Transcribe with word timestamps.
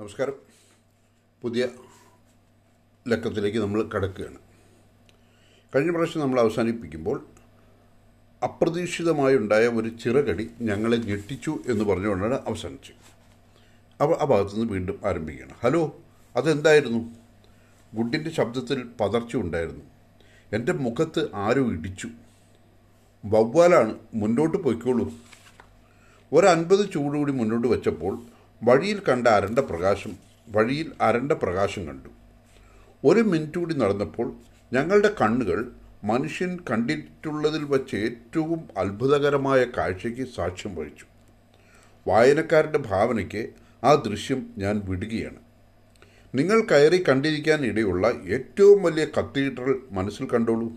നമസ്കാരം. 0.00 0.32
പുതിയ 1.42 1.68
ലക്കത്തിലേക്ക് 3.08 3.58
നമ്മൾ 3.58 3.82
കടക്കുകയാണ്. 3.82 4.38
കഴിഞ്ഞ 5.74 5.90
പ്രാവശ്യം 5.90 6.22
നമ്മൾ 6.22 6.40
അവസാനിപ്പിക്കുമ്പോൾ 6.40 7.26
അപ്രതീക്ഷിതമായി 8.42 9.36
ഉണ്ടായ 9.36 9.68
ഒരു 9.68 9.88
ചിറകടി 9.88 10.50
ഞങ്ങളെ 10.60 10.96
ഞെട്ടിച്ചു 10.96 11.58
എന്ന് 11.68 11.84
പറഞ്ഞുകൊണ്ടാണ് 11.84 12.34
അവസാനിച്ചത്. 12.34 12.94
അപ്പോൾ 14.02 14.20
ആ 14.20 14.24
ഭാഗത്തു 14.24 14.56
നിന്ന് 14.56 14.72
വീണ്ടും 14.72 15.00
ആരംഭിക്കുകയാണ്. 15.04 15.54
ഹലോ 15.64 16.00
അതെന്തായിരുന്നു? 16.36 17.14
ഗുഡിന്റെ 17.94 18.30
ശബ്ദത്തിൽ 18.30 18.90
പതർച്ച 19.00 19.36
ഉണ്ടായിരുന്നു. 19.36 19.84
എന്റെ 20.52 20.72
മുഖത്ത് 20.72 21.34
ആരോ 21.34 21.66
ഇടിച്ചു. 21.66 22.08
വവ്വാലാണ് 23.24 23.98
മുന്നോട്ട് 24.14 24.56
പോയിക്കോളൂ. 24.56 25.12
ഒരൻപത് 26.32 26.92
ചൂടുകൂടി 26.92 27.32
മുന്നോട്ട് 27.32 27.68
വെച്ചപ്പോൾ 27.68 28.39
വഴിയിൽ 28.62 29.02
കണ്ട 29.08 29.28
അരണ്ട 29.28 29.58
പ്രകാശം 29.58 30.16
വഴിയിൽ 30.48 30.92
അരണ്ട 31.00 31.32
പ്രകാശം 31.32 31.86
കണ്ടു. 31.86 32.08
ഒരു 33.04 33.20
മിനിറ്റ് 33.20 33.58
കൂടി 33.58 33.74
നടന്നപ്പോൾ 33.74 34.32
ഞങ്ങളുടെ 34.72 35.14
കണ്ണുകൾ 35.20 35.72
മനുഷ്യൻ 36.04 36.58
കണ്ടിട്ടുള്ളതിൽ 36.70 37.64
വച്ച് 37.64 37.96
ഏറ്റവും 37.96 38.68
അത്ഭുതകരമായ 38.76 39.64
കാഴ്ചയ്ക്ക് 39.64 40.28
സാക്ഷ്യം 40.36 40.74
വഹിച്ചു. 40.74 41.04
വായനക്കാരുടെ 42.08 42.78
ഭാവനയ്ക്ക് 42.78 43.50
ആ 43.84 43.94
ദൃശ്യം 43.94 44.50
ഞാൻ 44.58 44.82
വിടുകയാണ്. 44.84 45.36
നിങ്ങൾ 46.34 46.60
കയറി 46.60 47.04
കണ്ടിരിക്കാൻ 47.08 47.64
ഇടയുള്ള 47.64 48.06
ഏറ്റവും 48.08 48.82
വലിയ 48.82 49.06
കത്തീഡ്രൽ 49.18 49.80
മനസ്സിൽ 49.90 50.28
കണ്ടോളൂ. 50.28 50.72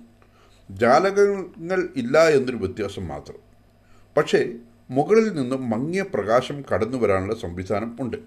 ജാലകങ്ങൾ 0.72 1.90
ഇല്ല 1.96 2.30
എന്നൊരു 2.30 2.58
വ്യത്യാസം 2.58 3.08
മാത്രം. 3.08 3.40
പക്ഷേ 4.18 4.54
മുകളിൽ 4.96 5.28
നിന്നും 5.34 5.70
മങ്ങിയ 5.70 6.04
പ്രകാശം 6.14 6.58
കടന്നു 6.70 6.98
വരാനുള്ള 6.98 7.36
സംവിധാനം 7.36 7.92
ഉണ്ട്. 8.00 8.18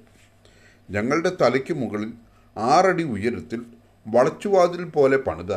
ഞങ്ങളുടെ 0.91 1.31
തലയ്ക്ക് 1.41 1.75
മുകളിൽ 1.75 2.11
ആറടി 2.57 3.05
ഉയരത്തിൽ 3.05 3.61
വളച്ചുവാതിൽ 4.07 4.85
പോലെ 4.85 5.17
പണിത 5.17 5.53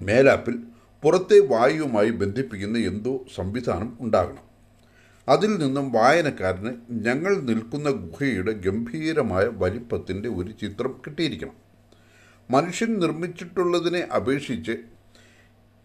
മേലാപ്പിൽ 0.00 0.54
പുറത്തെ 1.02 1.38
വായുവുമായി 1.38 2.10
ബന്ധിപ്പിക്കുന്ന 2.10 2.78
എന്തോ 2.78 3.12
സംവിധാനം 3.34 3.96
ഉണ്ടാകണം. 4.00 4.44
അതിൽ 5.28 5.56
നിന്നും 5.56 5.92
വായനക്കാരന് 5.92 6.72
ഞങ്ങൾ 6.90 7.32
നിൽക്കുന്ന 7.40 7.90
ഗുഹയുടെ 7.90 8.52
ഗംഭീരമായ 8.52 9.44
വലിപ്പത്തിന്റെ 9.44 10.28
ഒരു 10.28 10.50
ചിത്രം 10.50 10.92
കിട്ടിയിരിക്കണം. 11.06 11.56
മനുഷ്യൻ 12.50 12.98
നിർമ്മിച്ചിട്ടുള്ളതിനെ 12.98 14.00
അപേക്ഷിച്ച് 14.16 14.74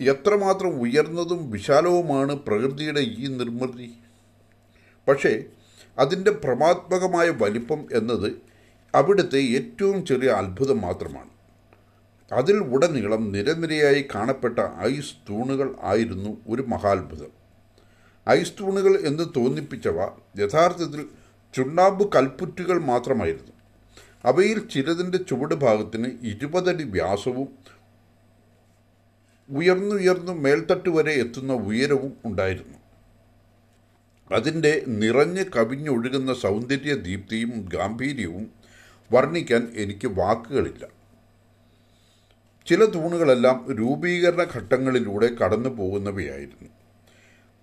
എത്രമാത്രം 0.02 0.70
ഉയർന്നതും 0.70 1.52
വിശാലവുമാണ് 1.52 2.36
പ്രകൃതിയുടെ 2.36 3.00
ഈ 3.00 3.28
നിർമ്മിതി. 3.28 3.94
പക്ഷേ 5.08 5.44
അതിന്റെ 6.00 6.32
പ്രമാത്മകമായ 6.32 7.30
വലിപ്പം 7.30 7.86
എന്നത് 7.92 8.32
അവിടുത്തെ 8.96 9.38
ഏറ്റവും 9.38 10.06
ചെറിയ 10.06 10.30
അത്ഭുതം 10.30 10.82
മാത്രമാണ്. 10.82 11.30
അതിൽ 12.34 12.58
ഉടനീളം 12.58 13.32
നിരനിരയായി 13.32 14.06
കാണപ്പെട്ട 14.16 14.60
ഐസ് 14.80 15.14
തൂണുകൾ 15.30 15.76
ആയിരുന്നു 15.82 16.38
ഒരു 16.48 16.62
മഹാത്ഭുതം. 16.62 17.32
ഐസ് 18.30 18.54
തൂണുകൾ 18.60 18.98
എന്ന് 19.08 19.24
തോന്നിപ്പിച്ചവ 19.38 20.04
യഥാർത്ഥത്തിൽ 20.40 21.06
ചുണ്ണാമ്പ് 21.54 22.14
കൽപ്പുറ്റുകൾ 22.14 22.80
മാത്രമായിരുന്നു. 22.82 23.54
അവയിൽ 24.26 24.68
ചിലതിന്റെ 24.68 25.18
ചുവട് 25.18 25.56
ഭാഗത്തിന് 25.56 26.10
ഇരുപതടി 26.22 26.84
വ്യാസവും 26.84 27.48
ഉയർന്നുയർന്നു 29.54 30.34
മേൽത്തട്ട് 30.34 30.90
വരെ 30.90 31.14
എത്തുന്ന 31.14 31.54
ഉയരവും 31.54 32.14
ഉണ്ടായിരുന്നു. 32.26 32.78
അതിന്റെ 34.32 34.84
നിറഞ്ഞ് 34.88 35.46
കവിഞ്ഞൊഴുകുന്ന 35.56 36.34
സൗന്ദര്യ 36.34 36.94
ദീപ്തിയും 36.94 37.70
ഗാംഭീര്യവും 37.74 38.52
വർണിക്കാൻ 39.12 39.72
എനിക്ക് 39.76 40.08
വാക്കുകളില്ല. 40.08 40.88
ചില 42.66 42.86
തൂണുകളെല്ലാം 42.86 43.76
രൂപീകരണ 43.80 44.46
ഘട്ടങ്ങളിലൂടെ 44.56 45.28
കടന്നു 45.28 45.70
പോകുന്നവയായിരുന്നു. 45.70 46.70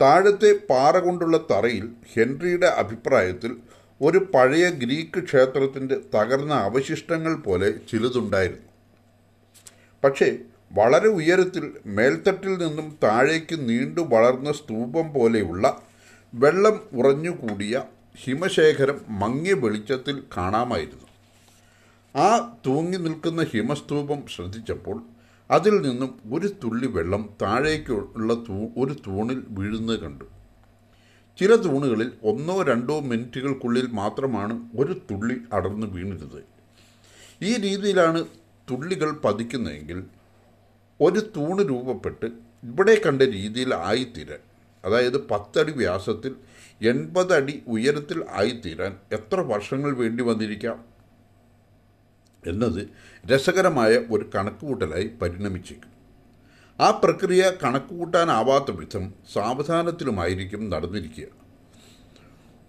താഴത്തെ 0.01 0.53
പാറ 0.71 0.99
കൊണ്ടുള്ള 0.99 1.37
തറയിൽ 1.51 1.89
ഹെൻറിയുടെ 2.15 2.67
അഭിപ്രായത്തിൽ 2.67 3.57
ഒരു 4.03 4.19
പഴയ 4.35 4.71
ഗ്രീക്ക് 4.71 5.25
ക്ഷേത്രത്തിന്റെ 5.25 5.97
തകർന്ന 6.15 6.55
അവശിഷ്ടങ്ങൾ 6.55 7.35
പോലെ 7.35 7.71
ചിലതുണ്ടായിരുന്നു. 7.71 8.69
പക്ഷേ 10.05 10.39
വളരെ 10.73 11.09
ഉയരത്തിൽ 11.09 11.65
മേൽത്തട്ടിൽ 11.87 12.67
നിന്നും 12.67 12.99
താഴേക്ക് 13.03 13.69
നീണ്ടു 13.69 14.01
വളർന്ന 14.01 14.53
സ്തൂപം 14.53 15.13
പോലെയുള്ള 15.13 15.83
വെള്ളം 16.35 16.81
ഉറഞ്ഞുകൂടിയ 16.93 17.85
ഹിമശേഖരം 18.17 19.01
മങ്ങിയ 19.09 19.53
വെളിച്ചത്തിൽ 19.53 20.23
കാണാമായിരുന്നു. 20.37 21.07
ആ 22.17 22.59
തൂങ്ങി 22.67 22.99
നിൽക്കുന്ന 22.99 23.43
ഹിമസ്തൂപം 23.43 24.27
ശ്രദ്ധിച്ചപ്പോൾ 24.27 25.03
അതിൽ 25.51 25.75
നിന്നും 25.83 26.21
ഒരു 26.33 26.49
തുള്ളി 26.65 26.87
വെള്ളം 26.87 27.35
താഴേക്കുള്ള 27.43 28.35
തൂ 28.35 28.59
ഒരു 28.77 28.97
തൂണിൽ 29.07 29.45
വീഴുന്നത് 29.49 30.01
കണ്ടു. 30.01 30.25
ചില 31.39 31.55
തൂണുകളിൽ 31.55 32.13
ഒന്നോ 32.23 32.63
രണ്ടോ 32.63 33.01
മിനിറ്റുകൾക്കുള്ളിൽ 33.01 33.87
മാത്രമാണ് 33.87 34.71
ഒരു 34.77 35.01
തുള്ളി 35.11 35.37
അടർന്നു 35.53 35.87
വീണിരുന്നത്. 35.87 36.41
ഈ 37.43 37.57
രീതിയിലാണ് 37.57 38.25
തുള്ളികൾ 38.71 39.11
പതിക്കുന്നതെങ്കിൽ 39.13 40.05
ഒരു 41.01 41.21
തൂണ് 41.37 41.69
രൂപപ്പെട്ട് 41.69 42.27
ഇവിടെ 42.65 42.95
കണ്ട 43.07 43.23
രീതിയിൽ 43.23 43.75
ആയിത്തീരാൻ 43.75 44.39
അതായത് 44.85 45.29
പത്തടി 45.29 45.73
വ്യാസത്തിൽ 45.73 46.35
എൺപതടി 46.83 47.63
ഉയരത്തിൽ 47.67 48.25
ആയിത്തീരാൻ 48.31 48.97
എത്ര 49.13 49.41
വർഷങ്ങൾ 49.41 49.97
വേണ്ടി 49.97 50.23
വന്നിരിക്കാം 50.23 50.85
എന്നത് 52.47 52.89
രസകരമായ 53.27 53.97
ഒരു 53.97 54.31
കണക്കുകൂട്ടലായി 54.35 55.07
പരിണമിച്ചേക്കും. 55.23 55.91
ആ 56.81 56.91
പ്രക്രിയ 56.91 57.53
കണക്കുകൂട്ടാനാവാത്ത 57.65 58.71
വിധം 58.71 59.15
സാവധാനത്തിലുമായിരിക്കും 59.33 60.71
നടന്നിരിക്കുക. 60.71 61.27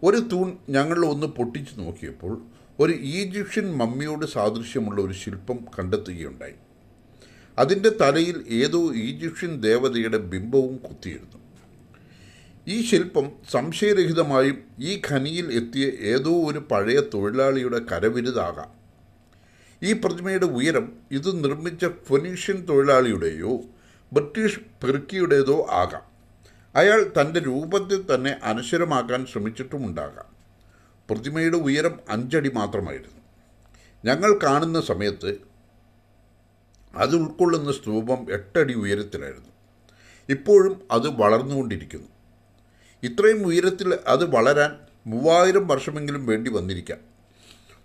ഒരു 0.03 0.17
തൂൺ 0.17 0.57
ഞങ്ങൾ 0.69 1.05
ഒന്ന് 1.05 1.27
പൊട്ടിച്ചു 1.27 1.81
നോക്കിയപ്പോൾ 1.81 2.41
ഒരു 2.79 2.93
ഈജിപ്ഷ്യൻ 2.93 3.77
മമ്മിയോട് 3.77 4.25
സാദൃശ്യമുള്ള 4.25 5.01
ഒരു 5.01 5.13
ശില്പം 5.13 5.59
കണ്ടെത്തുകയുണ്ടായി. 5.79 6.53
അതിന്റെ 7.59 7.89
തലയിൽ 7.89 8.45
ഏതോ 8.47 8.93
ഈജിപ്ഷ്യൻ 8.93 9.61
ദേവതയുടെ 9.61 10.17
ബിംബവും 10.17 10.77
കുത്തിയിരുന്നു. 10.77 11.41
ഈ 12.67 12.85
ശില്പം 12.85 13.31
സംശയരഹിതമായും 13.51 14.63
ഈ 14.79 15.01
ഖനിയിൽ 15.09 15.53
എത്തിയ 15.53 15.85
ഏതോ 15.85 16.49
ഒരു 16.51 16.59
പഴയ 16.71 17.01
തൊഴിലാളിയുടെ 17.13 17.79
കരവിരുതാകാം. 17.79 18.81
ഈ 19.83 19.93
പ്രതിമയുടെ 19.93 20.45
ഉയരം 20.45 20.93
ഇത് 21.11 21.43
നിർമ്മിച്ച 21.43 21.85
ഫൊനീഷ്യൻ 22.07 22.65
തൊഴിലാളിയുടെയോ 22.65 23.61
ബ്രിട്ടീഷ് 24.13 24.59
പെറുക്കിയുടേതോ 24.59 25.67
ആകാം. 25.71 26.11
അയാൾ 26.75 27.11
തന്റെ 27.21 27.39
രൂപത്തിൽ 27.39 28.15
തന്നെ 28.15 28.39
അനശ്വരമാക്കാൻ 28.43 29.25
ശ്രമിച്ചിട്ടുമുണ്ടാകാം. 29.25 30.25
പ്രതിമയുടെ 31.09 31.57
ഉയരം 31.57 31.99
അഞ്ചടി 32.09 32.49
മാത്രമായിരുന്നു. 32.49 33.21
ഞങ്ങൾ 34.05 34.39
കാണുന്ന 34.43 34.81
സമയത്ത് 34.81 35.50
അത് 36.95 37.15
ഉൾക്കൊള്ളുന്ന 37.15 37.71
സ്തൂപം 37.71 38.31
എട്ടടി 38.31 38.73
ഉയരത്തിലായിരുന്നു. 38.73 39.49
ഇപ്പോഴും 40.29 40.81
അത് 40.91 41.07
വളർന്നുകൊണ്ടിരിക്കുന്നു. 41.07 42.07
ഇത്രയും 43.03 43.45
ഉയരത്തിൽ 43.45 43.97
അത് 44.07 44.35
വളരാൻ 44.35 44.75
മൂവായിരം 45.07 45.67
വർഷമെങ്കിലും 45.67 46.25
വേണ്ടി 46.25 46.51
വന്നിരിക്കാം. 46.51 46.97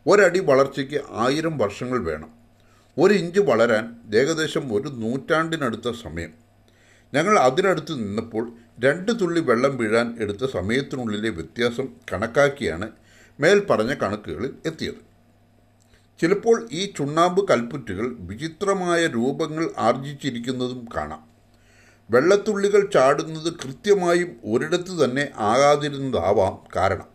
ഒരടി 0.06 0.40
വളർച്ചയ്ക്ക് 0.40 1.00
ആയിരം 1.10 1.58
വർഷങ്ങൾ 1.58 2.04
വേണം. 2.04 2.30
ഒരു 2.98 3.14
ഇഞ്ച് 3.14 3.40
വളരാൻ 3.40 3.96
ഏകദേശം 4.14 4.74
ഒരു 4.74 4.88
നൂറ്റാണ്ടിനടുത്ത 4.88 5.90
സമയം. 5.90 6.32
ഞങ്ങൾ 7.14 7.38
അതിനടുത്ത് 7.38 7.92
നിന്നപ്പോൾ 7.92 8.52
രണ്ട് 8.80 9.20
തുള്ളി 9.20 9.40
വെള്ളം 9.40 9.76
വീഴാൻ 9.76 10.16
എടുത്ത 10.20 10.50
സമയത്തിനുള്ളിലെ 10.50 11.28
വ്യത്യാസം 11.28 11.88
കണക്കാക്കിയാണ് 12.12 12.90
മേൽ 13.40 13.64
പറഞ്ഞ 13.64 13.94
കണക്കുകളിൽ 13.94 14.54
എത്തിയത്. 14.66 15.15
ചിലപ്പോൾ 16.20 16.68
ഈ 16.72 16.92
ചുണ്ണാമ്പ് 16.96 17.48
കൽപ്പുറ്റുകൾ 17.48 18.16
വിചിത്രമായ 18.18 19.06
രൂപങ്ങൾ 19.06 19.70
ആർജിച്ചിരിക്കുന്നതും 19.78 20.88
കാണാം. 20.96 21.26
വെള്ളത്തുള്ളികൾ 22.10 22.90
ചാടുന്നത് 22.94 23.52
കൃത്യമായും 23.52 24.36
ഒരിടത്ത് 24.44 25.04
തന്നെ 25.04 25.28
ആകാതിരുന്നതാവാം 25.36 26.58
കാരണം. 26.76 27.08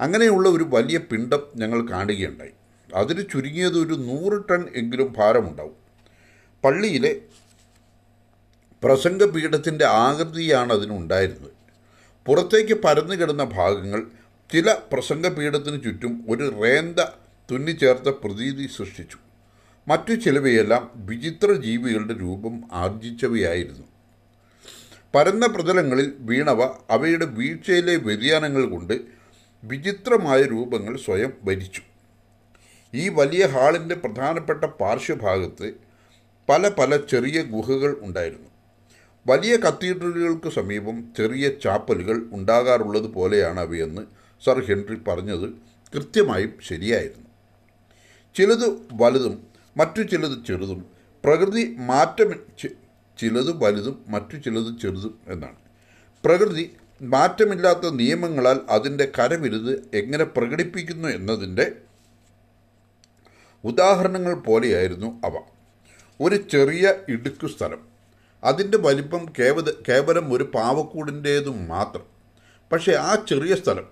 അങ്ങനെയുള്ള 0.00 0.48
ഒരു 0.48 0.66
വലിയ 0.68 0.98
പിണ്ടം 0.98 1.40
ഞങ്ങൾ 1.56 1.90
കാണുകയുണ്ടായി. 1.90 2.50
അതിന് 2.94 3.24
ചുരുങ്ങിയത് 3.32 3.78
ഒരു 3.78 3.94
നൂറ് 3.94 4.42
ടൺ 4.50 4.68
എങ്കിലും 4.76 5.14
ഭാരമുണ്ടാവും. 5.16 5.74
പള്ളിയിലെ 6.64 7.20
പ്രസംഗപീഠത്തിന്റെ 8.84 9.84
ആകൃതിയാണ് 9.84 10.72
അതിനുണ്ടായിരുന്നത്. 10.72 11.52
പുറത്തേക്ക് 12.26 12.74
പരന്നു 12.74 13.14
കിടന്ന 13.14 13.44
ഭാഗങ്ങൾ 13.44 14.06
ചില 14.52 14.76
പ്രസംഗപീഠത്തിന് 14.92 15.82
ചുറ്റും 15.82 16.24
ഒരു 16.28 16.60
റേന്ത 16.62 17.00
തുന്നിച്ചേർത്ത 17.50 18.08
പ്രതീതി 18.08 18.66
സൃഷ്ടിച്ചു. 18.76 19.18
മറ്റു 19.88 20.14
ചിലവയെല്ലാം 20.14 20.90
വിചിത്ര 20.94 21.52
ജീവികളുടെ 21.52 22.20
രൂപം 22.20 22.62
ആർജിച്ചവയായിരുന്നു. 22.72 23.86
പരന്ന 25.14 25.46
പ്രതലങ്ങളിൽ 25.46 26.14
വീണവ 26.18 26.64
അവയുടെ 26.90 27.24
വീഴ്ചയിലെ 27.24 27.96
വ്യതിയാനങ്ങൾ 27.96 28.64
കൊണ്ട് 28.64 29.00
വിചിത്രമായ 29.64 30.42
രൂപങ്ങൾ 30.42 30.96
സ്വയം 30.96 31.32
ഭരിച്ചു. 31.44 31.80
ഈ 32.94 33.08
വലിയ 33.08 33.46
ഹാളിന്റെ 33.46 33.94
പ്രധാനപ്പെട്ട 33.94 34.64
പാർശ്വഭാഗത്ത് 34.64 35.74
പല 36.48 36.68
പല 36.68 36.96
ചെറിയ 36.96 37.42
ഗുഹകൾ 37.42 37.96
ഉണ്ടായിരുന്നു. 38.00 38.48
വലിയ 39.26 39.56
കത്തീഡ്രലുകൾക്ക് 39.56 40.48
സമീപം 40.48 41.14
ചെറിയ 41.16 41.48
ചാപ്പലുകൾ 41.48 42.26
ഉണ്ടാകാറുള്ളത് 42.32 43.06
പോലെയാണ് 43.06 43.60
അവയെന്ന് 43.60 44.02
സർ 44.44 44.64
ഹെൻറി 44.64 44.94
പറഞ്ഞത് 45.08 45.50
കൃത്യമായും 45.94 46.52
ശരിയായിരുന്നു. 46.62 47.23
ചിലത് 48.34 48.78
വലുതും 48.92 49.46
മറ്റു 49.76 50.02
ചിലത് 50.02 50.46
ചെറുതും. 50.46 50.86
പ്രകൃതി 51.24 51.76
മാറ്റം 51.78 52.34
ചിലത് 53.18 53.64
വലുതും 53.64 54.04
മറ്റു 54.08 54.36
ചിലത് 54.36 54.80
ചെറുതും 54.80 55.18
എന്നാണ്. 55.28 55.56
പ്രകൃതി 56.24 56.76
മാറ്റമില്ലാത്ത 57.02 57.90
നിയമങ്ങളാൽ 57.90 58.60
അതിന്റെ 58.70 59.12
കരവിരുത് 59.18 59.90
എങ്ങനെ 59.94 60.24
പ്രകടിപ്പിക്കുന്നു 60.24 61.08
എന്നതിന്റെ 61.08 61.72
ഉദാഹരണങ്ങൾ 63.64 64.34
പോലെയായിരുന്നു 64.34 65.06
അവ. 65.06 65.42
ഒരു 66.20 66.36
ചെറിയ 66.36 66.94
ഇടുക്കു 67.08 67.46
സ്ഥലം. 67.46 67.88
അതിന്റെ 68.44 68.78
വലിപ്പം 68.78 69.26
കേവല 69.38 69.72
കേവലം 69.88 70.32
ഒരു 70.32 70.44
പാവക്കൂടിന്റേതു 70.54 71.50
മാത്രം. 71.50 72.06
പക്ഷേ 72.72 72.92
ആ 72.92 73.14
ചെറിയ 73.28 73.54
സ്ഥലം 73.54 73.86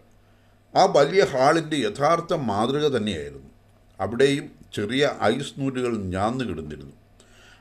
ആ 0.76 0.84
വലിയ 0.84 1.24
ഹാളിന്റെ 1.24 1.76
യഥാർത്ഥ 1.76 2.34
മാതൃക 2.34 2.88
തന്നെയായിരുന്നു. 2.88 3.51
അവിടെയും 4.02 4.46
ചെറിയ 4.74 5.04
ഐസ് 5.22 5.54
നൂലുകൾ 5.58 5.92
ഞാന്നു 6.14 6.44
കിടന്നിരുന്നു. 6.44 6.96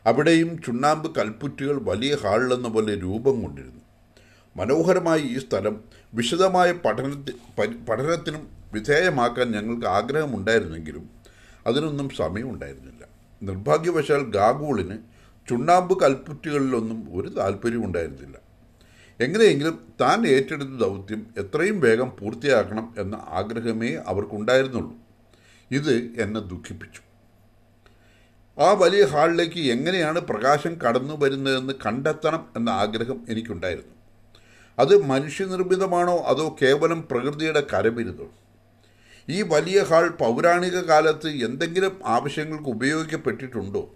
അവിടെയും 0.05 0.49
ചുണ്ണാമ്പ് 0.65 1.07
കൽപ്പുറ്റുകൾ 1.15 1.77
വലിയ 1.89 2.11
ഹാളിലെന്ന 2.23 2.67
പോലെ 2.67 2.93
രൂപം 3.05 3.35
കൊണ്ടിരുന്നു. 3.43 3.81
മനോഹരമായ 4.57 5.19
ഈ 5.33 5.37
സ്ഥലം 5.39 5.75
വിശദമായ 6.13 6.69
പഠനത്തി 6.85 7.33
പഠനത്തിനും 7.89 8.43
വിധേയമാക്കാൻ 8.73 9.47
ഞങ്ങൾക്ക് 9.55 9.87
ആഗ്രഹമുണ്ടായിരുന്നെങ്കിലും 9.99 11.05
അതിനൊന്നും 11.67 12.07
സമയമുണ്ടായിരുന്നില്ല. 12.09 13.03
നിർഭാഗ്യവശാൽ 13.41 14.21
ഗാഗൂളിന് 14.37 14.97
ചുണ്ണാമ്പ് 15.49 15.93
കൽപ്പുറ്റുകളിലൊന്നും 16.01 16.99
ഒരു 17.17 17.29
താല്പര്യമുണ്ടായിരുന്നില്ല 17.37 18.37
എങ്ങനെയെങ്കിലും 19.19 19.75
താൻ 20.01 20.19
ഏറ്റെടുത്ത 20.27 20.75
ദൗത്യം 20.83 21.21
എത്രയും 21.37 21.77
വേഗം 21.79 22.09
പൂർത്തിയാക്കണം 22.19 22.85
എന്ന 22.97 23.15
ആഗ്രഹമേ 23.29 23.91
അവർക്കുണ്ടായിരുന്നുള്ളൂ. 24.11 24.93
ഇത് 25.71 26.09
എന്നെ 26.17 26.39
ദുഃഖിപ്പിച്ചു. 26.39 27.01
ആ 28.61 28.71
വലിയ 28.71 29.05
ഹാളിലേക്ക് 29.05 29.71
എങ്ങനെയാണ് 29.71 30.19
പ്രകാശം 30.19 30.75
കടന്നു 30.75 31.13
വരുന്നതെന്ന് 31.21 31.73
കണ്ടെത്തണം 31.85 32.47
എന്ന 32.55 32.69
ആഗ്രഹം 32.69 33.25
എനിക്കുണ്ടായിരുന്നു. 33.29 33.95
അത് 34.79 35.05
മനുഷ്യനിർമ്മിതമാണോ 35.05 36.17
അതോ 36.17 36.57
കേവലം 36.61 37.07
പ്രകൃതിയുടെ 37.11 37.67
കരവിരുതോ? 37.73 38.31
ഈ 39.29 39.41
വലിയ 39.41 39.83
ഹാൾ 39.83 40.09
പൗരാണിക 40.09 40.79
കാലത്ത് 40.79 41.27
എന്തെങ്കിലും 41.27 41.99
ആവശ്യങ്ങൾക്ക് 42.05 42.69
ഉപയോഗിക്കപ്പെട്ടിട്ടുണ്ടോ? 42.69 43.95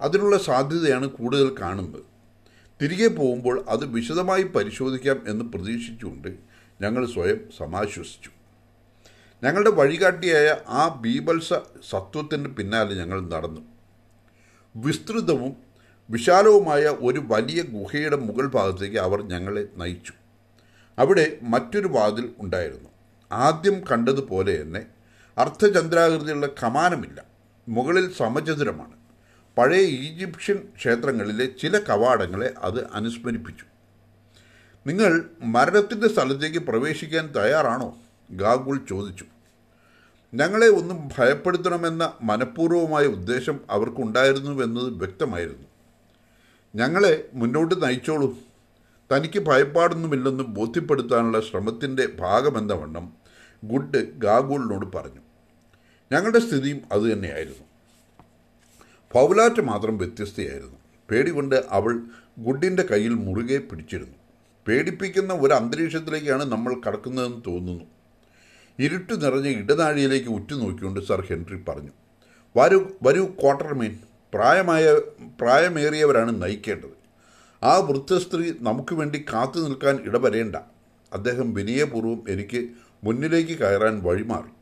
അതിനുള്ള 0.00 0.38
സാധ്യതയാണ് 0.38 1.06
കൂടുതൽ 1.06 1.54
കാണുന്നത്. 1.60 2.02
തിരികെ 2.82 3.08
പോകുമ്പോൾ 3.08 3.64
അത് 3.68 3.84
വിശദമായി 3.84 4.42
പരിശോധിക്കാം 4.42 5.22
എന്ന് 5.28 5.44
പ്രതീക്ഷിച്ചുകൊണ്ട് 5.44 6.28
ഞങ്ങൾ 6.80 7.06
സ്വയം 7.06 7.40
സമാശ്വസിച്ചു. 7.58 8.30
ഞങ്ങളുടെ 9.42 9.70
വഴികാട്ടിയായ 9.70 10.56
ആ 10.68 10.88
ബീബൽസ 10.88 11.52
സത്വത്തിന് 11.90 12.48
പിന്നാലെ 12.48 12.94
ഞങ്ങൾ 12.94 13.28
നടന്നു. 13.28 13.60
വിസ്തൃതവും 14.76 15.56
വിശാലവുമായ 16.10 16.82
ഒരു 16.82 17.22
വലിയ 17.26 17.62
ഗുഹയുടെ 17.62 18.16
മുകൾ 18.16 18.46
ഭാഗത്തേക്ക് 18.46 18.96
അവർ 18.96 19.22
ഞങ്ങളെ 19.22 19.68
നയിച്ചു. 19.76 20.12
അവിടെ 20.98 21.38
മറ്റൊരു 21.42 21.88
വാതിൽ 21.88 22.32
ഉണ്ടായിരുന്നു. 22.38 22.88
ആദ്യം 23.32 23.80
കണ്ടതുപോലെ 23.92 24.62
തന്നെ 24.62 24.86
അർദ്ധചന്ദ്രാകൃതിയുള്ള 25.38 26.48
കമാനമില്ല. 26.62 27.24
മുകളിൽ 27.68 28.12
സമചതുരമാണ്. 28.12 28.92
പഴയ 29.58 29.80
ഈജിപ്ഷ്യൻ 29.80 30.56
ക്ഷേത്രങ്ങളിലെ 30.76 31.46
ചില 31.46 31.78
കവാടങ്ങളെ 31.78 32.54
അത് 32.58 32.90
അനുസ്മരിപ്പിച്ചു. 32.92 33.64
നിങ്ങൾ 34.86 35.24
മരണത്തിന്റെ 35.42 36.08
സ്ഥലത്തേക്ക് 36.08 36.58
പ്രവേശിക്കാൻ 36.58 37.26
തയ്യാറാണോ? 37.26 37.98
ഗാഗുൾ 38.30 38.80
ചോദിച്ചു. 38.88 39.24
ഞങ്ങളെ 40.34 40.68
ഒന്നും 40.68 41.08
ഭയപ്പെടുത്തണമെന്ന 41.18 42.12
മനഃപൂർവമായ 42.22 43.06
ഉദ്ദേശം 43.06 43.60
അവർക്കുണ്ടായിരുന്നുവെന്നത് 43.70 44.90
വ്യക്തമായിരുന്നു. 44.90 45.68
ഞങ്ങളെ 46.74 47.28
മുന്നോട്ട് 47.34 47.82
നയിച്ചോളൂ. 47.82 48.38
തനിക്ക് 49.12 49.38
ഭയപ്പാടൊന്നുമില്ലെന്ന് 49.38 50.44
ബോധ്യപ്പെടുത്താനുള്ള 50.44 51.40
ശ്രമത്തിന്റെ 51.40 52.08
ഭാഗമെന്ന 52.18 52.72
വണ്ണം 52.72 53.12
ഗുഡ് 53.64 54.12
ഗാഗുളിനോട് 54.18 54.96
പറഞ്ഞു. 54.96 55.20
ഞങ്ങളുടെ 56.12 56.38
സ്ഥിതിയും 56.38 56.80
അതുതന്നെയായിരുന്നു 56.92 57.64
പൗലാറ്റ് 59.12 59.60
മാത്രം 59.60 59.98
വ്യത്യസ്തയായിരുന്നു. 59.98 60.78
പേടി 61.10 61.30
കൊണ്ട് 61.30 61.64
അവൾ 61.68 62.00
ഗുഡിന്റെ 62.38 62.82
കയ്യിൽ 62.82 63.14
മുറുകെ 63.14 63.58
പിടിച്ചിരുന്നു. 63.58 64.16
പേടിപ്പിക്കുന്ന 64.68 65.34
ഒരു 65.34 65.54
അന്തരീക്ഷത്തിലേക്കാണ് 65.54 66.44
നമ്മൾ 66.44 66.80
കടക്കുന്നതെന്ന് 66.86 67.42
തോന്നുന്നു. 67.46 67.84
ഇരുട്ട് 68.78 69.24
നിറഞ്ഞ 69.24 69.48
ഇടനാഴിയിലേക്ക് 69.48 70.28
ഉറ്റുനോക്കിക്കൊണ്ട് 70.28 71.00
സർ 71.00 71.20
ഹെൻറി 71.20 71.62
പറഞ്ഞു 71.68 71.90
വരൂ 72.56 72.88
വരൂ 73.02 73.24
ക്വാർട്ടർമേൻ 73.24 73.98
പ്രായമായ 74.34 74.92
പ്രായമേറിയവരാണ് 75.40 76.42
നയിക്കേണ്ടത്. 76.42 77.02
ആ 77.62 77.76
വൃദ്ധ 77.76 78.18
സ്ത്രീ 78.18 78.52
നമുക്ക് 78.60 78.94
വേണ്ടി 78.94 79.24
കാത്തു 79.32 79.60
നിൽക്കാൻ 79.60 79.98
ഇടവരേണ്ട. 80.04 80.56
അദ്ദേഹം 81.12 81.54
വിനയപൂർവം 81.54 82.22
എനിക്ക് 82.28 82.68
മുന്നിലേക്ക് 83.04 83.58
കയറാൻ 83.58 84.02
വഴിമാറി. 84.02 84.52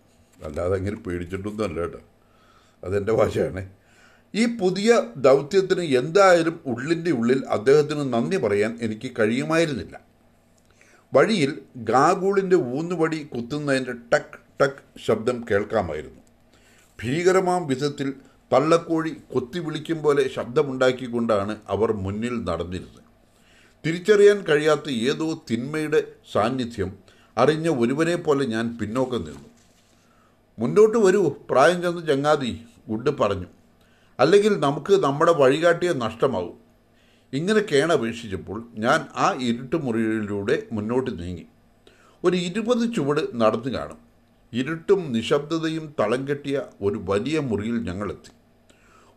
അല്ലാതെ 0.44 0.76
അങ്ങനെ 0.76 0.96
പേടിച്ചിട്ടൊന്നും 0.96 1.64
അല്ല 1.64 1.80
കേട്ടോ. 1.80 1.98
അതെന്റെ 2.84 3.12
ഭാഷയാണേ. 3.12 3.68
ഈ 4.34 4.46
പുതിയ 4.46 5.02
ദൗത്യത്തിന് 5.16 5.80
എന്തായാലും 5.80 6.60
ഉള്ളിന്റെ 6.66 7.10
ഉള്ളിൽ 7.10 7.44
അദ്ദേഹത്തിന് 7.48 8.12
നന്ദി 8.12 8.36
പറയാൻ 8.36 8.78
എനിക്ക് 8.82 9.12
കഴിയുമായിരുന്നില്ല. 9.18 10.09
വഴിയിൽ 11.14 11.58
ഗാഗൂളിന്റെ 11.76 12.56
ഊന്നുവടി 12.56 13.28
കുത്തുന്നതിന്റെ 13.34 13.92
ടക് 13.92 14.38
ടക് 14.62 15.00
ശബ്ദം 15.06 15.44
കേൾക്കാമായിരുന്നു. 15.50 16.20
ഭീകരമാം 17.02 17.66
വിധത്തിൽ 17.66 18.14
തള്ളക്കോഴി 18.52 19.10
കൊത്തി 19.10 19.58
വിളിക്കും 19.58 20.02
പോലെ 20.02 20.28
ശബ്ദമുണ്ടാക്കിക്കൊണ്ടാണ് 20.28 21.56
അവർ 21.68 21.92
മുന്നിൽ 21.92 22.44
നടന്നിരുന്നത്. 22.44 23.02
തിരിച്ചറിയാൻ 23.86 24.44
കഴിയാത്ത 24.48 24.90
ഏതോ 24.90 25.42
തിന്മയുടെ 25.50 26.04
സാന്നിധ്യം 26.32 26.98
അറിഞ്ഞ 27.38 27.68
ഒരുവനെ 27.68 28.16
പോലെ 28.16 28.46
ഞാൻ 28.46 28.78
പിന്നോക്കം 28.80 29.24
നിന്നു. 29.24 29.48
മുന്നോട്ട് 30.58 30.98
വരൂ 30.98 31.28
പ്രായം 31.50 31.82
ചെന്ന് 31.82 32.06
ചങ്ങാതി 32.06 32.64
ഗുഡ് 32.88 33.18
പറഞ്ഞു. 33.20 33.46
അല്ലെങ്കിൽ 34.20 34.60
നമുക്ക് 34.60 35.02
നമ്മുടെ 35.02 35.32
വഴികാട്ടിയെ 35.32 35.92
നഷ്ടമാവും. 35.92 36.69
ഇങ്ങനെ 37.32 37.60
കേണപേക്ഷിച്ചപ്പോൾ 37.60 38.68
ഞാൻ 38.74 39.00
ആ 39.16 39.26
ഇരുട്ട് 39.32 39.46
ഇരുട്ടുമുറിയിലൂടെ 39.46 40.62
മുന്നോട്ട് 40.72 41.22
നീങ്ങി. 41.22 41.46
ഒരു 42.24 42.36
ഇരുപത് 42.36 42.94
ചുവട് 42.94 43.20
നടന്നു 43.34 43.70
കാണും. 43.70 43.98
ഇരുട്ടും 44.52 45.12
നിശബ്ദതയും 45.12 45.94
തളം 46.00 46.28
കെട്ടിയ 46.28 46.62
ഒരു 46.82 47.00
വലിയ 47.08 47.38
മുറിയിൽ 47.40 47.76
ഞങ്ങളെത്തി. 47.84 48.32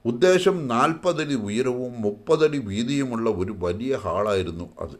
ഉദ്ദേശം 0.06 0.68
നാൽപ്പതടി 0.68 1.36
ഉയരവും 1.36 2.02
മുപ്പതടി 2.02 2.58
വീതിയുമുള്ള 2.58 3.30
ഒരു 3.30 3.56
വലിയ 3.60 3.96
ഹാളായിരുന്നു 3.96 4.70
അത്. 4.80 4.98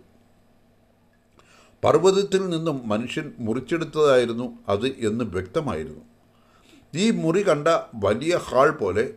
പർവതത്തിൽ 1.84 2.50
നിന്നും 2.50 2.88
മനുഷ്യൻ 2.88 3.34
മുറിച്ചെടുത്തതായിരുന്നു 3.40 4.58
അത് 4.70 4.88
എന്ന് 4.88 5.26
വ്യക്തമായിരുന്നു. 5.26 6.02
ഈ 6.96 7.12
മുറി 7.12 7.48
കണ്ട 7.50 7.68
വലിയ 7.96 8.38
ഹാൾ 8.38 8.70
പോലെ 8.72 9.14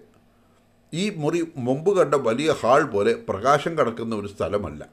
ഈ 0.95 1.11
മുറി 1.11 1.47
മുമ്പ് 1.57 1.99
കണ്ട 1.99 2.15
വലിയ 2.15 2.53
ഹാൾ 2.53 2.83
പോലെ 2.83 3.15
പ്രകാശം 3.29 3.79
കടക്കുന്ന 3.79 4.17
ഒരു 4.17 4.27
സ്ഥലമല്ല. 4.27 4.89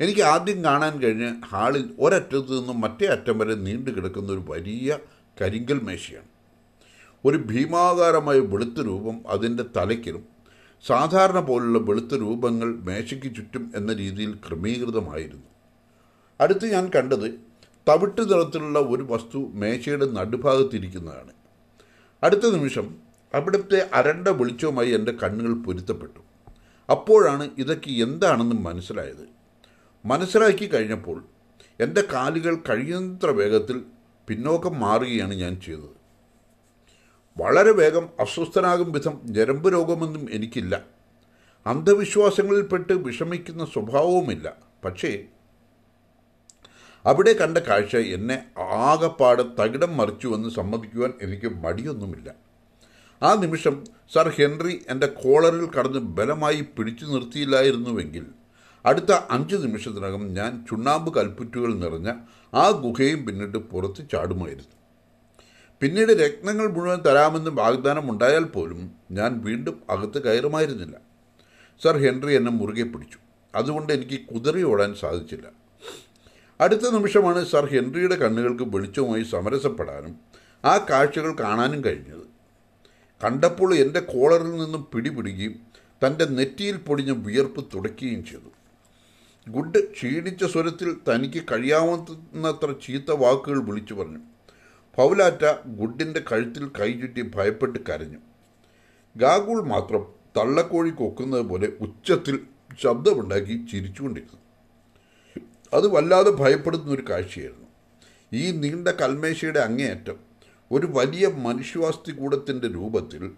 എനിക്ക് 0.00 0.20
ആദ്യം 0.20 0.64
കാണാൻ 0.64 0.98
കഴിഞ്ഞ 0.98 1.40
ഹാളിൽ 1.46 1.94
ഒരറ്റത്തു 1.98 2.58
നിന്നും 2.58 2.80
മറ്റേ 2.80 3.06
അറ്റം 3.06 3.38
വരെ 3.38 3.54
നീണ്ടു 3.54 3.90
കിടക്കുന്ന 3.90 4.32
ഒരു 4.32 4.42
വലിയ 4.48 4.98
കരിങ്കൽ 5.40 5.80
മേശയാണ്. 5.80 6.26
ഒരു 7.24 7.36
ഭീമാകാരമായ 7.36 8.38
വെളുത്ത 8.38 8.80
രൂപം 8.80 9.20
അതിന്റെ 9.28 9.64
തലയ്ക്കിലും 9.76 10.24
സാധാരണ 10.86 11.40
പോലുള്ള 11.40 11.78
വെളുത്ത 11.78 12.14
രൂപങ്ങൾ 12.14 12.74
മേശയ്ക്ക് 12.74 13.36
ചുറ്റും 13.36 13.72
എന്ന 13.76 13.92
രീതിയിൽ 13.92 14.34
ക്രമീകൃതമായിരുന്നു. 14.34 15.46
അടുത്ത് 16.40 16.66
ഞാൻ 16.66 16.90
കണ്ടത് 16.96 17.40
തവിട്ട് 17.88 18.32
നിറത്തിലുള്ള 18.32 18.78
ഒരു 18.78 19.02
വസ്തു 19.02 19.50
മേശയുടെ 19.54 20.06
നടുഭാഗത്തിരിക്കുന്നതാണ്. 20.06 21.32
അടുത്ത 22.22 22.50
നിമിഷം 22.50 23.03
അവിടുത്തെ 23.34 23.90
അരണ്ട 23.94 24.28
വെളിച്ചവുമായി 24.28 24.90
എന്റെ 24.90 25.12
കണ്ണുകൾ 25.12 25.64
പൊരുത്തപ്പെട്ടു. 25.64 26.20
അപ്പോഴാണ് 26.90 27.50
ഇതൊക്കെ 27.58 27.90
എന്താണെന്ന് 27.90 28.56
മനസ്സിലായത്. 28.56 29.28
മനസ്സിലാക്കി 30.04 30.66
കഴിഞ്ഞപ്പോൾ 30.66 31.24
എന്റെ 31.80 32.04
കാലുകൾ 32.12 32.56
കഴിയുന്നത്ര 32.56 33.30
വേഗത്തിൽ 33.30 33.82
പിന്നോക്കം 34.28 34.80
മാറുകയാണ് 34.80 35.34
ഞാൻ 35.34 35.60
ചെയ്തത്. 35.60 36.04
വളരെ 37.36 37.72
വേഗം 37.72 38.08
അസ്വസ്ഥനാകും 38.20 38.92
വിധം 38.92 39.20
ഞരമ്പ് 39.24 39.72
രോഗമൊന്നും 39.72 40.28
എനിക്കില്ല. 40.30 40.82
അന്ധവിശ്വാസങ്ങളിൽപ്പെട്ട് 41.66 42.92
വിഷമിക്കുന്ന 42.92 43.64
സ്വഭാവവുമില്ല. 43.64 44.56
പക്ഷേ 44.84 45.24
അവിടെ 47.04 47.32
കണ്ട 47.32 47.58
കാഴ്ച 47.58 47.96
എന്നെ 47.96 48.46
ആകപ്പാട് 48.58 49.42
തകിടം 49.62 49.96
മറിച്ചുവെന്ന് 49.96 50.48
സമ്മതിക്കുവാൻ 50.48 51.12
എനിക്ക് 51.22 51.46
മടിയൊന്നുമില്ല. 51.46 52.43
ആ 53.22 53.34
നിമിഷം 53.34 53.84
സർ 54.14 54.28
ഹെൻറി 54.28 54.84
എന്റെ 54.88 55.06
കോളറിൽ 55.06 55.70
കടന്ന് 55.70 55.98
ബലമായി 55.98 56.60
പിടിച്ചു 56.60 57.04
നിർത്തിയില്ലായിരുന്നുവെങ്കിൽ 57.04 58.26
അടുത്ത 58.86 59.12
അഞ്ച് 59.30 59.56
നിമിഷത്തിനകം 59.56 60.34
ഞാൻ 60.34 60.66
ചുണ്ണാമ്പ് 60.70 61.14
കൽപ്പുറ്റുകൾ 61.14 61.74
നിറഞ്ഞ 61.74 62.12
ആ 62.54 62.70
ഗുഹയും 62.70 63.26
പിന്നിട്ട് 63.26 63.58
പുറത്ത് 63.58 64.08
ചാടുമായിരുന്നു. 64.12 64.74
പിന്നീട് 65.80 66.12
രത്നങ്ങൾ 66.12 66.66
മുഴുവൻ 66.66 67.00
തരാമെന്ന് 67.00 67.50
വാഗ്ദാനം 67.50 68.10
ഉണ്ടായാൽ 68.10 68.44
പോലും 68.44 68.90
ഞാൻ 69.10 69.40
വീണ്ടും 69.44 69.82
അകത്ത് 69.90 70.22
കയറുമായിരുന്നില്ല. 70.22 70.96
സർ 71.82 71.98
ഹെൻറി 71.98 72.34
എന്നെ 72.34 72.50
മുറുകെ 72.50 72.82
പിടിച്ചു. 72.82 73.18
അതുകൊണ്ട് 73.54 73.92
എനിക്ക് 73.92 74.20
കുതിറി 74.20 74.62
ഓടാൻ 74.62 74.94
സാധിച്ചില്ല. 74.94 75.46
അടുത്ത 76.60 76.90
നിമിഷമാണ് 76.90 77.44
സർ 77.44 77.66
ഹെൻറിയുടെ 77.66 78.14
കണ്ണുകൾക്ക് 78.14 78.76
വെളിച്ചവുമായി 78.76 79.22
സമരസപ്പെടാനും 79.22 80.16
ആ 80.64 80.86
കാഴ്ചകൾ 80.90 81.36
കാണാനും 81.40 81.84
കഴിഞ്ഞത്. 81.84 82.23
കണ്ടപ്പോൾ 83.24 83.74
എന്റെ 83.74 84.00
കോളറിൽ 84.00 84.52
നിന്നും 84.52 84.86
പിടിപിടുകയും 84.92 85.54
തന്റെ 86.06 86.24
നെറ്റിയിൽ 86.24 86.76
പൊടിഞ്ഞ 86.76 87.10
വിയർപ്പ് 87.10 87.68
തുടയ്ക്കുകയും 87.74 88.24
ചെയ്തു. 88.24 88.52
ഗുഡ് 89.48 89.92
ക്ഷീണിച്ച 89.92 90.44
സ്വരത്തിൽ 90.44 90.96
തനിക്ക് 91.08 91.42
കഴിയാവുന്നത്ര 91.52 92.74
ചീത്ത 92.86 93.10
വാക്കുകൾ 93.10 93.62
വിളിച്ചു 93.62 93.94
പറഞ്ഞു. 93.94 94.18
പൗലാറ്റ 94.96 95.66
ഗുഡിന്റെ 95.66 96.24
കഴുത്തിൽ 96.32 96.68
കൈചുറ്റി 96.80 97.30
ഭയപ്പെട്ട് 97.34 97.78
കരഞ്ഞു. 97.78 98.18
ഗാഗുൾ 99.16 99.62
മാത്രം 99.62 100.06
തള്ളക്കോഴി 100.36 100.90
കൊക്കുന്നത് 100.90 101.42
പോലെ 101.42 101.72
ഉച്ചത്തിൽ 101.80 102.40
ശബ്ദമുണ്ടാക്കി 102.80 103.66
ചിരിച്ചുകൊണ്ടിരുന്നു. 103.72 104.38
അത് 105.74 105.86
വല്ലാതെ 105.86 106.30
ഭയപ്പെടുന്ന 106.30 106.90
ഒരു 106.90 107.02
കാഴ്ചയായിരുന്നു. 107.10 107.68
ഈ 108.32 108.50
നീണ്ട 108.50 108.88
കൽമേശയുടെ 108.88 109.60
അങ്ങേയറ്റം 109.60 110.33
ഒരു 110.74 110.86
വലിയ 110.86 111.26
മനുഷ്യാസ്തികൂടത്തിന്റെ 111.26 112.68
രൂപത്തിൽ 112.68 113.30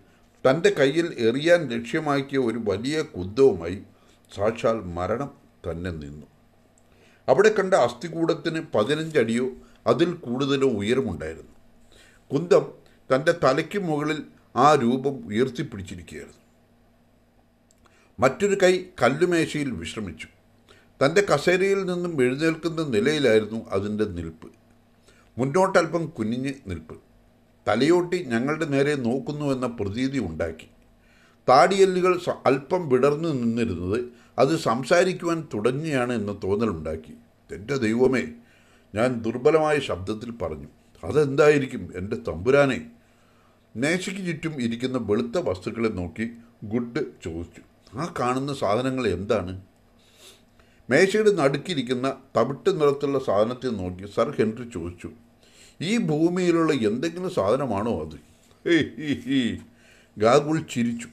തന്റെ 0.50 0.70
കയ്യിൽ 0.70 1.14
എറിയാൻ 1.18 1.68
ലക്ഷ്യമാക്കിയ 1.68 2.38
ഒരു 2.38 2.60
വലിയ 2.64 3.02
കുന്തവുമായി 3.02 3.82
സാക്ഷാൽ 4.34 4.72
മരണം 4.72 5.30
തന്നെ 5.70 5.90
നിന്നു. 5.90 6.26
അവിടെ 7.28 7.48
കണ്ട 7.48 7.74
അസ്ഥികൂടത്തിന് 7.74 8.62
പതിനഞ്ചടിയോ 8.74 9.50
അതിൽ 9.86 10.12
കൂടുതലോ 10.12 10.68
ഉയരമുണ്ടായിരുന്നു. 10.68 11.52
കുന്തം 12.32 12.72
തന്റെ 13.14 13.32
തലയ്ക്ക് 13.32 13.78
മുകളിൽ 13.78 14.22
ആ 14.56 14.74
രൂപം 14.74 15.26
ഉയർത്തിപ്പിടിച്ചിരിക്കുകയായിരുന്നു. 15.26 16.40
മറ്റൊരു 18.20 18.58
കൈ 18.62 18.84
കല്ലുമേശയിൽ 19.02 19.70
വിശ്രമിച്ചു. 19.70 20.28
തന്റെ 21.04 21.20
കസേരയിൽ 21.20 21.84
നിന്നും 21.84 22.22
എഴുന്നേൽക്കുന്ന 22.22 22.82
നിലയിലായിരുന്നു 22.82 23.68
അതിന്റെ 23.70 24.04
നിൽപ്പ്. 24.04 24.52
മുന്നോട്ടൽപ്പം 25.38 26.06
കുനിഞ്ഞ് 26.06 26.52
നിൽപ്പ്. 26.66 27.05
തലയോട്ടി 27.68 28.18
ഞങ്ങളുടെ 28.22 28.64
നേരെ 28.64 28.94
നോക്കുന്നു 28.94 29.46
എന്ന 29.46 29.66
പ്രതീതി 29.66 30.18
ഉണ്ടാക്കി. 30.18 30.68
താടിയല്ലുകൾ 31.48 32.20
അല്പം 32.46 32.88
വിടർന്നു 32.88 33.28
നിന്നിരുന്നത് 33.28 34.00
അത് 34.38 34.56
സംസാരിക്കുവാൻ 34.58 35.48
തുടങ്ങിയാണ് 35.54 36.12
എന്ന 36.12 36.40
തോന്നലുണ്ടാക്കി. 36.44 37.14
എന്റെ 37.50 37.76
ദൈവമേ 37.76 38.24
ഞാൻ 38.94 39.22
ദുർബലമായ 39.22 39.78
ശബ്ദത്തിൽ 39.78 40.30
പറഞ്ഞു 40.30 40.68
അതെന്തായിരിക്കും 41.04 41.92
എന്റെ 41.96 42.16
തമ്പുരാനെ? 42.16 42.86
നേശയ്ക്ക് 43.76 44.22
ചുറ്റും 44.26 44.62
ഇരിക്കുന്ന 44.62 44.98
വെളുത്ത 44.98 45.38
വസ്തുക്കളെ 45.38 45.88
നോക്കി 45.88 46.30
ഗുഡ് 46.64 47.02
ചോദിച്ചു 47.24 47.62
ആ 47.98 48.14
കാണുന്ന 48.20 48.54
സാധനങ്ങൾ 48.54 49.08
എന്താണ്? 49.08 49.60
മേശയുടെ 50.90 51.30
നടുക്കിരിക്കുന്ന 51.30 52.16
തവിട്ട് 52.36 52.80
നിറത്തുള്ള 52.80 53.18
സാധനത്തെ 53.18 53.68
നോക്കി 53.68 54.06
സർ 54.16 54.30
ഹെൻറി 54.30 54.70
ചോദിച്ചു 54.74 55.10
ഈ 55.80 55.98
ഭൂമിയിലുള്ള 55.98 56.72
എന്തെങ്കിലും 56.72 57.30
സാധനമാണോ 57.30 57.92
അത്. 58.04 58.18
ഗാഗുൾ 60.18 60.60
ചിരിച്ചു. 60.60 61.08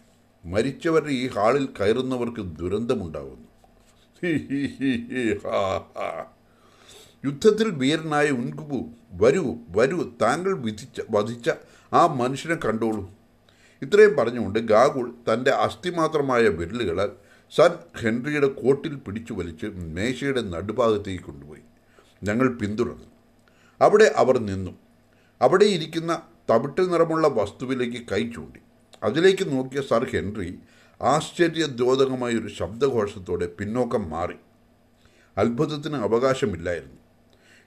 മരിച്ചവരുടെ 0.46 1.10
ഈ 1.10 1.27
ഹാളിൽ 1.27 1.65
കയറുന്നവർക്ക് 1.79 2.41
ദുരന്തമുണ്ടാകുന്നു. 2.60 3.48
യുദ്ധത്തിൽ 7.25 7.70
വീരനായ 7.70 8.32
ഉൻകുബു 8.32 8.89
വരൂ 9.13 9.55
വരൂ 9.70 10.10
താങ്കൾ 10.22 10.58
വിധിച്ച 10.58 11.01
വധിച്ച 11.10 11.50
ആ 11.93 12.08
മനുഷ്യനെ 12.08 12.55
കണ്ടോളൂ. 12.55 13.12
ഇത്രയും 13.82 14.15
പറഞ്ഞുകൊണ്ട് 14.17 14.60
ഗാഗുൾ 14.60 15.12
തന്റെ 15.34 15.51
അസ്ഥിമാത്രമായ 15.51 16.41
വിരലുകളാൽ 16.41 17.10
സർ 17.55 17.79
ഹെൻറിയുടെ 18.00 18.48
കോട്ടിൽ 18.48 18.96
പിടിച്ചു 18.96 19.34
വലിച്ച് 19.34 19.65
മേശയുടെ 19.65 20.41
നടുഭാഗത്തേക്ക് 20.41 21.24
കൊണ്ടുപോയി. 21.24 21.62
ഞങ്ങൾ 22.24 22.48
പിന്തുടർന്നു. 22.58 23.12
അവിടെ 23.84 24.08
അവർ 24.22 24.36
നിന്നു. 24.50 24.72
അവിടെ 25.42 25.66
ഇരിക്കുന്ന 25.66 26.22
തവിട്ട് 26.50 26.94
നിറമുള്ള 26.94 27.28
വസ്തുവിലേക്ക് 27.28 28.02
കൈ 28.12 28.22
ചൂണ്ടി. 28.36 28.60
അതിലേക്ക് 29.04 29.46
നോക്കിയ 29.52 29.82
സർ 29.82 30.04
ഹെൻറി 30.10 30.60
ആശ്ചര്യദ്യോതകമായ 31.02 32.34
ഒരു 32.34 32.50
ശബ്ദഘോഷത്തോടെ 32.60 33.46
പിന്നോക്കം 33.60 34.10
മാറി. 34.10 34.36
അത്ഭുതത്തിന് 35.38 35.96
അവകാശമില്ലായിരുന്നു. 35.96 37.00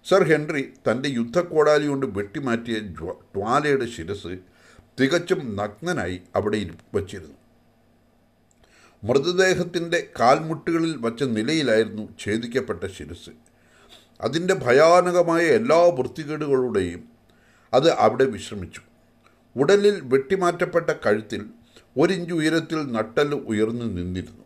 സർ 0.05 0.23
ഹെൻറി 0.23 0.63
തന്റെ 0.91 1.09
യുദ്ധക്കോടാലി 1.09 1.87
കൊണ്ട് 1.87 2.07
വെട്ടിമാറ്റിയ 2.07 2.79
ജ്വാലയുടെ 2.79 3.87
ശിരസ് 3.87 4.33
തികച്ചും 5.01 5.57
നഗ്നനായി 5.57 6.19
അവിടെ 6.37 6.61
വച്ചിരുന്നു. 6.95 7.39
മൃതദേഹത്തിന്റെ 9.05 9.99
കാൽമുട്ടുകളിൽ 10.21 10.97
വച്ച 10.97 11.23
നിലയിലായിരുന്നു 11.23 12.05
ഛേദിക്കപ്പെട്ട 12.25 12.85
ശിരസ്. 12.87 13.31
അതിന്റെ 14.25 14.55
ഭയാനകമായ 14.65 15.45
എല്ലാ 15.59 15.79
വൃത്തികേടുകളുടെയും 15.99 17.03
അത് 17.75 17.89
അവിടെ 18.05 18.27
വിശ്രമിച്ചു. 18.35 18.83
ഉടലിൽ 19.57 19.97
വെട്ടിമാറ്റപ്പെട്ട 20.13 20.91
കഴുത്തിൽ 21.05 21.43
ഒരിഞ്ച് 22.03 22.35
ഉയരത്തിൽ 22.39 22.79
നട്ടൽ 22.97 23.31
ഉയർന്നു 23.51 23.87
നിന്നിരുന്നു. 23.99 24.45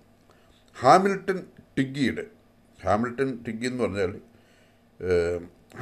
ഹാമിൽട്ടൺ 0.81 1.39
ടിഗ്ഗിയുടെ 1.77 2.25
ഹാമിൽട്ടൺ 2.85 3.31
ടിഗ്ഗി 3.47 3.67
എന്ന് 3.71 3.83
പറഞ്ഞാൽ 3.85 4.12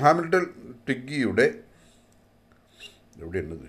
ഹാമിൽട്ടൺ 0.01 0.45
ടിഗ്ഗിയുടെ 0.89 1.47
എവിടെയുള്ളത്? 3.23 3.69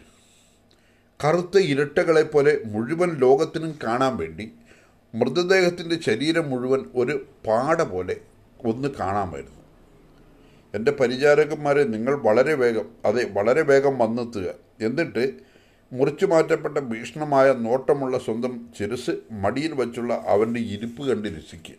കറുത്ത 1.19 1.57
ഇരട്ടകളെ 1.71 2.23
പോലെ 2.23 2.51
മുഴുവൻ 2.73 3.11
ലോകത്തിനും 3.23 3.71
കാണാൻ 3.83 4.13
വേണ്ടി 4.17 4.45
മൃതദേഹത്തിന്റെ 5.13 5.97
ശരീരം 6.07 6.45
മുഴുവൻ 6.49 6.81
ഒരു 7.01 7.15
പാട 7.47 7.81
പോലെ 7.93 8.15
ഒന്ന് 8.71 8.89
കാണാമായിരുന്നു. 8.99 9.58
എന്റെ 10.75 10.91
പരിചാരകന്മാരെ 10.91 11.83
നിങ്ങൾ 11.83 12.13
വളരെ 12.27 12.53
വേഗം 12.53 12.87
അതെ 13.05 13.23
വളരെ 13.37 13.61
വേഗം 13.61 13.97
വന്നെത്തുക. 13.97 14.47
എന്നിട്ട് 14.81 15.23
മുറിച്ചു 15.93 16.25
മാറ്റപ്പെട്ട 16.25 16.77
ഭീഷണമായ 16.77 17.53
നോട്ടമുള്ള 17.53 18.17
സ്വന്തം 18.17 18.53
ചിരസ് 18.77 19.13
മടിയിൽ 19.31 19.73
വച്ചുള്ള 19.73 20.13
അവന്റെ 20.27 20.59
ഇരിപ്പ് 20.59 21.01
കണ്ട് 21.09 21.27
രസിക്കുക. 21.27 21.75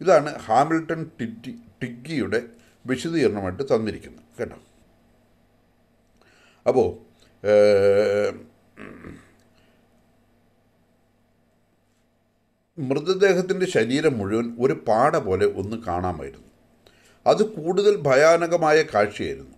ഇതാണ് 0.00 0.30
ഹാമിൽട്ടൺ 0.38 1.10
ടിറ്റി 1.20 1.52
ടിഗ്ഗിയുടെ 1.82 2.40
വിശദീകരണമായിട്ട് 2.86 3.62
തന്നിരിക്കുന്നത് 3.62 4.24
കേട്ടോ? 4.38 4.58
അപ്പോൾ 6.66 6.88
മൃതദേഹത്തിന്റെ 12.78 13.66
ശരീരം 13.66 14.18
മുഴുവൻ 14.18 14.56
ഒരു 14.58 14.84
പാട 14.88 15.16
പോലെ 15.16 15.46
ഒന്ന് 15.46 15.76
കാണാമായിരുന്നു. 15.76 16.50
അത് 17.26 17.42
കൂടുതൽ 17.42 17.96
ഭയാനകമായ 17.96 18.82
കാഴ്ചയായിരുന്നു. 18.82 19.56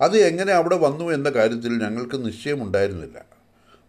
അത് 0.00 0.16
എങ്ങനെ 0.16 0.52
അവിടെ 0.52 0.76
വന്നു 0.76 1.04
എന്ന 1.04 1.30
കാര്യത്തിൽ 1.30 1.82
ഞങ്ങൾക്ക് 1.82 2.26
നിശ്ചയമുണ്ടായിരുന്നില്ല. 2.26 3.18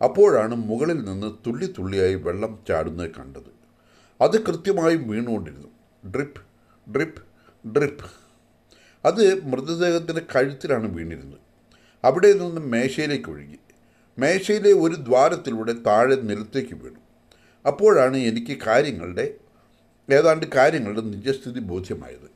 അപ്പോഴാണ് 0.04 0.56
മുകളിൽ 0.56 1.06
നിന്ന് 1.06 1.50
തുള്ളി 1.50 1.74
തുള്ളിയായി 1.78 2.16
വെള്ളം 2.16 2.60
ചാടുന്നത് 2.68 3.12
കണ്ടത്. 3.12 3.56
അത് 4.22 4.46
കൃത്യമായി 4.46 4.96
വീണുകൊണ്ടിരുന്നു. 4.96 5.68
Drip 6.12 6.42
drip 6.92 7.22
drip. 7.68 8.06
അത് 9.06 9.46
മൃതദേഹത്തിന്റെ 9.46 10.22
കഴുത്തിലാണ് 10.36 10.94
വീണിരുന്നത്. 10.94 11.40
അവിടെ 12.04 12.34
നിന്ന് 12.34 12.62
മേശയിലേക്ക് 12.62 13.30
ഒഴുകി. 13.30 13.60
മേശയിലെ 14.20 14.74
ഒരു 14.74 14.96
ദ്വാരത്തിലൂടെ 14.96 15.74
താഴെ 15.74 16.16
നിലത്തേക്ക് 16.16 16.74
വീണു. 16.74 17.00
അപ്പോഴാണ് 17.68 18.18
എനിക്ക് 18.18 18.58
കാര്യങ്ങളുടെ 18.68 19.34
ഏതാണ്ട് 20.10 20.46
കാര്യങ്ങളുടെ 20.56 21.02
നിജസ്ഥിതി 21.02 21.60
ബോധ്യമായത്. 21.60 22.35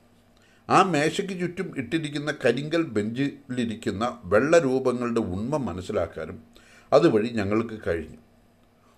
ആ 0.69 0.83
മേശയ്ക്ക് 0.83 1.39
ചുറ്റും 1.39 1.73
ഇട്ടിരിക്കുന്ന 1.77 2.33
കരിങ്കൽ 2.45 2.83
ബെഞ്ചിലിരിക്കുന്ന 2.83 4.19
വെള്ളരൂപങ്ങളുടെ 4.23 5.19
ഉണ്മ 5.19 5.57
മനസ്സിലാക്കാനും 5.57 6.43
അതുവഴി 6.93 7.27
ഞങ്ങൾക്ക് 7.27 7.79
കഴിഞ്ഞു. 7.87 8.17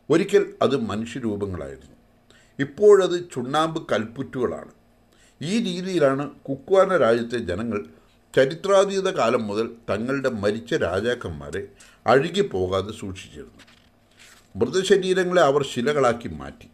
ഒരിക്കൽ 0.09 0.53
അത് 0.61 0.77
മനുഷ്യരൂപങ്ങളായിരുന്നു. 0.81 1.95
ഇപ്പോഴത് 2.59 3.29
ചുണ്ണാമ്പ് 3.33 3.87
കൽപ്പുറ്റുകളാണ്. 3.91 4.71
ഈ 5.41 5.59
രീതിയിലാണ് 5.59 6.29
കുക്വാന 6.29 6.97
രാജ്യത്തെ 6.97 7.37
ജനങ്ങൾ 7.37 7.85
ചരിത്രാതീത 8.35 9.09
കാലം 9.09 9.47
മുതൽ 9.47 9.69
തങ്ങളുടെ 9.89 10.29
മരിച്ച 10.29 10.73
രാജാക്കന്മാരെ 10.73 11.67
അഴുകിപ്പോകാതെ 12.07 12.91
സൂക്ഷിച്ചിരുന്നു 12.91 13.63
മൃതശരീരങ്ങളെ 14.55 15.41
അവർ 15.41 15.65
ശിലകളാക്കി 15.65 16.27
മാറ്റി. 16.27 16.67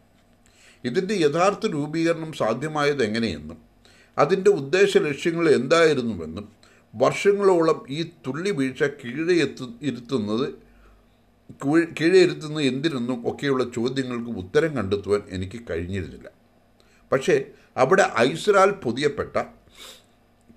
ഇതിന്റെ 0.84 1.13
യഥാർത്ഥ 1.13 1.68
രൂപീകരണം 1.68 2.34
സാധ്യമായത് 2.34 3.04
എങ്ങനെയെന്നും 3.04 3.67
അതിന്റെ 4.18 4.52
ഉദ്ദേശ 4.52 4.98
ലക്ഷ്യങ്ങൾ 4.98 5.50
എന്തായിരുന്നുവെന്നും 5.50 6.52
വർഷങ്ങളോളം 6.96 7.86
ഈ 7.90 8.04
തുള്ളി 8.04 8.52
വീഴ്ച 8.52 8.84
കീഴെ 8.84 9.34
എത്തു 9.34 9.72
ഇരുത്തുന്നത് 9.82 10.54
കീഴ്- 12.02 12.16
ഇരുത്തുന്നത് 12.16 12.64
എന്തിനെന്നും 12.64 13.30
ഒക്കെയുള്ള 13.30 13.64
ചോദ്യങ്ങൾക്ക് 13.76 14.32
ഉത്തരം 14.32 14.76
കണ്ടെത്തുവാൻ 14.76 15.22
എനിക്ക് 15.30 15.60
കഴിഞ്ഞിരുന്നില്ല. 15.70 16.30
പക്ഷേ 17.12 17.46
അവിടെ 17.78 18.12
ഐസ്രാൽ 18.20 18.72
പൊതിയപ്പെട്ട 18.72 19.44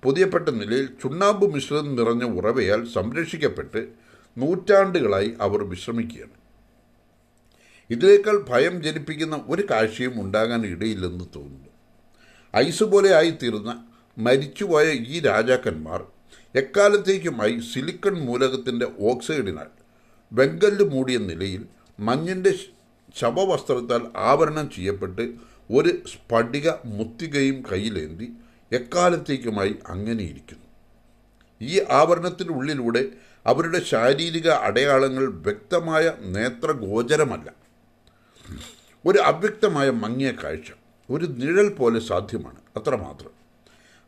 പൊതിയപ്പെട്ട 0.03 0.49
നിലയിൽ 0.49 0.85
ചുണ്ണാമ്പ് 0.85 1.53
മിശ്രിതം 1.53 1.95
നിറഞ്ഞ 1.95 2.23
ഉറവയാൽ 2.23 2.85
സംരക്ഷിക്കപ്പെട്ട് 2.85 3.87
നൂറ്റാണ്ടുകളായി 4.37 5.33
അവർ 5.41 5.63
വിശ്രമിക്കുകയാണ്. 5.63 6.41
ഇതിനേക്കാൾ 7.89 8.45
ഭയം 8.49 8.83
ജനിപ്പിക്കുന്ന 8.83 9.45
ഒരു 9.47 9.63
കാഴ്ചയും 9.71 10.21
ഉണ്ടാകാൻ 10.21 10.65
ഇടയില്ലെന്ന് 10.65 11.25
തോന്നുന്നു. 11.35 11.70
ഐസ് 12.55 12.83
പോലെ 12.83 13.09
മരിച്ചുപോയ 14.17 14.91
ഈ 14.91 15.19
രാജാക്കന്മാർ 15.19 16.03
എക്കാലത്തേക്കുമായി 16.55 17.59
സിലിക്കൺ 17.73 18.13
മൂലകത്തിന്റെ 18.13 18.87
ഓക്സൈഡിനാൽ 18.99 19.65
വെങ്കല്ല് 20.33 20.83
മൂടിയ 20.85 21.17
നിലയിൽ 21.17 21.65
മഞ്ഞിന്റെ 21.99 22.59
ശവവസ്ത്രത്താൽ 23.19 24.01
ആവരണം 24.17 24.69
ചെയ്യപ്പെട്ട് 24.69 25.21
ഒരു 25.71 25.89
സ്ഫടിക 26.07 26.69
മുത്തികയും 26.85 27.63
കയ്യിലേന്തി 27.71 28.31
എക്കാലത്തേക്കുമായി 28.71 29.75
അങ്ങനെയിരിക്കുന്നു. 29.87 30.65
ഈ 31.61 31.81
ആവരണത്തിനുള്ളിലൂടെ 31.89 33.05
അവരുടെ 33.45 33.83
ശാരീരിക 33.83 34.49
അടയാളങ്ങൾ 34.49 35.25
വ്യക്തമായ 35.25 36.13
നേത്രഗോചരമല്ല. 36.19 37.53
ഒരു 39.05 39.17
അവ്യക്തമായ 39.19 39.89
മങ്ങിയ 39.89 40.33
കാഴ്ച. 40.43 40.71
ഒരു 41.09 41.25
നിഴൽ 41.25 41.69
പോലെ 41.69 41.99
സാധ്യമാണ്. 41.99 42.57
അത്രമാത്രം. 42.77 43.31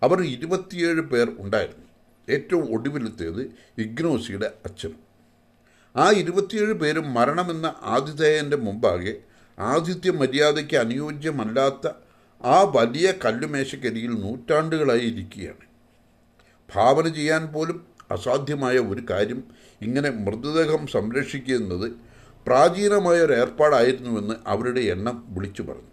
അവർ 0.03 0.21
ഇരുപത്തിയേഴ് 0.21 1.01
പേർ 1.01 1.31
ഉണ്ടായിരുന്നു. 1.39 1.85
ഏറ്റവും 2.29 2.73
ഒടുവിലത്തേത് 2.73 3.51
ഇഗ്നോസിയുടെ 3.77 4.51
അച്ഛനും. 4.65 5.13
ആ 5.95 6.11
ഇരുപത്തിയേഴ് 6.11 6.73
പേരും 6.73 7.13
മരണമെന്ന 7.13 7.75
ആതിഥേയന്റെ 7.81 8.57
മുമ്പാകെ 8.57 9.15
ആതിഥ്യ 9.59 10.11
മര്യാദയ്ക്ക് 10.11 10.77
അനുയോജ്യമല്ലാത്ത 10.77 11.91
ആ 12.41 12.61
വലിയ 12.61 13.13
കല്ലുമേശക്കരിയിൽ 13.25 14.21
നൂറ്റാണ്ടുകളായി 14.21 14.99
ഇരിക്കുകയാണ്. 14.99 15.73
ഭാവന 16.75 17.07
ചെയ്യാൻ 17.07 17.47
പോലും 17.47 17.87
അസാധ്യമായ 18.11 18.77
ഒരു 18.77 19.01
കാര്യം 19.09 19.43
ഇങ്ങനെ 19.81 20.09
മൃതദേഹം 20.09 20.87
സംരക്ഷിക്കുന്നത് 20.87 21.91
പ്രാചീനമായ 22.47 23.17
ഒരു 23.17 23.33
ഏർപ്പാടായിരുന്നുവെന്ന് 23.33 24.35
അവരുടെ 24.47 24.79
എണ്ണം 24.79 25.25
വിളിച്ചു 25.27 25.61
പറഞ്ഞു. 25.61 25.92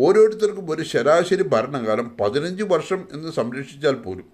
ഓരോരുത്തർക്കും 0.00 0.70
ഒരു 0.70 0.82
ശരാശരി 0.82 1.42
ഭരണകാലം 1.42 2.16
പതിനഞ്ച് 2.20 2.62
വർഷം 2.62 3.08
എന്ന് 3.12 3.32
സംരക്ഷിച്ചാൽ 3.32 3.94
പോലും. 3.94 4.28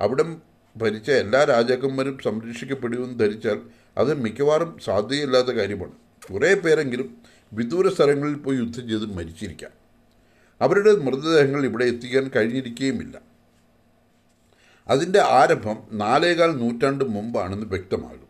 അവിടം 0.00 0.42
ഭരിച്ച 0.76 1.10
എല്ലാ 1.10 1.44
രാജാക്കന്മാരും 1.44 2.18
സംരക്ഷിക്കപ്പെടുമെന്ന് 2.24 3.18
ധരിച്ചാൽ 3.20 3.60
അത് 3.98 4.14
മിക്കവാറും 4.14 4.78
സാധ്യതയില്ലാത്ത 4.84 5.46
കാര്യമാണ്. 5.46 5.92
കുറേ 6.32 6.54
പേരെങ്കിലും 6.54 7.08
വിദൂര 7.52 7.88
സ്ഥലങ്ങളിൽ 7.88 8.34
പോയി 8.34 8.58
യുദ്ധം 8.58 8.88
ചെയ്ത് 8.88 9.06
മരിച്ചിരിക്കാം. 9.06 9.70
അവരുടെ 10.60 10.92
മൃതദേഹങ്ങൾ 10.96 11.64
ഇവിടെ 11.64 11.84
എത്തിക്കാൻ 11.84 12.30
കഴിഞ്ഞിരിക്കുകയുമില്ല 12.36 13.16
അതിന്റെ 14.88 15.20
ആരംഭം 15.20 15.76
നാലേകാൽ 15.92 16.50
നൂറ്റാണ്ട് 16.56 17.04
മുമ്പാണെന്ന് 17.04 17.66
വ്യക്തമാകും. 17.66 18.28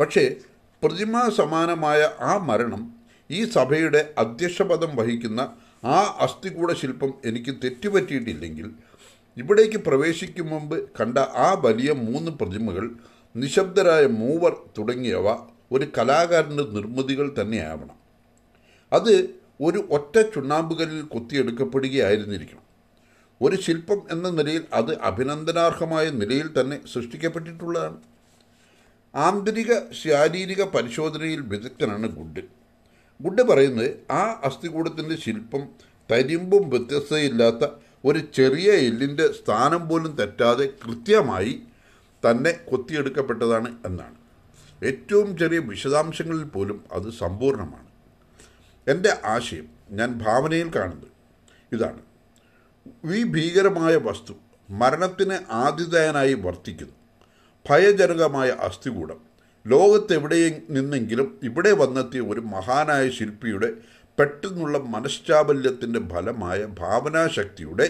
പക്ഷേ 0.00 0.34
പ്രതിമാ 0.82 1.28
സമാനമായ 1.36 2.10
ആ 2.20 2.36
മരണം 2.38 2.82
ഈ 3.30 3.44
സഭയുടെ 3.44 4.14
അധ്യക്ഷപദം 4.18 4.96
വഹിക്കുന്ന 4.96 5.52
ആ 5.84 6.16
അസ്ഥികൂട 6.20 6.72
ശില്പം 6.72 7.12
എനിക്ക് 7.24 7.56
തെറ്റുപറ്റിയിട്ടില്ലെങ്കിൽ 7.64 8.70
ഇവിടേക്ക് 9.36 9.76
പ്രവേശിക്കും 9.76 10.50
മുമ്പ് 10.50 10.90
കണ്ട 11.00 11.18
ആ 11.18 11.52
വലിയ 11.64 11.92
മൂന്ന് 11.92 12.30
പ്രതിമകൾ 12.30 12.90
നിശബ്ദരായ 13.36 14.06
മൂവർ 14.06 14.56
തുടങ്ങിയവ 14.78 15.36
ഒരു 15.72 15.86
കലാകാരന്റെ 15.98 16.62
നിർമ്മിതികൾ 16.62 17.34
തന്നെയാവണം. 17.40 17.96
അത് 18.92 19.38
ഒരു 19.60 19.88
ഒറ്റ 19.90 20.20
ചുണ്ണാമ്പുകല്ലിൽ 20.34 21.02
കൊത്തിയെടുക്കപ്പെടുകയായിരുന്നിരിക്കണം. 21.02 22.62
ഒരു 23.42 23.56
ശില്പം 23.56 24.02
എന്ന 24.10 24.30
നിലയിൽ 24.30 24.62
അത് 24.72 24.98
അഭിനന്ദനാർഹമായ 24.98 26.10
നിലയിൽ 26.10 26.60
തന്നെ 26.60 26.80
സൃഷ്ടിക്കപ്പെട്ടിട്ടുള്ളതാണ്. 26.92 27.98
ആന്തരിക 29.14 29.92
ശാരീരിക 29.92 30.62
പരിശോധനയിൽ 30.64 31.40
വിദഗ്ധനാണ് 31.40 32.06
ഗുഡ് 32.06 32.57
ഗുഡ് 33.22 33.42
പറയുന്നത് 33.42 34.12
ആ 34.12 34.40
അസ്ഥികൂടത്തിന്റെ 34.44 35.16
ശില്പം 35.16 35.68
തരിമ്പും 36.10 36.70
വ്യത്യസ്തയില്ലാത്ത 36.70 37.70
ഒരു 38.04 38.18
ചെറിയ 38.18 38.72
എല്ലിന്റെ 38.72 39.32
സ്ഥാനം 39.32 39.88
പോലും 39.88 40.16
തെറ്റാതെ 40.16 40.68
കൃത്യമായി 40.86 41.62
തന്നെ 42.30 42.50
കൊത്തിയെടുക്കപ്പെട്ടതാണ് 42.50 43.76
എന്നാണ്. 43.86 44.14
ഏറ്റവും 44.84 45.36
ചെറിയ 45.36 45.58
വിശദാംശങ്ങളിൽ 45.58 46.44
പോലും 46.44 46.84
അത് 46.92 47.10
സമ്പൂർണമാണ് 47.10 47.88
എന്റെ 48.88 49.16
ആശയം 49.24 49.68
ഞാൻ 49.90 50.20
ഭാവനയിൽ 50.26 50.70
കാണുന്നത് 50.76 51.08
ഇതാണ്. 51.72 52.02
ഈ 53.14 53.24
ഭീകരമായ 53.24 53.96
വസ്തു 53.96 54.34
മരണത്തിന് 54.70 55.38
ആതിഥേയനായി 55.50 56.34
വർത്തിക്കുന്നു. 56.34 56.94
ഭയജനകമായ 57.70 58.48
അസ്ഥികൂടം. 58.48 59.27
ലോകത്തെവിടെ 59.66 60.36
നിന്നെങ്കിലും 60.70 61.38
ഇവിടെ 61.42 61.72
വന്നെത്തിയ 61.72 62.20
ഒരു 62.20 62.40
മഹാനായ 62.40 63.10
ശില്പിയുടെ 63.10 63.68
പെട്ടെന്നുള്ള 64.18 64.78
മനശ്ചാബല്യത്തിന്റെ 64.78 66.00
ഫലമായ 66.12 66.66
ഭാവനാശക്തിയുടെ 66.80 67.86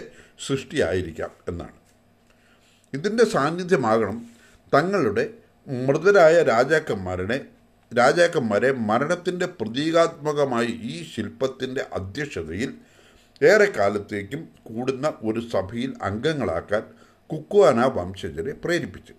സൃഷ്ടിയായിരിക്കാം 0.46 1.30
എന്നാണ്. 1.48 1.78
ഇതിന്റെ 2.92 3.24
സാന്നിധ്യമാകണം 3.24 4.18
തങ്ങളുടെ 4.74 5.24
മൃതരായ 5.66 6.42
രാജാക്കന്മാരുടെ 6.42 7.38
രാജാക്കന്മാരെ 7.96 8.72
മരണത്തിന്റെ 8.72 9.46
പ്രതീകാത്മകമായി 9.46 10.66
ഈ 10.66 11.04
ശില്പത്തിന്റെ 11.14 11.86
അധ്യക്ഷതയിൽ 11.92 12.70
ഏറെക്കാലത്തേക്കും 13.42 14.48
കൂടുന്ന 14.62 15.14
ഒരു 15.22 15.40
സഭയിൽ 15.40 15.94
അംഗങ്ങളാക്കാൻ 16.02 16.82
കുക്കുവാന 17.30 17.84
വംശജരെ 17.86 18.52
പ്രേരിപ്പിച്ചു. 18.64 19.14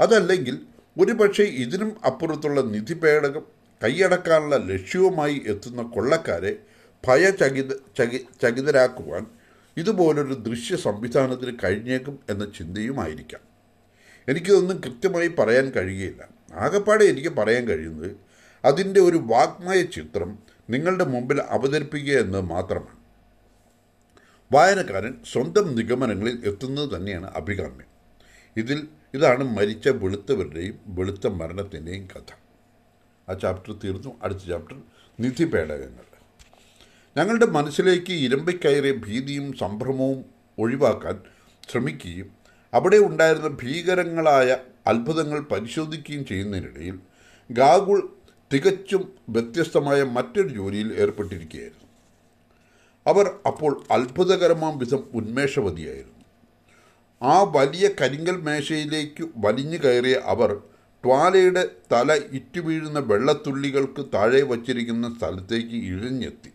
അതല്ലെങ്കിൽ 0.00 0.56
ഒരുപക്ഷെ 0.96 1.42
ഇതിനും 1.42 1.96
അപ്പുറത്തുള്ള 2.04 2.60
നിധി 2.60 2.94
പേടകം 2.94 3.42
കൈയടക്കാനുള്ള 3.84 4.56
ലക്ഷ്യവുമായി 4.56 5.42
എത്തുന്ന 5.46 5.82
കൊള്ളക്കാരെ 5.82 6.56
ഭയചകിത 7.06 7.72
ചകി 7.98 8.26
ചകിതരാക്കുവാൻ 8.42 9.26
ഇതുപോലൊരു 9.76 10.34
ദൃശ്യ 10.34 10.76
സംവിധാനത്തിന് 10.76 11.56
കഴിഞ്ഞേക്കും 11.64 12.18
എന്ന 12.30 12.52
ചിന്തയുമായിരിക്കാം. 12.58 13.40
എനിക്കിതൊന്നും 14.28 14.80
കൃത്യമായി 14.80 15.28
പറയാൻ 15.28 15.70
കഴിയുകയില്ല. 15.70 16.28
ആകപ്പാടെ 16.54 17.04
എനിക്ക് 17.04 17.28
പറയാൻ 17.28 17.68
കഴിയുന്നത് 17.68 18.16
അതിന്റെ 18.64 19.00
ഒരു 19.00 19.16
വാഗ്മയ 19.16 19.82
ചിത്രം 19.82 20.38
നിങ്ങളുടെ 20.70 21.04
മുമ്പിൽ 21.04 21.40
അവതരിപ്പിക്കുക 21.40 22.18
എന്ന് 22.18 22.40
മാത്രമാണ്. 22.40 22.98
വായനക്കാരൻ 24.52 25.14
സ്വന്തം 25.32 25.74
നിഗമനങ്ങളിൽ 25.74 26.42
എത്തുന്നത് 26.44 26.96
തന്നെയാണ് 26.96 27.30
അഭികാമ്യം. 27.36 27.88
ഇതിൽ 28.56 28.88
ഇതാണ് 29.14 29.44
മരിച്ച 29.44 29.88
വെളുത്തവരുടെയും 29.88 30.78
വെളുത്ത 30.86 31.26
മരണത്തിന്റെയും 31.26 32.08
കഥ. 32.16 32.32
ആ 33.28 33.32
ചാപ്റ്റർ 33.32 33.72
തീർന്നു. 33.84 34.18
അടുത്ത 34.22 34.38
ചാപ്റ്റർ 34.38 34.76
നിധി 35.20 35.44
പേടകങ്ങൾ. 35.44 36.04
ഞങ്ങളുടെ 37.16 37.46
മനസ്സിലേക്ക് 37.46 38.12
ഇരമ്പിക്കയറിയ 38.12 38.92
ഭീതിയും 38.92 39.52
സംഭ്രമവും 39.52 40.24
ഒഴിവാക്കാൻ 40.58 41.20
ശ്രമിക്കുകയും 41.70 42.30
അവിടെ 42.74 42.96
ഉണ്ടായിരുന്ന 42.96 43.48
ഭീകരങ്ങളായ 43.48 44.56
അത്ഭുതങ്ങൾ 44.86 45.40
പരിശോധിക്കുകയും 45.40 46.26
ചെയ്യുന്നതിനിടയിൽ 46.26 46.98
ഗാഗുൾ 47.50 48.08
തികച്ചും 48.52 49.12
വ്യത്യസ്തമായ 49.28 50.02
മറ്റൊരു 50.02 50.48
ജോലിയിൽ 50.48 51.00
ഏർപ്പെട്ടിരിക്കുകയായിരുന്നു. 51.00 51.88
അവർ 53.06 53.26
അപ്പോൾ 53.46 53.82
അത്ഭുതകരമാം 53.90 54.78
വിധം 54.78 55.08
ഉന്മേഷവതിയായിരുന്നു. 55.14 56.17
ആ 57.22 57.42
വലിയ 57.42 57.90
കരിങ്കൽ 58.00 58.36
മേശയിലേക്ക് 58.40 59.28
വലിഞ്ഞു 59.36 59.78
കയറിയ 59.78 60.20
അവർ 60.24 60.62
ട്വാലയുടെ 61.04 61.68
തല 61.92 62.12
ഇറ്റുവീഴുന്ന 62.32 62.98
വെള്ളത്തുള്ളികൾക്ക് 62.98 64.06
താഴെ 64.14 64.42
വച്ചിരിക്കുന്ന 64.42 65.14
സ്ഥലത്തേക്ക് 65.18 65.74
ഇഴഞ്ഞെത്തി. 65.74 66.50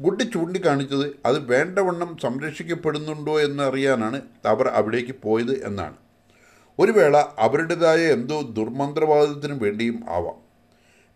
ഗുഡ് 0.00 0.32
ചൂണ്ടിക്കാണിച്ചത് 0.32 1.16
അത് 1.26 1.38
വേണ്ടവണ്ണം 1.52 2.16
സംരക്ഷിക്കപ്പെടുന്നുണ്ടോ 2.22 3.40
എന്നറിയാനാണ് 3.40 4.22
അവർ 4.46 4.68
അവിടേക്ക് 4.68 5.14
പോയത് 5.22 5.66
എന്നാണ്. 5.66 5.96
ഒരു 6.78 6.92
വേള 6.92 7.24
അവരുടേതായ 7.38 7.98
എന്തോ 7.98 8.40
ദുർമന്ത്രവാദത്തിനു 8.40 9.54
വേണ്ടിയും 9.54 10.04
ആവാം. 10.08 10.38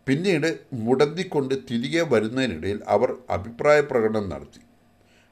പിന്നീട് 0.07 0.61
മുടന്തിക്കൊണ്ട് 0.73 1.55
തിരികെ 1.71 2.03
വരുന്നതിനിടയിൽ 2.03 2.81
അവർ 2.89 3.15
അഭിപ്രായ 3.31 3.81
പ്രകടനം 3.81 4.29
നടത്തി. 4.29 4.63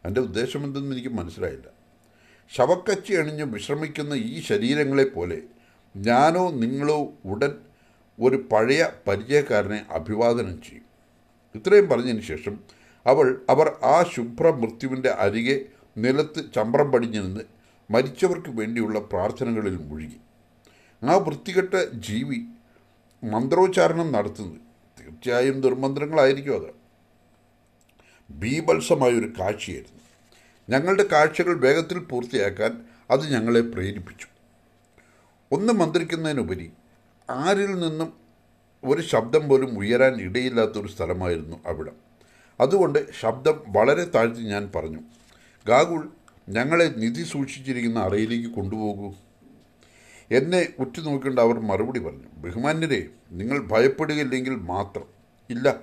എന്റെ 0.07 0.20
ഉദ്ദേശമെന്തെന്ന് 0.20 0.96
എനിക്ക് 0.96 1.09
മനസ്സിലായില്ല. 1.09 1.82
ശവക്കച്ചി 2.50 3.12
അണിഞ്ഞ് 3.12 3.44
വിശ്രമിക്കുന്ന 3.44 4.14
ഈ 4.14 4.40
ശരീരങ്ങളെപ്പോലെ 4.40 5.38
ഞാനോ 5.96 6.50
നിങ്ങളോ 6.50 7.12
ഉടൻ 7.24 7.52
ഒരു 8.20 8.37
പഴയ 8.52 8.88
പരിചയക്കാരനെ 9.09 9.87
അഭിവാദനം 9.90 10.62
ചെയ്യും. 10.62 10.85
ഇത്രയും 11.55 11.88
പറഞ്ഞതിന് 11.88 12.20
ശേഷം 12.20 12.61
അവൾ 13.07 13.40
അവർ 13.50 13.68
ആ 13.85 14.05
ശുഭ്ര 14.14 14.50
മൃത്യുവിന്റെ 14.50 15.09
അരികെ 15.09 15.64
നിലത്ത് 15.96 16.52
ചമ്പ്രം 16.55 16.92
പടിഞ്ഞു 16.92 17.22
നിന്ന് 17.22 17.40
മരിച്ചവർക്ക് 17.90 18.48
വേണ്ടിയുള്ള 18.48 18.98
പ്രാർത്ഥനകളിൽ 19.00 19.76
മുഴുകി. 19.76 20.20
ആ 21.02 21.16
വൃത്തികെട്ട 21.16 21.74
ജീവി 21.94 22.40
മന്ത്രോച്ചാരണം 23.24 24.12
നടത്തുന്നത് 24.12 24.61
തീർച്ചയായും 25.00 25.61
ദുർമന്ത്രങ്ങളായിരിക്കും 25.61 26.55
അത്. 26.55 26.74
ബീഭത്സമായൊരു 28.31 29.33
കാഴ്ചയായിരുന്നു. 29.40 30.02
ഞങ്ങളുടെ 30.68 31.05
കാഴ്ചകൾ 31.12 31.61
വേഗത്തിൽ 31.61 31.98
പൂർത്തിയാക്കാൻ 31.98 32.85
അത് 33.11 33.33
ഞങ്ങളെ 33.33 33.61
പ്രേരിപ്പിച്ചു. 33.61 34.27
ഒന്ന് 35.53 35.72
മന്ത്രിക്കുന്നതിനുപരി 35.72 36.72
ആരിൽ 37.31 37.81
നിന്നും 37.81 38.12
ഒരു 38.85 39.03
ശബ്ദം 39.03 39.48
പോലും 39.48 39.79
ഉയരാൻ 39.79 40.20
ഇടയില്ലാത്തൊരു 40.20 40.88
സ്ഥലമായിരുന്നു 40.88 41.57
അവിടം. 41.66 41.96
അതുകൊണ്ട് 42.61 43.12
ശബ്ദം 43.20 43.62
വളരെ 43.66 44.05
താഴ്ത്തി 44.05 44.40
ഞാൻ 44.40 44.72
പറഞ്ഞു 44.75 44.98
ഗാഗുൾ 45.68 46.09
ഞങ്ങളെ 46.48 46.94
നിധി 46.96 47.22
സൂക്ഷിച്ചിരിക്കുന്ന 47.22 47.98
അറയിലേക്ക് 47.98 48.48
കൊണ്ടുപോകൂ. 48.48 49.14
എന്നെ 50.31 50.68
ഉറ്റുനോക്കേണ്ട 50.79 51.38
അവർ 51.38 51.61
മറുപടി 51.61 51.98
പറഞ്ഞു 51.98 52.29
ബഹുമാന്യരെ 52.37 53.09
നിങ്ങൾ 53.33 53.59
ഭയപ്പെടുകയില്ലെങ്കിൽ 53.66 54.55
മാത്രം. 54.55 55.07
ഇല്ല 55.51 55.77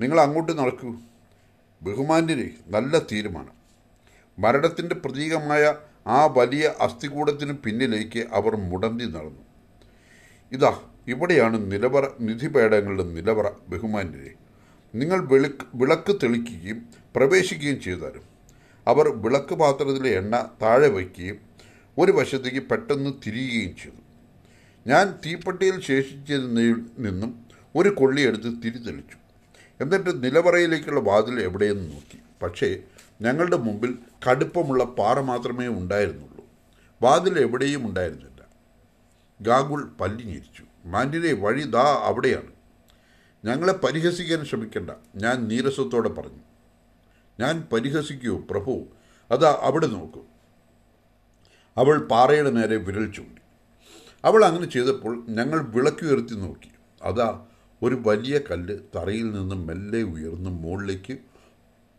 നിങ്ങൾ 0.00 0.20
അങ്ങോട്ട് 0.20 0.58
നടക്കൂ. 0.58 0.94
ബഹുമാന്യരെ 1.82 2.50
നല്ല 2.66 2.98
തീരുമാനം. 2.98 3.57
മരണത്തിന്റെ 4.38 4.94
പ്രതീകമായ 4.94 5.74
ആ 6.06 6.26
വലിയ 6.26 6.74
അസ്ഥികൂടത്തിന് 6.80 7.52
പിന്നിലേക്ക് 7.52 8.26
അവർ 8.32 8.56
മുടന്തി 8.56 9.04
നടന്നു. 9.04 9.42
ഇതാ 10.52 10.80
ഇവിടെയാണ് 11.08 11.72
നിലവറ 11.72 12.04
നിധിപേടങ്ങളുടെ 12.20 13.02
നിലവറ 13.02 13.48
ബഹുമാന്യരെ. 13.68 14.32
നിങ്ങൾ 14.94 15.26
വിളക്ക് 15.26 15.66
വിളക്ക് 15.74 16.12
തെളിക്കുകയും 16.22 16.78
പ്രവേശിക്കുകയും 17.16 17.80
ചെയ്താലും 17.80 18.24
അവർ 18.86 19.08
വിളക്ക് 19.08 19.54
പാത്രത്തിലെ 19.54 20.10
എണ്ണ 20.10 20.46
താഴെ 20.62 20.88
വയ്ക്കുകയും 20.88 21.38
ഒരു 21.98 22.12
വശത്തേക്ക് 22.12 22.62
പെട്ടെന്ന് 22.62 23.10
തിരിയുകയും 23.26 23.76
ചെയ്തു. 23.76 24.02
ഞാൻ 24.86 25.14
തീപ്പെട്ടിയിൽ 25.26 25.80
ശേഷിച്ചതിൽ 25.80 26.74
നിന്നും 26.98 27.44
ഒരു 27.76 27.88
കൊള്ളിയെടുത്ത് 27.88 28.50
തിരിതെളിച്ചു. 28.62 29.16
എന്നിട്ട് 29.80 30.24
നിലവറയിലേക്കുള്ള 30.24 31.00
വാതിൽ 31.00 31.40
എവിടെയെന്ന് 31.40 31.86
നോക്കി. 31.92 32.18
പക്ഷേ 32.42 32.68
ഞങ്ങളുടെ 33.20 33.56
മുമ്പിൽ 33.56 33.98
കടുപ്പമുള്ള 34.30 34.84
പാറ 34.84 35.20
മാത്രമേ 35.20 35.68
ഉണ്ടായിരുന്നുള്ളൂ. 35.68 36.46
വാതിൽ 37.02 37.38
എവിടെയും 37.38 37.86
ഉണ്ടായിരുന്നില്ല. 37.86 38.48
ഗാഗുൾ 39.40 39.84
പല്ലിഞ്ഞിരിച്ചു 40.00 40.64
മാൻഡിനെ 40.86 41.32
വഴി 41.32 41.62
ദാ 41.62 42.00
അവിടെയാണ്. 42.04 42.52
ഞങ്ങളെ 43.44 43.72
പരിഹസിക്കാൻ 43.72 44.44
ശ്രമിക്കണ്ട 44.44 44.90
ഞാൻ 45.16 45.48
നീരസത്തോടെ 45.48 46.08
പറഞ്ഞു. 46.08 46.42
ഞാൻ 47.40 47.68
പരിഹസിക്കൂ 47.72 48.38
പ്രഭു. 48.38 48.86
അതാ 49.30 49.58
അവിടെ 49.62 49.86
നോക്കൂ. 49.86 50.22
അവൾ 51.76 51.98
പാറയുടെ 51.98 52.50
നേരെ 52.50 52.76
വിരൽ 52.76 53.12
ചൂണ്ടി. 53.12 53.42
അവൾ 54.24 54.44
അങ്ങനെ 54.44 54.66
ചെയ്തപ്പോൾ 54.66 55.24
ഞങ്ങൾ 55.28 55.62
വിളക്കുയർത്തി 55.62 56.34
നോക്കി. 56.34 56.70
അതാ 57.02 57.46
ഒരു 57.82 58.02
വലിയ 58.06 58.40
കല്ല് 58.50 58.78
തറയിൽ 58.96 59.30
നിന്ന് 59.30 59.54
മെല്ലെ 59.54 60.02
ഉയർന്ന് 60.02 60.50
മുകളിലേക്ക് 60.50 61.18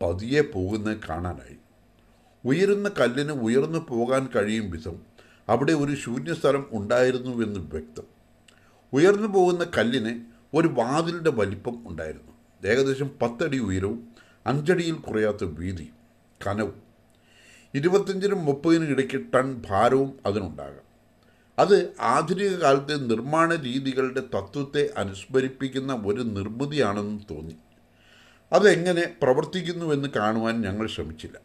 പതിയെ 0.02 0.42
പോകുന്നത് 0.42 0.98
കാണാനായി. 1.10 1.58
ഉയരുന്ന 2.46 2.92
കല്ലിന് 3.00 3.32
ഉയർന്നു 3.32 3.80
പോകാൻ 3.90 4.30
കഴിയും 4.36 4.72
വിധം 4.72 5.02
അവിടെ 5.50 5.74
ഒരു 5.74 5.96
ശൂന്യസ്ഥലം 5.96 6.66
ഉണ്ടായിരുന്നുവെന്ന് 6.72 7.60
വ്യക്തം. 7.60 8.04
ഉയർന്നു 8.94 9.28
പോകുന്ന 9.28 9.66
കല്ലിന് 9.78 10.20
ഒരു 10.54 10.68
വാതിലിന്റെ 10.68 11.30
വലിപ്പം 11.30 11.88
ഉണ്ടായിരുന്നു. 11.88 12.32
ഏകദേശം 12.70 13.10
പത്തടി 13.22 13.60
ഉയരവും 13.60 14.08
അഞ്ചടിയിൽ 14.48 14.96
കുറയാത്ത 14.96 15.44
വീതിയും 15.44 15.94
കനവും. 16.48 16.82
ഇരുപത്തഞ്ചിനും 17.74 18.46
മുപ്പതിനും 18.46 18.88
ഇടയ്ക്ക് 18.88 19.34
ടൺ 19.34 19.62
ഭാരവും 19.70 20.20
അതിനുണ്ടാകാം. 20.26 20.90
അത് 21.60 21.94
ആധുനിക 22.00 22.56
കാലത്തെ 22.56 22.96
നിർമ്മാണ 22.96 23.56
രീതികളുടെ 23.56 24.20
തത്വത്തെ 24.20 24.94
അനുസ്മരിപ്പിക്കുന്ന 24.98 25.94
ഒരു 26.06 26.22
നിർമ്മിതിയാണെന്ന് 26.22 27.20
തോന്നി. 27.32 27.56
അതെങ്ങനെ 28.52 29.16
പ്രവർത്തിക്കുന്നുവെന്ന് 29.22 30.10
കാണുവാൻ 30.10 30.62
ഞങ്ങൾ 30.62 30.88
ശ്രമിച്ചില്ല. 30.88 31.40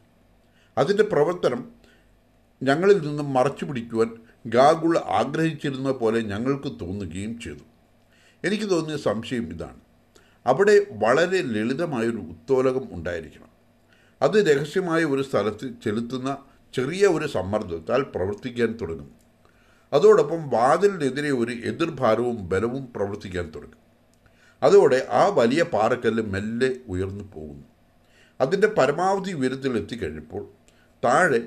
അതിന്റെ 0.79 1.03
പ്രവർത്തനം 1.03 1.73
ഞങ്ങളിൽ 2.62 3.07
നിന്നും 3.07 3.33
മറച്ചു 3.33 3.64
പിടിക്കുവാൻ 3.64 4.11
ഗാഗുൾ 4.47 4.99
ആഗ്രഹിച്ചിരുന്ന 4.99 5.93
പോലെ 5.93 6.21
ഞങ്ങൾക്ക് 6.21 6.81
തോന്നുകയും 6.81 7.40
ചെയ്തു. 7.40 7.64
എനിക്ക് 8.45 8.71
തോന്നിയ 8.71 8.97
സംശയം 8.97 9.53
ഇതാണ്. 9.53 9.81
അവിടെ 10.47 10.87
വളരെ 10.90 11.43
ലളിതമായൊരു 11.43 12.17
ഉത്തോലകം 12.17 12.88
ഉണ്ടായിരിക്കണം. 12.93 13.49
അത് 14.23 14.57
രഹസ്യമായ 14.57 15.05
ഒരു 15.05 15.23
സ്ഥലത്ത് 15.23 15.71
ചെലുത്തുന്ന 15.85 16.38
ചെറിയ 16.75 17.07
ഒരു 17.07 17.27
സമ്മർദ്ദത്താൽ 17.27 18.03
പ്രവർത്തിക്കാൻ 18.03 18.79
തുടങ്ങും. 18.81 19.11
അതോടൊപ്പം 19.93 20.51
വാതിലിനെതിരെ 20.51 21.31
ഒരു 21.31 21.53
എതിർഭാരവും 21.53 22.49
ബലവും 22.49 22.93
പ്രവർത്തിക്കാൻ 22.97 23.53
തുടങ്ങും. 23.55 23.84
അതോടെ 24.64 25.07
ആ 25.11 25.29
വലിയ 25.29 25.62
പാറക്കല്ല് 25.62 26.22
മെല്ലെ 26.22 26.77
ഉയർന്നു 26.88 27.24
പോകുന്നു. 27.35 27.64
അതിന്റെ 28.40 28.66
പരമാവധി 28.66 29.33
ഉയരത്തിൽ 29.33 29.77
എത്തിക്കഴിഞ്ഞപ്പോൾ 29.77 30.48
താഴെ 31.05 31.40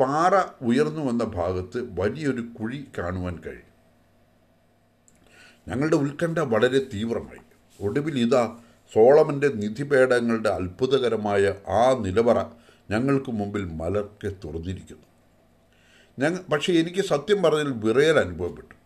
പാറ 0.00 0.64
ഉയർന്നു 0.64 1.00
വന്ന 1.00 1.24
ഭാഗത്ത് 1.24 2.00
വലിയൊരു 2.00 2.40
കുഴി 2.40 2.88
കാണുവാൻ 2.98 3.38
കഴിയും. 3.46 3.70
ഞങ്ങളുടെ 5.68 5.96
ഉത്കണ്ഠ 5.96 6.38
വളരെ 6.38 6.78
തീവ്രമായി. 6.94 7.42
ഒടുവിൽ 7.80 8.18
ഇതാ 8.18 8.58
സോളമന്റെ 8.94 9.48
നിധിപേടങ്ങളുടെ 9.48 10.48
അത്ഭുതകരമായ 10.48 11.54
ആ 11.68 11.98
നിലവറ 12.00 12.44
ഞങ്ങൾക്ക് 12.90 13.30
മുമ്പിൽ 13.30 13.64
മലർക്കെ 13.64 14.28
തുറന്നിരിക്കുന്നു. 14.44 15.06
ഞങ്ങൾ 16.18 16.38
പക്ഷേ 16.52 16.72
എനിക്ക് 16.72 17.02
സത്യം 17.02 17.42
പറഞ്ഞതിൽ 17.42 17.72
വിറയൽ 17.72 18.18
അനുഭവപ്പെട്ടു. 18.18 18.79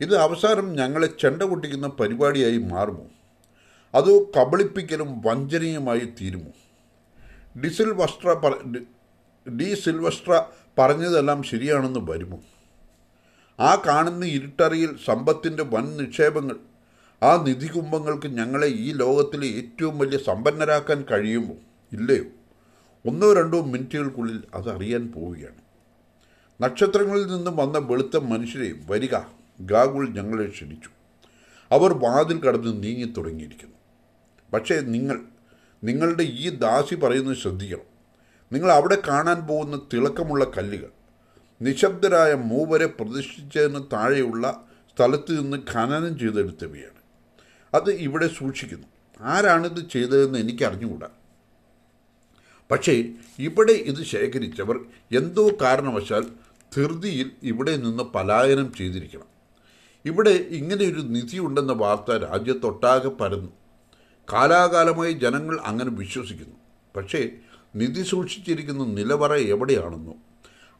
ഇത് 0.00 0.16
അവസാനം 0.16 0.72
ഞങ്ങളെ 0.72 1.08
ചെണ്ട 1.20 1.42
പൊട്ടിക്കുന്ന 1.42 1.88
പരിപാടിയായി 1.88 2.58
മാറുമോ? 2.58 3.06
അതോ 3.94 4.30
കബളിപ്പിക്കലും 4.36 5.22
വഞ്ചനീയമായി 5.26 6.08
തീരുമോ? 6.20 6.50
ഡിസിൽ 7.60 7.92
വസ്ത്ര 7.92 8.54
ഡി 9.50 9.74
സിൽവസ്ട്ര 9.74 10.44
പറഞ്ഞതെല്ലാം 10.78 11.42
ശരിയാണെന്ന് 11.42 12.00
വരുമോ? 12.02 12.38
ആ 13.60 13.82
കാണുന്ന 13.86 14.24
ഇരുട്ടറിയിൽ 14.24 14.96
സമ്പത്തിന്റെ 15.04 15.62
വൻ 15.62 15.96
നിക്ഷേപങ്ങൾ 15.96 16.56
ആ 17.22 17.42
നിധികുംഭങ്ങൾക്ക് 17.42 18.26
ഞങ്ങളെ 18.26 18.66
ഈ 18.66 18.92
ലോകത്തിലെ 18.92 19.46
ഏറ്റവും 19.46 19.98
വലിയ 19.98 20.18
സമ്പന്നരാക്കാൻ 20.18 21.04
കഴിയുമോ? 21.10 21.54
ഇല്ലയോ? 21.92 22.24
ഒന്നോ 23.10 23.32
രണ്ടോ 23.32 23.60
മിനിറ്റുകൾക്കുള്ളിൽ 23.60 24.44
അത് 24.54 24.76
അറിയാൻ 24.76 25.12
പോവുകയാണ്. 25.12 25.60
നക്ഷത്രങ്ങളിൽ 26.62 27.26
നിന്നും 27.26 27.56
വന്ന 27.56 27.78
വെളുത്ത 27.78 28.16
മനുഷ്യരെ 28.16 28.74
വരിക. 28.90 29.16
ഗാഗുൾ 29.60 30.08
ഞങ്ങളെ 30.08 30.48
ക്ഷണിച്ചു. 30.48 30.88
അവർ 31.72 31.92
വാതിൽ 31.92 32.40
കടന്ന് 32.40 32.82
നീങ്ങി 32.82 33.04
തുടങ്ങിയിരിക്കുന്നു. 33.04 33.76
പക്ഷേ 34.52 34.80
നിങ്ങൾ 34.80 35.20
നിങ്ങളുടെ 35.84 36.22
ഈ 36.22 36.50
ദാസി 36.50 36.94
പറയുന്നത് 36.94 37.36
ശ്രദ്ധിക്കണം. 37.36 37.90
നിങ്ങൾ 38.52 38.72
അവിടെ 38.72 39.02
കാണാൻ 39.08 39.46
പോകുന്ന 39.46 39.80
തിളക്കമുള്ള 39.92 40.44
കല്ലുകൾ 40.44 40.88
നിശബ്ദരായ 41.62 42.34
മൂവരെ 42.34 42.86
പ്രതിഷ്ഠിച്ചതിന് 42.86 43.82
താഴെയുള്ള 43.92 44.68
സ്ഥലത്ത് 44.96 45.40
നിന്ന് 45.40 45.56
ഖനനം 45.72 46.18
ചെയ്തെടുത്തവയാണ്. 46.18 47.00
അത് 47.74 47.90
ഇവിടെ 47.90 48.28
സൂക്ഷിക്കുന്നു. 48.28 48.86
ആരാണിത് 49.20 49.88
ചെയ്തതെന്ന് 49.90 50.38
എനിക്ക് 50.38 50.64
അറിഞ്ഞുകൂടാ. 50.64 51.08
പക്ഷേ 52.70 53.04
ഇവിടെ 53.38 53.72
ഇത് 53.72 54.04
ശേഖരിച്ചവർ 54.04 54.80
എന്തോ 55.12 55.50
കാരണവശാൽ 55.62 56.26
ധൃതിയിൽ 56.76 57.30
ഇവിടെ 57.42 57.76
നിന്ന് 57.76 58.02
പലായനം 58.02 58.72
ചെയ്തിരിക്കണം. 58.78 59.29
ഇവിടെ 60.04 60.30
ഇങ്ങനെയൊരു 60.30 61.00
നിധിയുണ്ടെന്ന 61.00 61.72
വാർത്ത 61.72 62.16
രാജ്യത്തൊട്ടാകെ 62.16 63.08
പരന്നു. 63.08 63.50
കാലാകാലമായി 64.32 65.12
ജനങ്ങൾ 65.12 65.60
അങ്ങനെ 65.64 65.90
വിശ്വസിക്കുന്നു. 65.90 66.56
പക്ഷേ 66.96 67.30
നിധി 67.76 68.02
സൂക്ഷിച്ചിരിക്കുന്ന 68.02 68.84
നിലവറ 68.84 69.34
എവിടെയാണെന്നോ 69.34 70.14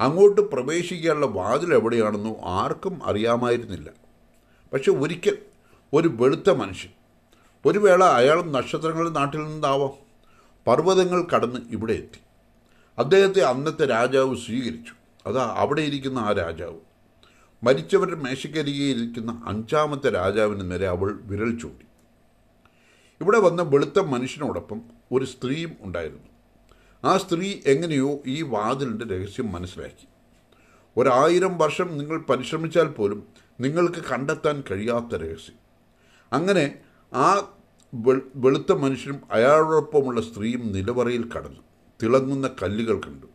അങ്ങോട്ട് 0.00 0.40
പ്രവേശിക്കാനുള്ള 0.40 1.26
വാതിൽ 1.26 1.74
എവിടെയാണെന്നോ 1.74 2.36
ആർക്കും 2.44 3.04
അറിയാമായിരുന്നില്ല. 3.04 3.90
പക്ഷെ 4.72 4.92
ഒരിക്കൽ 4.92 5.38
ഒരു 5.92 6.08
വെളുത്ത 6.08 6.50
മനുഷ്യൻ 6.50 6.92
ഒരു 7.66 7.78
വേള 7.78 8.04
അയാൾ 8.04 8.42
നക്ഷത്രങ്ങളുടെ 8.42 9.10
നാട്ടിൽ 9.10 9.38
നിന്നാവാം 9.38 9.90
പർവതങ്ങൾ 10.66 11.26
കടന്ന് 11.34 11.60
ഇവിടെ 11.70 11.92
എത്തി. 11.92 12.20
അദ്ദേഹത്തെ 12.98 13.40
അന്നത്തെ 13.40 13.86
രാജാവ് 13.86 14.36
സ്വീകരിച്ചു. 14.36 14.92
അതാ 15.26 15.54
അവിടെ 15.56 15.82
ഇരിക്കുന്ന 15.82 16.18
ആ 16.18 16.32
രാജാവ്. 16.32 16.89
മരിച്ചവരുടെ 17.62 18.16
മേശക്കരികെ 18.16 18.84
ഇരിക്കുന്ന 18.84 19.42
അഞ്ചാമത്തെ 19.46 20.10
രാജാവിന് 20.10 20.70
നേരെ 20.70 20.86
അവൾ 20.88 21.20
വിരൽ 21.22 21.58
ചൂണ്ടി. 21.58 21.86
ഇവിടെ 23.20 23.38
വന്ന 23.38 23.62
വെളുത്ത 23.62 24.00
മനുഷ്യനോടൊപ്പം 24.00 24.80
ഒരു 25.12 25.24
സ്ത്രീയും 25.24 25.72
ഉണ്ടായിരുന്നു. 25.80 26.28
ആ 27.04 27.18
സ്ത്രീ 27.18 27.60
എങ്ങനെയോ 27.66 28.20
ഈ 28.26 28.42
വാതിലിന്റെ 28.42 29.04
രഹസ്യം 29.04 29.52
മനസ്സിലാക്കി. 29.52 30.08
ഒരായിരം 30.96 31.58
വർഷം 31.58 31.98
നിങ്ങൾ 31.98 32.18
പരിശ്രമിച്ചാൽ 32.18 32.88
പോലും 32.88 33.22
നിങ്ങൾക്ക് 33.60 34.04
കണ്ടെത്താൻ 34.12 34.62
കഴിയാത്ത 34.70 35.14
രഹസ്യം. 35.14 35.56
അങ്ങനെ 36.32 36.78
ആ 37.14 37.48
വെളുത്ത 38.34 38.72
മനുഷ്യനും 38.72 39.20
അയാളോടൊപ്പമുള്ള 39.30 40.20
സ്ത്രീയും 40.20 40.72
നിലവറയിൽ 40.72 41.28
കടന്നു. 41.28 41.60
തിളങ്ങുന്ന 42.02 42.50
കല്ലുകൾ 42.62 43.00
കണ്ടു. 43.00 43.26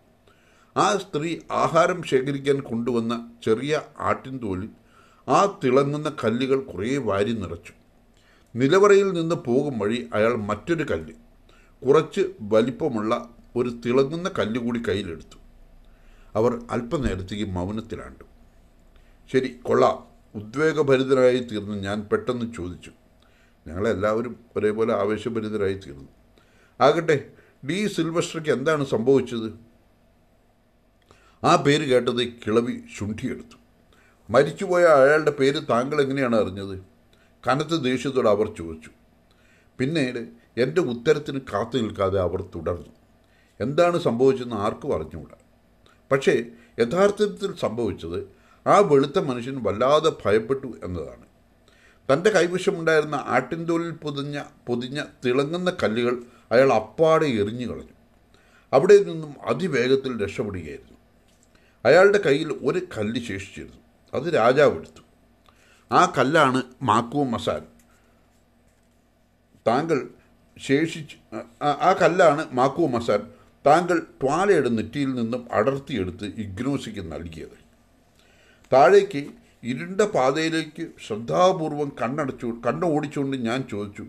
ആ 0.78 0.98
സ്ത്രീ 0.98 1.40
ആഹാരം 1.52 2.04
ശേഖരിക്കാൻ 2.04 2.60
കൊണ്ടുവന്ന 2.60 3.32
ചെറിയ 3.44 3.82
ആട്ടിൻതോലിൽ 4.00 4.70
ആ 5.28 5.60
തിളങ്ങുന്ന 5.64 6.16
കല്ലുകൾ 6.24 6.60
കുറേ 6.60 6.98
വാരി 6.98 7.32
നിറച്ചു. 7.34 7.74
നിലവറയിൽ 8.56 9.12
നിന്ന് 9.14 9.36
പോകും 9.36 9.80
വഴി 9.80 10.10
അയാൾ 10.14 10.36
മറ്റൊരു 10.36 10.84
കല്ല് 10.84 11.14
കുറച്ച് 11.86 12.22
വലിപ്പമുള്ള 12.42 13.30
ഒരു 13.56 13.70
തിളങ്ങുന്ന 13.70 14.32
കല്ല് 14.40 14.60
കൂടി 14.60 14.82
കയ്യിലെടുത്തു. 14.88 15.38
അവർ 16.36 16.60
അല്പനേരത്തേക്ക് 16.72 17.46
മൗനത്തിലാണ്ടു. 17.46 18.24
ശരി 19.32 19.60
കൊള്ളാം. 19.64 20.04
ഉദ്വേഗഭരിതരായി 20.36 21.40
തീർന്ന്. 21.40 21.84
ഞാൻ 21.84 22.02
പെട്ടെന്ന് 22.02 22.54
ചോദിച്ചു. 22.54 22.92
ഞങ്ങളെല്ലാവരും 23.68 24.36
ഒരേപോലെ 24.56 24.94
ആവേശഭരിതരായി 24.94 25.74
തീർന്നു. 25.74 26.10
ആകട്ടെ 26.82 27.30
ഡി 27.70 27.88
സിൽവസ്ട്രയ്ക്ക് 27.88 28.52
എന്താണ് 28.52 28.86
സംഭവിച്ചത്? 28.86 29.75
ആ 31.46 31.56
പേര് 31.56 31.90
കേട്ടത് 31.90 32.28
കിളവി 32.28 32.82
ശുണ്ഠിയെടുത്തു. 32.98 33.58
മരിച്ചുപോയ 34.30 34.84
അയാളുടെ 34.84 35.32
പേര് 35.32 35.62
താങ്കൾ 35.70 36.02
എങ്ങനെയാണ് 36.02 36.36
അറിഞ്ഞത്? 36.36 36.80
കനത്ത 37.48 37.76
ദേഷ്യത്തോടെ 37.82 38.30
അവർ 38.30 38.56
ചോദിച്ചു. 38.58 38.90
പിന്നീട് 39.80 40.28
എന്റെ 40.58 40.82
ഉത്തരത്തിന് 40.82 41.40
കാത്തു 41.54 41.78
നിൽക്കാതെ 41.78 42.20
അവർ 42.20 42.42
തുടർന്നു. 42.42 42.94
എന്താണ് 43.60 44.00
സംഭവിച്ചതെന്ന് 44.00 44.56
ആർക്കും 44.56 44.96
അറിഞ്ഞുകൂടാ. 44.96 45.36
പക്ഷേ 46.12 46.46
യഥാർത്ഥത്തിൽ 46.80 47.56
സംഭവിച്ചത് 47.56 48.20
ആ 48.68 48.80
വെളുത്ത 48.80 49.20
മനുഷ്യൻ 49.20 49.64
വല്ലാതെ 49.64 50.12
ഭയപ്പെട്ടു 50.26 50.68
എന്നതാണ്. 50.84 51.26
തന്റെ 52.14 52.30
കൈവശമുണ്ടായിരുന്ന 52.30 53.16
ആട്ടിൻതോലിൽ 53.28 53.92
പൊതിഞ്ഞ 53.92 54.44
പൊതിഞ്ഞ 54.68 55.04
തിളങ്ങുന്ന 55.26 55.78
കല്ലുകൾ 55.84 56.18
അയാൾ 56.52 56.74
അപ്പാടെ 56.74 57.26
എറിഞ്ഞു 57.26 57.68
കളഞ്ഞു 57.68 57.96
അവിടെ 58.74 58.98
നിന്നും 58.98 59.36
അതിവേഗത്തിൽ 59.44 60.24
രക്ഷപ്പെടുകയായിരുന്നു. 60.24 60.95
അയാളുടെ 61.86 62.18
കയ്യിൽ 62.18 62.52
ഒരു 62.52 62.82
കല്ല് 62.98 63.22
ശേഷിച്ചിരുന്നു. 63.22 63.78
അത് 64.14 64.34
രാജാവ് 64.34 64.78
എടുത്തു. 64.78 65.02
ആ 65.94 66.14
കല്ലാണ് 66.18 66.64
മാക്കു 66.82 67.18
മസാൻ. 67.18 67.66
താങ്കൾ 69.68 70.10
ശേഷിച്ച് 70.58 71.16
ആ- 71.64 71.96
കല്ലാണ് 72.02 72.46
മാക്കു 72.52 72.82
മസാൻ 72.82 73.32
താങ്കൾ 73.66 74.08
ട്വാലയുടെ 74.22 74.70
നെറ്റിയിൽ 74.70 75.14
നിന്നും 75.14 75.48
അടർത്തിയെടുത്ത് 75.52 76.26
ഇഗ്നോസിക്ക് 76.26 77.12
നൽകിയത്. 77.12 77.66
താഴേക്ക് 78.74 79.28
ഇരുണ്ട 79.64 80.02
പാതയിലേക്ക് 80.02 80.88
ശ്രദ്ധാപൂർവം 81.08 81.92
കണ്ണടച്ചു 82.02 82.62
കണ്ണോടിച്ചുകൊണ്ട് 82.68 83.38
ഞാൻ 83.38 83.64
ചോദിച്ചു 83.72 84.06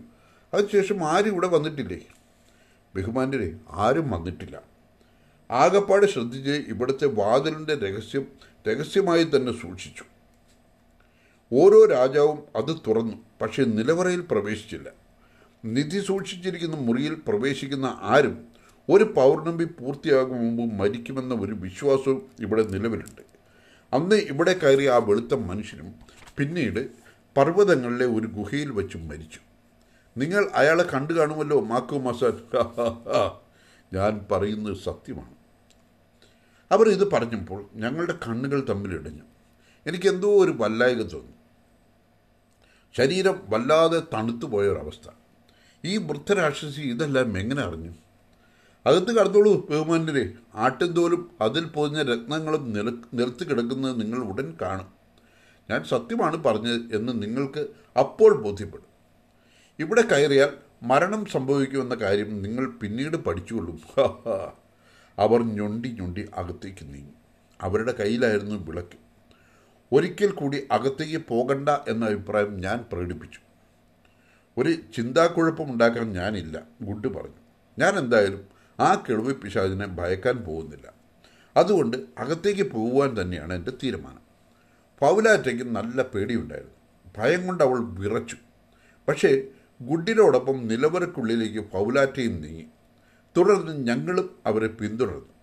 അതിനുശേഷം 0.53 1.03
ആരും 1.03 1.31
ഇവിടെ 1.31 1.47
വന്നിട്ടില്ലേ? 1.47 1.99
ബഹുമാന്റെ 2.95 3.55
ആരും 3.71 4.11
വന്നിട്ടില്ല. 4.11 4.76
ആകപ്പാട് 5.51 6.05
ശ്രദ്ധിച്ച് 6.05 6.51
ഇവിടുത്തെ 6.51 7.05
വാതിലിന്റെ 7.05 7.75
രഹസ്യം 7.75 8.27
രഹസ്യമായി 8.67 9.23
തന്നെ 9.23 9.51
സൂക്ഷിച്ചു. 9.61 10.03
ഓരോ 11.53 11.85
രാജാവും 11.85 12.39
അത് 12.55 12.77
തുറന്നു 12.87 13.13
പക്ഷേ 13.41 13.63
നിലവറയിൽ 13.63 14.21
പ്രവേശിച്ചില്ല. 14.31 14.89
നിധി 15.65 15.99
സൂക്ഷിച്ചിരിക്കുന്ന 15.99 16.75
മുറിയിൽ 16.75 17.13
പ്രവേശിക്കുന്ന 17.27 17.97
ആരും 18.01 18.47
ഒരു 18.89 19.03
പൗർണമി 19.03 19.63
പൂർത്തിയാകും 19.63 20.57
മുമ്പ് 20.57 20.75
മരിക്കുമെന്ന 20.75 21.33
ഒരു 21.33 21.53
വിശ്വാസവും 21.53 22.21
ഇവിടെ 22.39 22.63
നിലവിലുണ്ട്. 22.63 23.21
അന്ന് 23.93 24.15
ഇവിടെ 24.15 24.53
കയറിയ 24.53 24.89
ആ 24.89 24.97
വെളുത്ത 24.97 25.33
മനുഷ്യനും 25.33 25.95
പിന്നീട് 26.37 26.89
പർവതങ്ങളിലെ 27.37 28.05
ഒരു 28.05 28.27
ഗുഹയിൽ 28.27 28.71
വെച്ച് 28.71 28.97
മരിച്ചു. 28.97 29.39
നിങ്ങൾ 30.17 30.49
അയാളെ 30.53 30.83
കണ്ടു 30.83 31.13
കാണുമല്ലോ 31.13 31.59
മാക്കു 31.59 31.95
മസാൻ. 31.95 32.37
ഞാൻ 33.93 34.25
പറയുന്നത് 34.31 34.77
സത്യമാണ്. 34.77 35.36
അവർ 36.71 36.89
ഇത് 36.89 37.11
പറഞ്ഞപ്പോൾ 37.11 37.65
ഞങ്ങളുടെ 37.73 38.13
കണ്ണുകൾ 38.27 38.65
തമ്മിലിടഞ്ഞു 38.69 39.23
എനിക്കെന്തോ 39.87 40.43
ഒരു 40.43 40.51
വല്ലായിക 40.51 41.01
തോന്നി. 41.01 41.33
ശരീരം 42.97 43.41
വല്ലാതെ 43.49 44.01
തണുത്തു 44.13 44.45
പോയൊരവസ്ഥ 44.45 45.09
ഈ 45.85 45.97
വൃദ്ധരാക്ഷസി 45.97 46.81
ഇതെല്ലാം 46.81 47.37
എങ്ങനെ 47.37 47.61
അറിഞ്ഞു? 47.61 47.91
അകത്ത് 48.85 49.11
കടന്നോളൂ 49.15 49.67
ബഹുമാനരെ. 49.69 50.33
ആട്ടിൻതോലും 50.55 51.31
അതിൽ 51.41 51.65
പൊതിഞ്ഞ 51.65 52.01
രത്നങ്ങളും 52.01 52.73
നില 52.73 52.89
നിലത്ത് 52.89 53.49
കിടക്കുന്നത് 53.49 54.01
നിങ്ങൾ 54.01 54.19
ഉടൻ 54.19 54.57
കാണും. 54.61 54.87
ഞാൻ 55.69 55.83
സത്യമാണ് 55.83 56.43
പറഞ്ഞത് 56.43 56.95
എന്ന് 56.95 57.23
നിങ്ങൾക്ക് 57.23 57.67
അപ്പോൾ 57.99 58.41
ബോധ്യപ്പെടും. 58.41 58.85
ഇവിടെ 59.79 60.01
കയറിയാൽ 60.01 60.49
മരണം 60.83 61.25
സംഭവിക്കുമെന്ന 61.25 61.95
കാര്യം 61.95 62.41
നിങ്ങൾ 62.41 62.69
പിന്നീട് 62.69 63.17
പഠിച്ചുകൊള്ളും. 63.17 63.79
അവർ 65.19 65.43
ഞൊണ്ടി 65.43 65.89
ഞൊണ്ടി 65.89 66.29
അകത്തേക്ക് 66.35 66.83
നീങ്ങി. 66.83 67.13
അവരുടെ 67.61 67.91
കയ്യിലായിരുന്നു 67.91 68.55
വിളക്ക്. 68.55 69.07
ഒരിക്കൽ 69.91 70.31
കൂടി 70.31 70.63
അകത്തേക്ക് 70.71 71.21
പോകണ്ട 71.27 71.69
എന്ന 71.69 72.05
അഭിപ്രായം 72.05 72.57
ഞാൻ 72.57 72.85
പ്രകടിപ്പിച്ചു. 72.91 73.39
ഒരു 74.57 74.71
ചിന്താക്കുഴപ്പമുണ്ടാക്കാൻ 74.71 76.11
ഞാനില്ല 76.11 76.63
ഗുഡ് 76.81 77.07
പറഞ്ഞു. 77.07 77.39
ഞാൻ 77.79 77.97
എന്തായാലും 77.97 78.47
ആ 78.79 79.03
കിഴവി 79.09 79.33
പിശാചിനെ 79.33 79.87
ഭയക്കാൻ 79.87 80.37
പോകുന്നില്ല. 80.37 80.93
അതുകൊണ്ട് 81.57 81.97
അകത്തേക്ക് 82.17 82.71
പോകുവാൻ 82.71 83.21
തന്നെയാണ് 83.21 83.53
എന്റെ 83.53 83.71
തീരുമാനം. 83.83 84.27
പൗലാറ്റയ്ക്ക് 84.99 85.63
നല്ല 85.63 86.01
പേടിയുണ്ടായിരുന്നു. 86.01 86.73
ഭയം 87.17 87.47
കൊണ്ട് 87.47 87.63
അവൾ 87.63 87.79
വിറച്ചു. 87.79 88.37
പക്ഷേ 89.07 89.41
ഗുഡിനോടൊപ്പം 89.81 90.67
നിലവറക്കുള്ളിലേക്ക് 90.67 91.59
പൗലാറ്റയും 91.59 92.41
നീങ്ങി. 92.41 92.65
തുടർന്ന് 93.37 93.87
ഞങ്ങളും 93.87 94.35
അവരെ 94.45 94.67
പിന്തുടർന്നു. 94.67 95.33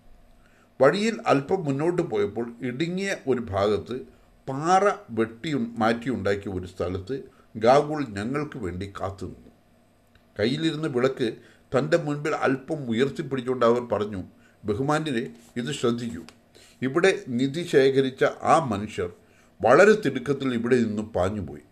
വഴിയിൽ 0.81 1.21
അല്പം 1.27 1.65
മുന്നോട്ട് 1.65 2.03
പോയപ്പോൾ 2.03 2.55
ഇടുങ്ങിയ 2.63 3.17
ഒരു 3.27 3.41
ഭാഗത്ത് 3.41 3.97
പാറ 4.49 4.85
വെട്ടി 5.11 5.55
മാറ്റിയുണ്ടാക്കിയ 5.55 6.53
ഒരു 6.53 6.67
സ്ഥലത്ത് 6.67 7.23
ഗാഗുൾ 7.57 8.07
ഞങ്ങൾക്ക് 8.09 8.59
വേണ്ടി 8.59 8.93
കാത്തുനിന്നു 9.01 9.51
കയ്യിലിരുന്ന 10.41 10.87
വിളക്ക് 10.87 11.37
തന്റെ 11.79 11.97
മുൻപിൽ 11.97 12.35
അല്പം 12.35 12.91
ഉയർത്തിപ്പിടിച്ചുകൊണ്ട് 12.91 13.67
അവർ 13.67 13.81
പറഞ്ഞു 13.81 14.23
ബഹുമാന്യരെ 14.65 15.31
ഇത് 15.57 15.73
ശ്രദ്ധിക്കൂ. 15.73 16.23
ഇവിടെ 16.83 17.21
നിധി 17.29 17.63
ശേഖരിച്ച 17.63 18.25
ആ 18.25 18.65
മനുഷ്യർ 18.65 19.11
വളരെ 19.63 19.95
തിടുക്കത്തിൽ 20.05 20.55
ഇവിടെ 20.55 20.77
നിന്ന് 20.77 21.03
പാഞ്ഞുപോയി. 21.03 21.65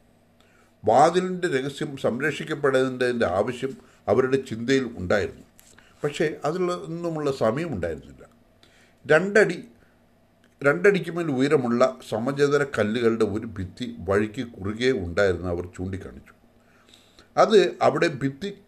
വാതിലിന്റെ 0.85 1.48
രഹസ്യം 1.48 1.96
സംരക്ഷിക്കപ്പെടേണ്ടതിന്റെ 1.96 3.26
ആവശ്യം 3.26 3.72
അവരുടെ 4.08 4.37
ചിന്തയിൽ 4.37 4.85
ഉണ്ടായിരുന്നു. 4.98 5.52
പക്ഷേ 6.05 6.37
അതിലൊന്നുമുള്ള 6.45 7.33
സമയമുണ്ടായിരുന്നില്ല. 7.33 8.27
രണ്ടടി 9.07 9.65
രണ്ടടിക്ക് 10.65 11.11
മേൽ 11.11 11.31
ഉയരമുള്ള 11.31 11.99
സമചതുര 12.09 12.67
കല്ലുകളുടെ 12.79 13.25
ഒരു 13.25 13.47
ഭിത്തി 13.47 13.97
വഴിക്ക് 13.99 14.47
കുറുകെ 14.47 14.93
ഉണ്ടായിരുന്ന 14.93 15.49
അവർ 15.49 15.69
ചൂണ്ടിക്കാണിച്ചു. 15.77 16.33
അത് 17.37 17.79
അവിടെ 17.83 18.09
ഭിത്തി 18.09 18.59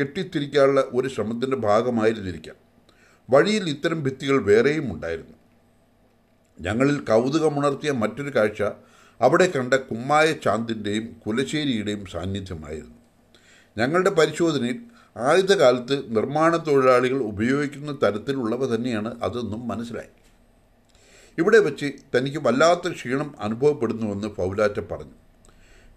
കെട്ടിത്തിരിക്കാനുള്ള 0.00 0.84
ഒരു 0.94 1.08
ശ്രമത്തിന്റെ 1.08 1.56
ഭാഗമായിരുന്നിരിക്കാം. 1.56 2.56
വഴിയിൽ 3.30 3.68
ഇത്തരം 3.68 4.02
ഭിത്തികൾ 4.02 4.42
വേറെയും 4.42 4.92
ഉണ്ടായിരുന്നു. 4.92 5.32
ഞങ്ങളിൽ 6.60 7.00
കൗതുകമുണർത്തിയ 7.00 7.90
മറ്റൊരു 7.90 8.34
കാഴ്ച 8.34 8.62
അവിടെ 9.20 9.52
കണ്ട 9.56 9.74
കുമ്മായ 9.74 10.32
ചാന്തിന്റെയും 10.32 11.20
കുലശ്ശേരിയുടെയും 11.26 12.06
സാന്നിധ്യമായിരുന്നു. 12.06 12.94
ഞങ്ങളുടെ 13.78 14.10
പരിശോധനയിൽ 14.10 14.80
ആയുധകാലത്ത് 15.16 16.16
നിർമ്മാണ 16.16 16.56
തൊഴിലാളികൾ 16.56 17.18
ഉപയോഗിക്കുന്ന 17.22 17.98
തരത്തിലുള്ളവ 18.02 18.74
തന്നെയാണ് 18.74 19.22
അതെന്നും 19.22 19.68
മനസ്സിലായി. 19.68 20.12
ഇവിടെ 21.38 21.58
വെച്ച് 21.58 21.92
തനിക്ക് 22.14 22.38
വല്ലാത്ത 22.38 22.92
ക്ഷീണം 22.92 23.34
അനുഭവപ്പെടുന്നുവെന്ന് 23.40 24.28
പൗലാറ്റ 24.28 24.80
പറഞ്ഞു. 24.80 25.16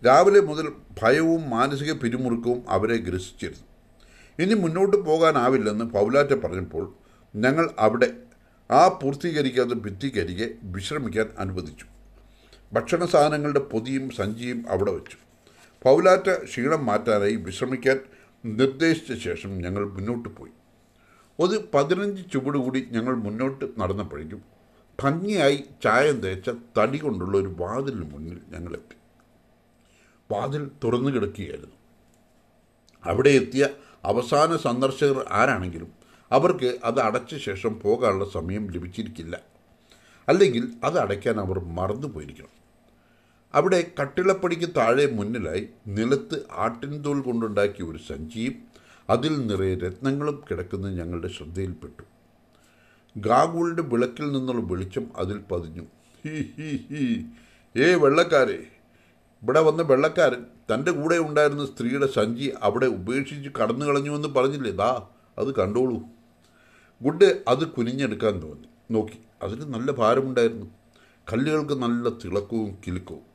രാവിലെ 0.06 0.40
മുതൽ 0.40 0.68
ഭയവും 1.02 1.50
മാനസിക 1.50 1.92
പിരിമുറുക്കവും 1.92 2.66
അവരെ 2.70 2.98
ഗ്രസിച്ചിരുന്നു. 2.98 3.66
ഇനി 4.40 4.54
മുന്നോട്ട് 4.54 4.98
പോകാനാവില്ലെന്ന് 4.98 5.86
പൗലാറ്റ 5.86 6.34
പറഞ്ഞപ്പോൾ 6.34 6.94
ഞങ്ങൾ 7.36 7.70
അവിടെ 7.80 8.18
ആ 8.72 8.88
പൂർത്തീകരിക്കാത്ത 8.88 9.70
ഭിത്തിക്കരികെ 9.70 10.48
വിശ്രമിക്കാൻ 10.64 11.28
അനുവദിച്ചു. 11.38 11.86
ഭക്ഷണ 12.74 13.06
സാധനങ്ങളുടെ 13.06 13.60
പൊതിയും 13.60 14.10
സഞ്ചിയും 14.10 14.66
അവിടെ 14.70 14.92
വെച്ചു. 14.92 15.18
പൗലാറ്റ 15.84 16.30
ക്ഷീണം 16.44 16.86
മാറ്റാനായി 16.86 17.36
വിശ്രമിക്കാൻ 17.36 18.00
നിർദ്ദേശിച്ച 18.46 19.14
ശേഷം 19.14 19.58
ഞങ്ങൾ 19.58 19.92
മുന്നോട്ട് 19.92 20.30
പോയി. 20.30 20.52
ഒരു 21.40 21.70
പതിനഞ്ച് 21.74 22.22
ചുവട് 22.34 22.58
കൂടി 22.58 22.88
ഞങ്ങൾ 22.92 23.16
മുന്നോട്ട് 23.16 23.66
നടന്നപ്പോഴേക്കും 23.80 24.42
ഭംഗിയായി 25.04 25.64
ചായം 25.84 26.20
തേച്ച 26.20 26.50
തടി 26.78 26.98
കൊണ്ടുള്ള 26.98 27.38
ഒരു 27.38 27.56
വാതിലിന് 27.60 28.12
മുന്നിൽ 28.14 28.42
ഞങ്ങളെത്തി 28.50 28.98
വാതിൽ 30.32 30.72
തുറന്നു 30.84 31.10
കിടക്കുകയായിരുന്നു. 31.10 31.76
അവിടെ 33.06 33.30
എത്തിയ 33.30 33.70
അവസാന 34.06 34.56
സന്ദർശകർ 34.56 35.26
ആരാണെങ്കിലും 35.30 35.92
അവർക്ക് 36.32 36.80
അത് 36.84 37.00
അടച്ച 37.00 37.36
ശേഷം 37.36 37.80
പോകാനുള്ള 37.80 38.26
സമയം 38.30 38.72
ലഭിച്ചിരിക്കില്ല. 38.72 39.42
അല്ലെങ്കിൽ 40.30 40.74
അത് 40.84 40.98
അടയ്ക്കാൻ 40.98 41.40
അവർ 41.40 41.60
മറന്നു 41.60 42.08
പോയിരിക്കണം 42.08 42.65
അവിടെ 43.54 43.92
കട്ടിളപ്പടിക്ക് 44.02 44.70
താഴെ 44.78 45.06
മുന്നിലായി 45.06 45.70
നിലത്ത് 45.88 46.46
ആട്ടിൻതോൽ 46.52 47.22
കൊണ്ടുണ്ടാക്കിയ 47.22 47.86
ഒരു 47.86 47.98
സഞ്ചിയും 47.98 48.54
അതിൽ 49.10 49.48
നിറയെ 49.48 49.76
രത്നങ്ങളും 49.76 50.44
കിടക്കുന്നത് 50.50 50.98
ഞങ്ങളുടെ 50.98 51.28
ശ്രദ്ധയിൽപ്പെട്ടു. 51.28 52.04
ഗാഗുളിന്റെ 53.18 53.84
വിളക്കിൽ 53.84 54.32
നിന്നുള്ള 54.32 54.62
വെളിച്ചം 54.62 55.06
അതിൽ 55.18 55.38
പതിഞ്ഞു. 55.38 55.84
ഏ 57.78 57.96
വെള്ളക്കാരെ. 57.96 58.60
ഇവിടെ 59.44 59.60
വന്ന 59.60 59.82
വെള്ളക്കാരൻ 59.82 60.46
തന്റെ 60.74 60.92
കൂടെ 60.92 61.18
ഉണ്ടായിരുന്ന 61.18 61.66
സ്ത്രീയുടെ 61.66 62.08
സഞ്ചി 62.08 62.54
അവിടെ 62.62 62.86
ഉപേക്ഷിച്ച് 62.86 63.50
കടന്നു 63.62 63.86
കളഞ്ഞുവെന്ന് 63.86 64.28
പറഞ്ഞില്ലേ? 64.28 64.72
ദാ 64.72 65.08
അത് 65.38 65.56
കണ്ടോളൂ. 65.56 66.02
ഗുഡ് 67.02 67.44
അത് 67.48 67.68
കുനിഞ്ഞെടുക്കാൻ 67.68 68.34
തോന്നി. 68.42 68.68
നോക്കി 68.92 69.20
അതിന് 69.42 69.74
നല്ല 69.74 69.92
ഭാരമുണ്ടായിരുന്നു. 69.92 70.66
കല്ലുകൾക്ക് 71.34 71.74
നല്ല 71.74 72.10
തിളക്കവും 72.10 72.78
കിലുക്കവും. 72.88 73.35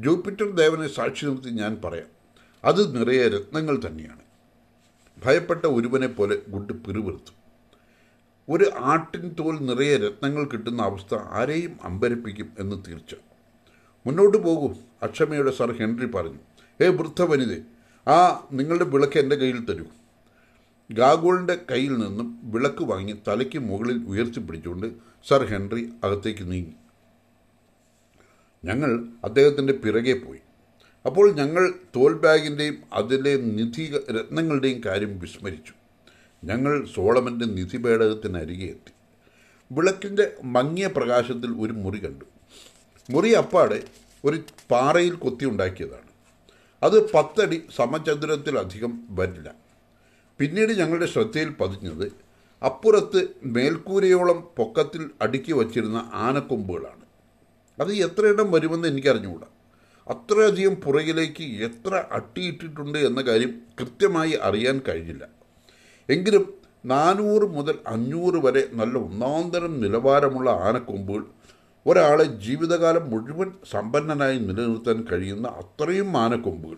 ജൂപ്പിറ്റർ 0.00 0.50
ദേവനെ 0.50 0.88
സാക്ഷി 0.88 1.26
നിർത്തി 1.26 1.50
ഞാൻ 1.50 1.80
പറയാം. 1.84 2.06
അത് 2.64 2.96
നിറയെ 2.96 3.28
രത്നങ്ങൾ 3.28 3.80
തന്നെയാണ്. 3.86 4.20
ഭയപ്പെട്ട 5.24 5.66
ഒരുവനെ 5.66 6.06
പോലെ 6.06 6.42
ഗുഡ് 6.48 6.72
പിറുപിറുത്തു. 6.72 7.32
ഒരു 8.48 8.70
ആട്ടിൻ 8.78 9.36
തോൽ 9.38 9.66
നിറയെ 9.66 9.96
രത്നങ്ങൾ 9.96 10.44
കിട്ടുന്ന 10.44 10.82
അവസ്ഥ 10.82 11.14
ആരെയും 11.14 11.78
അമ്പരപ്പിക്കും 11.82 12.52
എന്ന് 12.58 12.76
തീർച്ച. 12.88 13.14
മുന്നോട്ട് 14.06 14.38
പോകൂ 14.38 14.74
അക്ഷമയുടെ 15.02 15.50
സർ 15.50 15.72
ഹെൻറി 15.72 16.06
പറഞ്ഞു. 16.06 16.38
ഏ 16.80 16.88
വൃദ്ധ 16.88 17.22
വനിതേ 17.22 17.62
ആ 18.10 18.46
നിങ്ങളുടെ 18.52 18.84
വിളക്ക് 18.84 19.18
എന്റെ 19.18 19.36
കയ്യിൽ 19.36 19.64
തരൂ. 19.64 19.84
ഗാഗോളിന്റെ 20.90 21.58
കയ്യിൽ 21.70 21.98
നിന്നും 21.98 22.40
വിളക്ക് 22.44 22.84
വാങ്ങി 22.84 23.16
തലയ്ക്ക് 23.28 23.58
മുകളിൽ 23.58 24.04
ഉയർത്തിപ്പിടിച്ചുകൊണ്ട് 24.04 24.86
സർ 25.28 25.44
ഹെൻറി 25.44 25.92
അകത്തേക്ക് 26.04 26.50
നീങ്ങി. 26.52 26.74
ഞങ്ങൾ 28.64 29.06
അദ്ദേഹത്തിന്റെ 29.24 29.72
പിറകെ 29.72 30.12
പോയി. 30.12 30.38
അപ്പോൾ 31.06 31.32
ഞങ്ങൾ 31.32 31.74
തോൽ 31.96 32.12
ബാഗിന്റെയും 32.12 32.76
അതിലെ 32.92 33.36
നിധി 33.36 33.92
രത്നങ്ങളുടെയും 34.10 34.82
കാര്യം 34.86 35.18
വിസ്മരിച്ചു. 35.18 35.72
ഞങ്ങൾ 36.44 36.86
സോളമന്റെ 36.94 37.46
നിധി 37.46 37.76
പേടകത്തിനരികെ 37.76 38.66
എത്തി. 38.66 38.92
വിളക്കിന്റെ 39.72 40.32
മങ്ങിയ 40.44 40.86
പ്രകാശത്തിൽ 40.86 41.50
ഒരു 41.60 41.72
മുറി 41.72 41.98
കണ്ടു. 41.98 42.24
മുറി 43.10 43.32
അപ്പാടെ 43.32 43.82
ഒരു 44.24 44.42
പാറയിൽ 44.70 45.14
കൊത്തി 45.14 45.44
ഉണ്ടാക്കിയതാണ്. 45.44 46.10
അത് 46.82 47.10
പത്തടി 47.10 47.62
സമചതുരത്തിലധികം 47.76 49.06
വരില്ല. 49.10 49.54
പിന്നീട് 50.38 50.72
ഞങ്ങളുടെ 50.72 51.06
ശ്രദ്ധയിൽ 51.06 51.48
പതിഞ്ഞത് 51.48 52.12
അപ്പുറത്ത് 52.64 53.28
മേൽക്കൂരയോളം 53.44 54.48
പൊക്കത്തിൽ 54.56 55.10
അടുക്കി 55.22 55.52
വച്ചിരുന്ന 55.52 56.10
ആനക്കൊമ്പുകളാണ്. 56.12 57.05
അത് 57.80 57.92
ഇടം 58.24 58.50
വരുമെന്ന് 58.50 58.88
എനിക്കറിഞ്ഞുകൂടാ. 58.88 59.46
അത്രയധികം 60.08 60.74
പുറകിലേക്ക് 60.74 61.42
എത്ര 61.42 62.04
അട്ടിയിട്ടിട്ടുണ്ട് 62.12 62.98
എന്ന 62.98 63.20
കാര്യം 63.22 63.60
കൃത്യമായി 63.80 64.38
അറിയാൻ 64.42 64.80
കഴിഞ്ഞില്ല. 64.88 65.28
എങ്കിലും 66.10 66.54
നാനൂറ് 66.86 67.42
മുതൽ 67.42 67.78
അഞ്ഞൂറ് 67.86 68.44
വരെ 68.44 68.68
നല്ല 68.72 68.98
ഒന്നാന്തരം 68.98 69.80
നിലവാരമുള്ള 69.80 70.50
ആനക്കൊമ്പുകൾ 70.50 71.24
ഒരാളെ 71.86 72.24
ജീവിതകാലം 72.24 73.10
മുഴുവൻ 73.10 73.52
സമ്പന്നനായി 73.70 74.38
നിലനിർത്താൻ 74.38 75.06
കഴിയുന്ന 75.12 75.48
അത്രയും 75.48 76.16
ആനക്കൊമ്പുകൾ. 76.16 76.76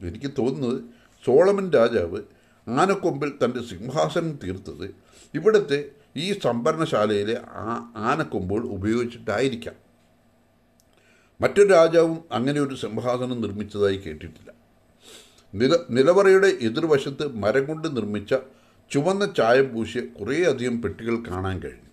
എനിക്ക് 0.00 0.30
തോന്നുന്നത് 0.38 0.82
സോളമൻ 1.26 1.70
രാജാവ് 1.70 2.22
ആനക്കൊമ്പിൽ 2.68 3.32
തന്റെ 3.44 3.62
സിംഹാസനം 3.62 4.38
തീർത്തത് 4.44 4.94
ഇവിടുത്തെ 5.34 5.84
ഈ 6.16 6.32
സംഭരണശാലയിലെ 6.32 7.38
ആ 7.44 7.92
ആനക്കൊമ്പുകൾ 7.96 8.62
ഉപയോഗിച്ചിട്ടായിരിക്കാം. 8.62 9.83
മറ്റൊരു 11.40 11.68
രാജാവും 11.68 12.24
അങ്ങനെ 12.32 12.60
ഒരു 12.60 12.74
സിംഹാസനം 12.74 13.40
നിർമ്മിച്ചതായി 13.40 13.96
കേട്ടിട്ടില്ല. 13.96 14.52
നില 15.54 15.76
നിലവറയുടെ 15.90 16.46
എതിർവശത്ത് 16.46 17.36
മരം 17.36 17.66
കൊണ്ട് 17.66 17.96
നിർമ്മിച്ച 17.96 18.34
ചുവന്ന 18.90 19.26
ചായം 19.26 19.74
പൂശിയ 19.74 20.00
കുറേയധികം 20.00 20.82
പെട്ടികൾ 20.82 21.16
കാണാൻ 21.16 21.60
കഴിഞ്ഞു. 21.60 21.90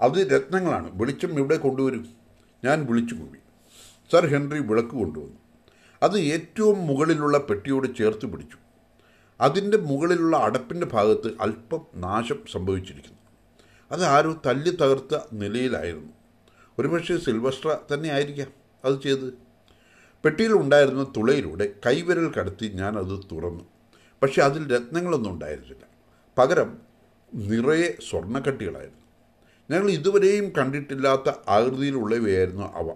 അത് 0.00 0.32
രത്നങ്ങളാണ്. 0.32 0.90
വെളിച്ചം 0.94 1.38
ഇവിടെ 1.38 1.56
കൊണ്ടുവരും. 1.56 2.08
ഞാൻ 2.64 2.86
വിളിച്ചു 2.86 3.14
കൂവി. 3.14 3.38
സർ 4.12 4.26
ഹെൻറി 4.26 4.58
വിളക്ക് 4.58 4.88
കൊണ്ടുവന്നു. 4.88 5.36
അത് 6.02 6.18
ഏറ്റവും 6.18 6.86
മുകളിലുള്ള 6.86 7.38
പെട്ടിയോട് 7.38 7.96
ചേർത്ത് 7.96 8.26
പിടിച്ചു. 8.26 8.56
അതിന്റെ 9.40 9.76
മുകളിലുള്ള 9.76 10.36
അടപ്പിന്റെ 10.36 10.86
ഭാഗത്ത് 10.86 11.28
അല്പം 11.40 11.80
നാശം 11.94 12.38
സംഭവിച്ചിരിക്കുന്നു. 12.52 13.18
അത് 13.92 14.04
ആരോ 14.04 14.40
തല്ലി 14.46 14.70
തകർത്ത 14.70 15.18
നിലയിലായിരുന്നു. 15.32 16.17
ഒരുപക്ഷെ 16.78 17.16
സിൽവസ്ട്ര 17.16 17.78
തന്നെ 17.94 18.08
ആയിരിക്കാം 18.08 18.46
അത് 18.84 19.02
ചെയ്ത്. 19.02 19.38
പെട്ടിയിൽ 20.24 20.52
ഉണ്ടായിരുന്ന 20.52 21.12
തുളയിലൂടെ 21.16 21.74
കൈവിരൽ 21.86 22.32
കടത്തി 22.32 22.66
ഞാൻ 22.66 22.98
അത് 22.98 23.20
തുറന്നു. 23.32 23.64
പക്ഷേ 24.22 24.42
അതിൽ 24.42 24.76
രത്നങ്ങളൊന്നും 24.76 25.32
ഉണ്ടായിരുന്നില്ല. 25.32 25.86
പകരം 26.38 26.78
നിറയെ 27.34 27.98
സ്വർണക്കട്ടികളായിരുന്നു. 28.10 28.98
ഞങ്ങൾ 29.70 29.90
ഇതുവരെയും 29.90 30.52
കണ്ടിട്ടില്ലാത്ത 30.58 31.32
ആകൃതിയിലുള്ളവയായിരുന്നു 31.48 32.62
അവ. 32.62 32.94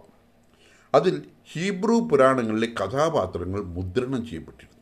അതിൽ 0.94 1.22
ഹീബ്രു 1.52 2.08
പുരാണങ്ങളിലെ 2.12 2.66
കഥാപാത്രങ്ങൾ 2.66 3.60
മുദ്രണം 3.60 4.26
ചെയ്യപ്പെട്ടിരുന്നു. 4.26 4.72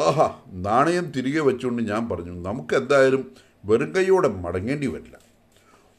ആഹാ 0.00 0.40
നാണയം 0.46 1.10
തിരികെ 1.10 1.40
വെച്ചുകൊണ്ട് 1.40 1.82
ഞാൻ 1.82 2.08
പറഞ്ഞു 2.08 2.32
നമുക്കെന്തായാലും 2.32 3.36
വെറും 3.64 3.94
കൈയോടെ 3.94 4.28
മടങ്ങേണ്ടി 4.28 4.86
വരില്ല. 4.86 5.17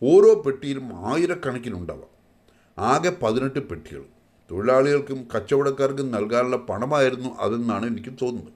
ഓരോ 0.03 0.41
പെട്ടിയിലും 0.41 1.13
ആയിരക്കണക്കിനുണ്ടാവാം 1.13 2.19
ആകെ 2.77 3.09
പതിനെട്ട് 3.09 3.69
പെട്ടികൾ. 3.69 4.05
തൊഴിലാളികൾക്കും 4.51 5.27
കച്ചവടക്കാർക്കും 5.35 6.11
നൽകാനുള്ള 6.11 6.57
പണമായിരുന്നു 6.57 7.29
അതെന്നാണ് 7.39 7.85
എനിക്ക് 7.85 8.09
തോന്നുന്നത്. 8.21 8.53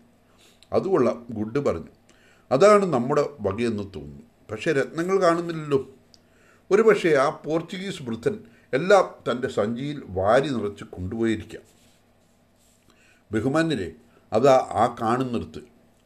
അതുകൊള്ള 0.74 1.16
ഗുഡ് 1.30 1.60
പറഞ്ഞു. 1.60 1.88
അതാണ് 2.52 2.86
നമ്മുടെ 2.86 3.30
വകയെന്ന് 3.42 3.84
തോന്നുന്നു. 3.84 4.24
പക്ഷേ 4.52 4.72
രത്നങ്ങൾ 4.72 5.22
കാണുന്നില്ലല്ലോ. 5.22 5.90
ഒരുപക്ഷെ 6.72 7.10
ആ 7.10 7.30
പോർച്ചുഗീസ് 7.30 8.04
വൃദ്ധൻ 8.04 8.40
എല്ലാം 8.74 9.32
തന്റെ 9.32 9.48
സഞ്ചിയിൽ 9.48 10.04
വാരി 10.08 10.50
നിറച്ച് 10.50 10.84
കൊണ്ടുപോയിരിക്കാം. 10.84 11.62
ബഹുമാന്യരെ 13.32 13.92
അതാ 14.34 14.56
ആ 14.56 14.96
കാണുന്നിടത്ത്. 15.02 15.60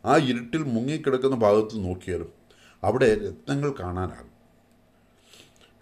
ആ 0.06 0.18
ഇരുട്ടിൽ 0.18 0.64
മുങ്ങിക്കിടക്കുന്ന 0.64 1.36
ഭാഗത്ത് 1.36 1.76
നോക്കിയാലും 1.76 2.30
അവിടെ 2.84 3.28
രത്നങ്ങൾ 3.28 3.76
കാണാനാകും 3.80 4.27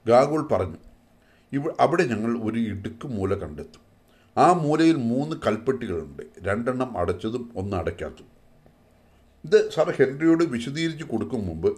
ഗാഗുൾ 0.07 0.47
പറഞ്ഞു 0.47 0.77
ഇവ 1.53 1.63
അവിടെ 1.79 2.03
ഞങ്ങൾ 2.03 2.43
ഒരു 2.43 2.59
ഇടുക്ക് 2.59 3.07
മൂല 3.07 3.33
കണ്ടെത്തും. 3.33 3.85
ആ 4.37 4.53
മൂലയിൽ 4.53 4.95
മൂന്ന് 4.95 5.35
കൽപ്പെട്ടികളുണ്ട്. 5.47 6.23
രണ്ടെണ്ണം 6.41 6.97
അടച്ചതും 6.97 7.51
ഒന്ന് 7.55 7.77
അടയ്ക്കാത്തതും 7.77 8.35
ഇത് 9.45 9.71
സാർ 9.71 9.89
ഹെൻറിയോട് 9.91 10.43
വിശദീകരിച്ച് 10.43 11.03
കൊടുക്കും 11.03 11.45
മുമ്പ് 11.47 11.77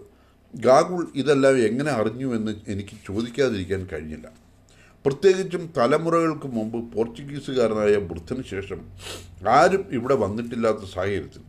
ഗാഗുൾ 0.56 1.08
ഇതെല്ലാം 1.16 1.58
എങ്ങനെ 1.58 1.92
അറിഞ്ഞു 1.92 2.36
എന്ന് 2.36 2.52
എനിക്ക് 2.68 2.98
ചോദിക്കാതിരിക്കാൻ 3.08 3.88
കഴിഞ്ഞില്ല. 3.94 4.30
പ്രത്യേകിച്ചും 5.06 5.74
തലമുറകൾക്ക് 5.78 6.48
മുമ്പ് 6.48 6.94
പോർച്ചുഗീസുകാരനായ 6.94 7.96
വൃദ്ധന് 7.96 8.44
ശേഷം 8.44 8.82
ആരും 9.50 9.86
ഇവിടെ 9.92 10.16
വന്നിട്ടില്ലാത്ത 10.16 10.86
സാഹചര്യത്തിൽ. 10.94 11.44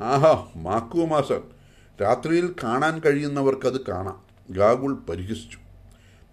ആഹാ 0.00 0.46
മാക്കുവ 0.56 1.04
മാസർ 1.04 1.42
രാത്രിയിൽ 2.02 2.54
കാണാൻ 2.64 3.00
കഴിയുന്നവർക്കത് 3.00 3.80
കാണാം. 3.86 4.20
ഗാഗുൾ 4.50 4.94
പരിഹസിച്ചു. 4.94 5.58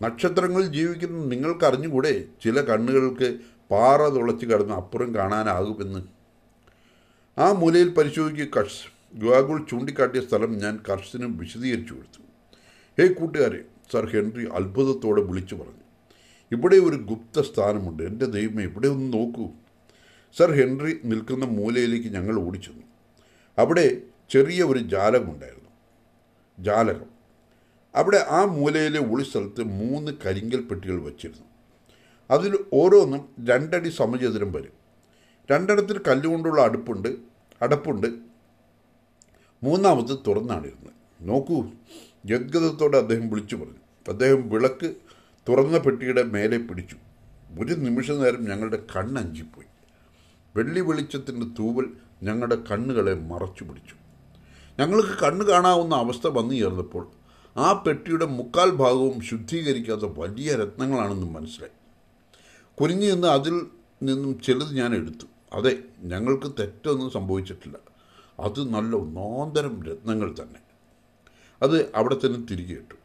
നക്ഷത്രങ്ങളിൽ 0.03 0.67
ജീവിക്കുന്ന 0.67 1.25
നിങ്ങൾക്ക് 1.25 1.65
അറിഞ്ഞുകൂടെ 1.65 2.23
ചില 2.43 2.61
കണ്ണുകൾക്ക് 2.61 3.37
പാറ 3.71 4.07
തുളച്ച് 4.07 4.45
കടന്ന് 4.45 4.73
അപ്പുറം 4.73 5.15
കാണാനാകുമെന്ന് 5.15 6.01
ആ 7.37 7.51
മൂലയിൽ 7.51 7.89
പരിശോധിക്കുക 7.89 8.59
കർഷ്. 8.59 8.83
ഗുവാഗുൾ 9.15 9.65
ചൂണ്ടിക്കാട്ടിയ 9.69 10.21
സ്ഥലം 10.21 10.57
ഞാൻ 10.57 10.79
കർഷനും 10.89 11.37
വിശദീകരിച്ചു 11.37 11.93
കൊടുത്തു. 11.93 12.21
ഹേ 12.99 13.13
കൂട്ടുകാരെ 13.13 13.61
സർ 13.93 14.05
ഹെൻറി 14.05 14.49
അത്ഭുതത്തോടെ 14.53 15.21
വിളിച്ചു 15.21 15.55
പറഞ്ഞു. 15.55 15.83
ഇവിടെ 16.51 16.75
ഒരു 16.75 16.95
ഗുപ്ത 16.95 17.41
സ്ഥാനമുണ്ട്. 17.41 18.03
എന്റെ 18.03 18.25
ദൈവമേ 18.25 18.63
ഇവിടെ 18.63 18.87
ഒന്ന് 18.87 19.13
നോക്കൂ. 19.13 19.45
സർ 20.37 20.51
ഹെൻറി 20.51 20.99
നിൽക്കുന്ന 21.05 21.45
മൂലയിലേക്ക് 21.45 22.07
ഞങ്ങൾ 22.07 22.35
ഓടിച്ചെന്നു. 22.39 22.85
അവിടെ 23.57 23.85
ചെറിയ 24.29 24.63
ഒരു 24.63 24.79
ജാലകമുണ്ടായിരുന്നു 24.79 25.71
ജാലകം. 26.59 27.12
അവിടെ 27.95 28.25
ആ 28.29 28.45
മൂലയിലെ 28.45 28.99
ഒളിസ്ഥലത്ത് 28.99 29.63
മൂന്ന് 29.63 30.11
കരിങ്കൽ 30.25 30.61
പെട്ടികൾ 30.61 31.01
വച്ചിരുന്നു. 31.01 31.45
അതിൽ 32.31 32.65
ഓരോന്നും 32.73 33.45
രണ്ടടി 33.45 33.89
സമചതുരം 33.89 34.51
വരും. 34.51 34.71
രണ്ടിടത്തിൽ 35.51 36.01
കല്ലുകൊണ്ടുള്ള 36.07 36.61
അടുപ്പുണ്ട് 36.61 37.17
അടപ്പുണ്ട്. 37.61 38.07
മൂന്നാമത് 39.63 40.19
തുറന്നാണിരുന്നത്. 40.27 40.93
നോക്കൂ 41.21 41.65
ജഗ്ഗതത്തോടെ 42.25 42.97
അദ്ദേഹം 42.97 43.29
വിളിച്ചു 43.29 43.55
പറഞ്ഞു. 43.55 44.09
അദ്ദേഹം 44.09 44.49
വിളക്ക് 44.49 44.93
തുറന്ന 45.49 45.77
പെട്ടിയുടെ 45.77 46.23
മേലെ 46.23 46.57
പിടിച്ചു. 46.57 46.95
ഒരു 47.59 47.73
നിമിഷ 47.73 48.11
നേരം 48.11 48.45
ഞങ്ങളുടെ 48.45 48.83
കണ്ണഞ്ചിപ്പോയി 48.95 49.67
വെള്ളി 50.55 50.79
വെളിച്ചത്തിന്റെ 50.79 51.45
തൂവൽ 51.59 51.85
ഞങ്ങളുടെ 52.23 52.57
കണ്ണുകളെ 52.71 53.13
മറച്ചു 53.13 53.63
പിടിച്ചു. 53.63 53.95
ഞങ്ങൾക്ക് 54.79 55.19
കണ്ണ് 55.19 55.45
കാണാവുന്ന 55.45 55.95
അവസ്ഥ 55.95 56.27
വന്നു 56.27 56.53
ചേർന്നപ്പോൾ 56.53 57.22
ആ 57.57 57.83
പെട്ടിയുടെ 57.87 58.25
മുക്കാൽ 58.25 58.69
ഭാഗവും 58.69 59.21
ശുദ്ധീകരിക്കാത്ത 59.21 60.01
വലിയ 60.17 60.55
രത്നങ്ങളാണെന്നും 60.55 61.33
മനസ്സിലായി. 61.33 61.71
കുനിഞ്ഞു 62.81 63.13
നിന്ന് 63.13 63.27
അതിൽ 63.27 63.61
നിന്നും 64.03 64.41
ചിലത് 64.41 64.73
ഞാൻ 64.73 64.95
എടുത്തു. 64.95 65.25
അതെ 65.53 65.83
ഞങ്ങൾക്ക് 65.99 66.51
തെറ്റൊന്നും 66.59 67.11
സംഭവിച്ചിട്ടില്ല. 67.11 67.77
അത് 68.39 68.73
നല്ല 68.73 68.95
ഒന്നാന്തരം 68.95 69.83
രത്നങ്ങൾ 69.83 70.35
തന്നെ. 70.41 70.59
അത് 71.61 71.91
അവിടെ 71.95 72.15
തന്നെ 72.15 72.45
തിരികെ 72.51 72.73
ഇട്ടു. 72.73 72.95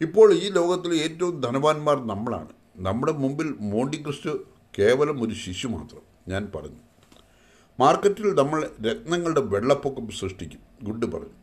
ഇപ്പോൾ 0.00 0.34
ഈ 0.34 0.50
ലോകത്തിലെ 0.50 0.96
ഏറ്റവും 0.96 1.40
ധനവാന്മാർ 1.40 2.06
നമ്മളാണ്. 2.06 2.48
നമ്മുടെ 2.76 3.12
മുമ്പിൽ 3.12 3.54
മോണ്ടി 3.60 4.02
ക്രിസ്റ്റോ 4.02 4.38
കേവലം 4.78 5.22
ഒരു 5.22 5.34
ശിശു 5.34 5.68
മാത്രം 5.68 6.02
ഞാൻ 6.28 6.52
പറഞ്ഞു. 6.54 6.80
മാർക്കറ്റിൽ 7.80 8.34
നമ്മൾ 8.34 8.70
രത്നങ്ങളുടെ 8.86 9.40
വെള്ളപ്പൊക്കം 9.40 10.08
സൃഷ്ടിക്കും 10.08 10.60
ഗുഡ് 10.82 11.06
പറഞ്ഞു. 11.12 11.41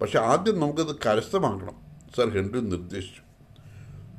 പക്ഷെ 0.00 0.18
ആദ്യം 0.18 0.60
നമുക്കത് 0.60 0.96
കരസ്ഥമാക്കണം. 1.06 1.76
സർ 2.16 2.28
ഹെൻറി 2.28 2.60
നിർദ്ദേശിച്ചു. 2.60 3.22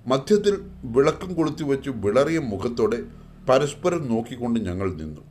മധ്യത്തിൽ 0.08 0.56
വിളക്കും 0.84 1.34
കൊളുത്തി 1.34 1.64
വെച്ച് 1.64 1.90
വിളറിയ 1.90 2.40
മുഖത്തോടെ 2.40 3.00
പരസ്പരം 3.50 4.08
നോക്കിക്കൊണ്ട് 4.08 4.60
ഞങ്ങൾ 4.60 4.94
നിന്നു. 4.94 5.22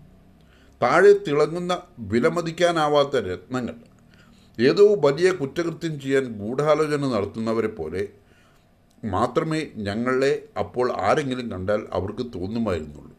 താഴെ 0.83 1.13
തിളങ്ങുന്ന 1.13 1.83
വിലമതിക്കാനാവാത്ത 1.99 3.17
രത്നങ്ങൾ 3.17 3.75
ഏതോ 4.59 4.95
വലിയ 4.95 5.33
കുറ്റകൃത്യം 5.33 6.01
ചെയ്യാൻ 6.01 6.25
ഗൂഢാലോചന 6.39 7.07
നടത്തുന്നവരെ 7.07 7.69
പോലെ 7.69 8.09
മാത്രമേ 9.05 9.67
ഞങ്ങളെ 9.77 10.43
അപ്പോൾ 10.59 11.01
ആരെങ്കിലും 11.01 11.51
കണ്ടാൽ 11.51 11.87
അവർക്ക് 11.93 12.25
തോന്നുമായിരുന്നുള്ളൂ. 12.35 13.15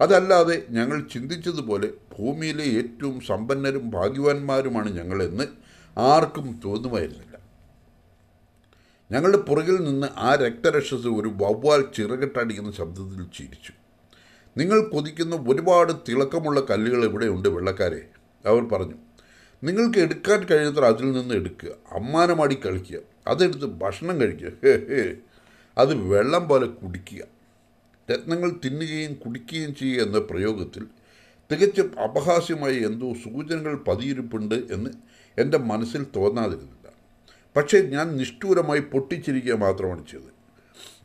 അതല്ലാതെ 0.00 0.62
ഞങ്ങൾ 0.70 1.00
ചിന്തിച്ചതുപോലെ 1.12 1.88
ഭൂമിയിലെ 2.18 2.64
ഏറ്റവും 2.64 3.20
സമ്പന്നരും 3.20 3.90
ഭാഗ്യവാന്മാരുമാണ് 3.90 4.90
ഞങ്ങളെന്ന് 4.90 5.63
ആർക്കും 5.98 6.60
തോന്നുമായിരുന്നില്ല 6.64 7.34
ഞങ്ങളുടെ 9.12 9.38
പുറകിൽ 9.38 9.76
നിന്ന് 9.84 10.06
ആ 10.16 10.34
രക്തരക്ഷസ് 10.34 11.06
ഒരു 11.06 11.28
വവ്വാൽ 11.28 11.84
ചിറകെട്ടടിക്കുന്ന 11.96 12.70
ശബ്ദത്തിൽ 12.72 13.24
ചിരിച്ചു. 13.36 13.72
നിങ്ങൾ 14.56 14.88
കൊതിക്കുന്ന 14.88 15.36
ഒരുപാട് 15.36 15.92
തിളക്കമുള്ള 16.08 16.60
കല്ലുകൾ 16.60 17.04
ഇവിടെയുണ്ട് 17.04 17.48
വെള്ളക്കാരെ 17.48 18.08
അവർ 18.46 18.62
പറഞ്ഞു. 18.62 18.94
നിങ്ങൾക്ക് 19.64 19.98
എടുക്കാൻ 19.98 20.44
കഴിയുന്നത്ര 20.44 20.84
അതിൽ 20.84 21.12
നിന്ന് 21.12 21.34
എടുക്കുക 21.34 21.68
അമ്മാനമാടി 21.92 22.58
കളിക്കുക 22.66 23.00
അതെടുത്ത് 23.26 23.64
ഭക്ഷണം 23.64 24.20
കഴിക്കുക 24.20 24.50
അത് 25.78 25.94
വെള്ളം 25.94 26.48
പോലെ 26.48 26.66
കുടിക്കുക. 26.66 27.22
രത്നങ്ങൾ 28.12 28.52
തിന്നുകയും 28.64 29.14
കുടിക്കുകയും 29.14 29.74
ചെയ്യുക 29.74 30.02
എന്ന 30.02 30.18
പ്രയോഗത്തിൽ 30.18 30.86
തികച്ചും 31.52 32.00
അപഹാസ്യമായി 32.00 32.76
എന്തോ 32.84 33.14
സൂചനകൾ 33.14 33.76
പതിയിരിപ്പുണ്ട് 33.76 34.54
എന്ന് 34.54 34.90
എന്റെ 35.38 35.58
മനസ്സിൽ 35.58 36.06
തോന്നാതിരുന്നില്ല. 36.16 36.92
പക്ഷേ 37.56 37.80
ഞാൻ 37.80 38.16
നിഷ്ഠൂരമായി 38.16 38.80
പൊട്ടിച്ചിരിക്കുക 38.80 39.54
മാത്രമാണ് 39.54 40.06
ചെയ്തത്. 40.06 40.32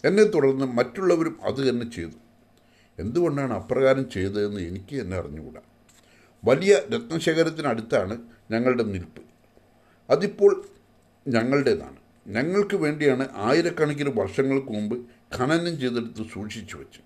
എന്നെ 0.06 0.24
തുടർന്ന് 0.24 0.66
മറ്റുള്ളവരും 0.66 1.40
അത് 1.44 1.70
തന്നെ 1.70 1.92
ചെയ്തു. 1.92 2.18
എന്തുകൊണ്ടാണ് 3.00 3.54
അപ്രകാരം 3.54 4.10
ചെയ്തതെന്ന് 4.10 4.62
എനിക്ക് 4.62 5.02
തന്നെ 5.02 5.18
അറിഞ്ഞുകൂടാ. 5.18 5.62
വലിയ 6.44 6.76
രത്നശേഖരത്തിനടുത്താണ് 6.76 8.22
ഞങ്ങളുടെ 8.52 8.84
നിൽപ്പ്. 8.84 9.22
അതിപ്പോൾ 10.10 10.66
ഞങ്ങളുടേതാണ്. 11.28 11.98
ഞങ്ങൾക്ക് 12.28 12.76
വേണ്ടിയാണ് 12.76 13.30
ആയിരക്കണക്കിന് 13.36 14.10
വർഷങ്ങൾക്ക് 14.10 14.68
മുമ്പ് 14.68 14.96
ഖനനം 15.36 15.80
ചെയ്തെടുത്ത് 15.80 16.30
സൂക്ഷിച്ചു 16.34 16.78
വെച്ച് 16.78 17.00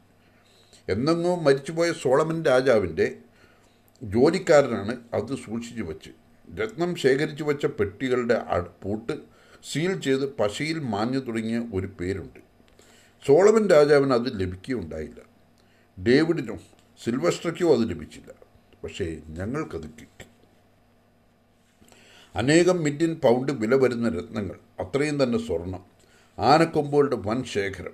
എന്നെങ്ങോ 0.89 1.35
മരിച്ചുപോയ 1.35 1.91
സോളമൻ 1.91 2.45
രാജാവിന്റെ 2.45 3.17
ജോലിക്കാരനാണ് 4.03 4.97
അത് 5.13 5.35
സൂക്ഷിച്ചു 5.37 5.83
വെച്ച് 5.83 6.22
രത്നം 6.55 6.95
ശേഖരിച്ചു 6.95 7.43
വച്ച 7.43 7.65
പെട്ടികളുടെ 7.65 8.61
പൂട്ട് 8.83 9.13
സീൽ 9.71 10.01
ചെയ്ത് 10.01 10.35
പശയിൽ 10.35 10.79
മാഞ്ഞു 10.79 11.19
തുടങ്ങിയ 11.19 11.59
ഒരു 11.73 11.87
പേരുണ്ട്. 11.87 12.39
സോളമൻ 13.27 13.69
രാജാവിന് 13.69 14.13
അത് 14.13 14.39
ലഭിക്കുകയുണ്ടായില്ല. 14.39 15.21
ഡേവിഡിനോ 16.03 16.57
സിൽവസ്ട്രയ്ക്കോ 17.03 17.75
അത് 17.75 17.89
ലഭിച്ചില്ല. 17.89 18.33
പക്ഷേ 18.83 19.21
ഞങ്ങൾക്കത് 19.27 19.83
കിട്ടി. 19.83 20.25
അനേകം 22.35 22.83
മില്യൺ 22.83 23.13
പൗണ്ട് 23.15 23.51
വില 23.51 23.75
വരുന്ന 23.75 24.09
രത്നങ്ങൾ 24.09 24.59
അത്രയും 24.79 25.23
തന്നെ 25.23 25.47
സ്വർണം 25.47 25.85
ആനക്കൊമ്പുകളുടെ 26.39 27.15
വൻ 27.15 27.43
ശേഖരം 27.43 27.93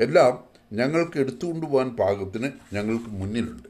എല്ലാം 0.00 0.44
ഞങ്ങൾക്ക് 0.72 1.18
എടുത്തുകൊണ്ടുപോകാൻ 1.18 1.96
പാകത്തിന് 1.96 2.52
ഞങ്ങൾക്ക് 2.72 3.04
മുന്നിലുണ്ട്. 3.04 3.68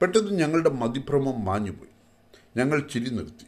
പെട്ടെന്ന് 0.00 0.32
ഞങ്ങളുടെ 0.32 0.70
മതിഭ്രമം 0.70 1.44
മാഞ്ഞുപോയി. 1.44 1.97
ഞങ്ങൾ 2.58 2.78
ചിരി 2.92 3.10
നിർത്തി. 3.10 3.46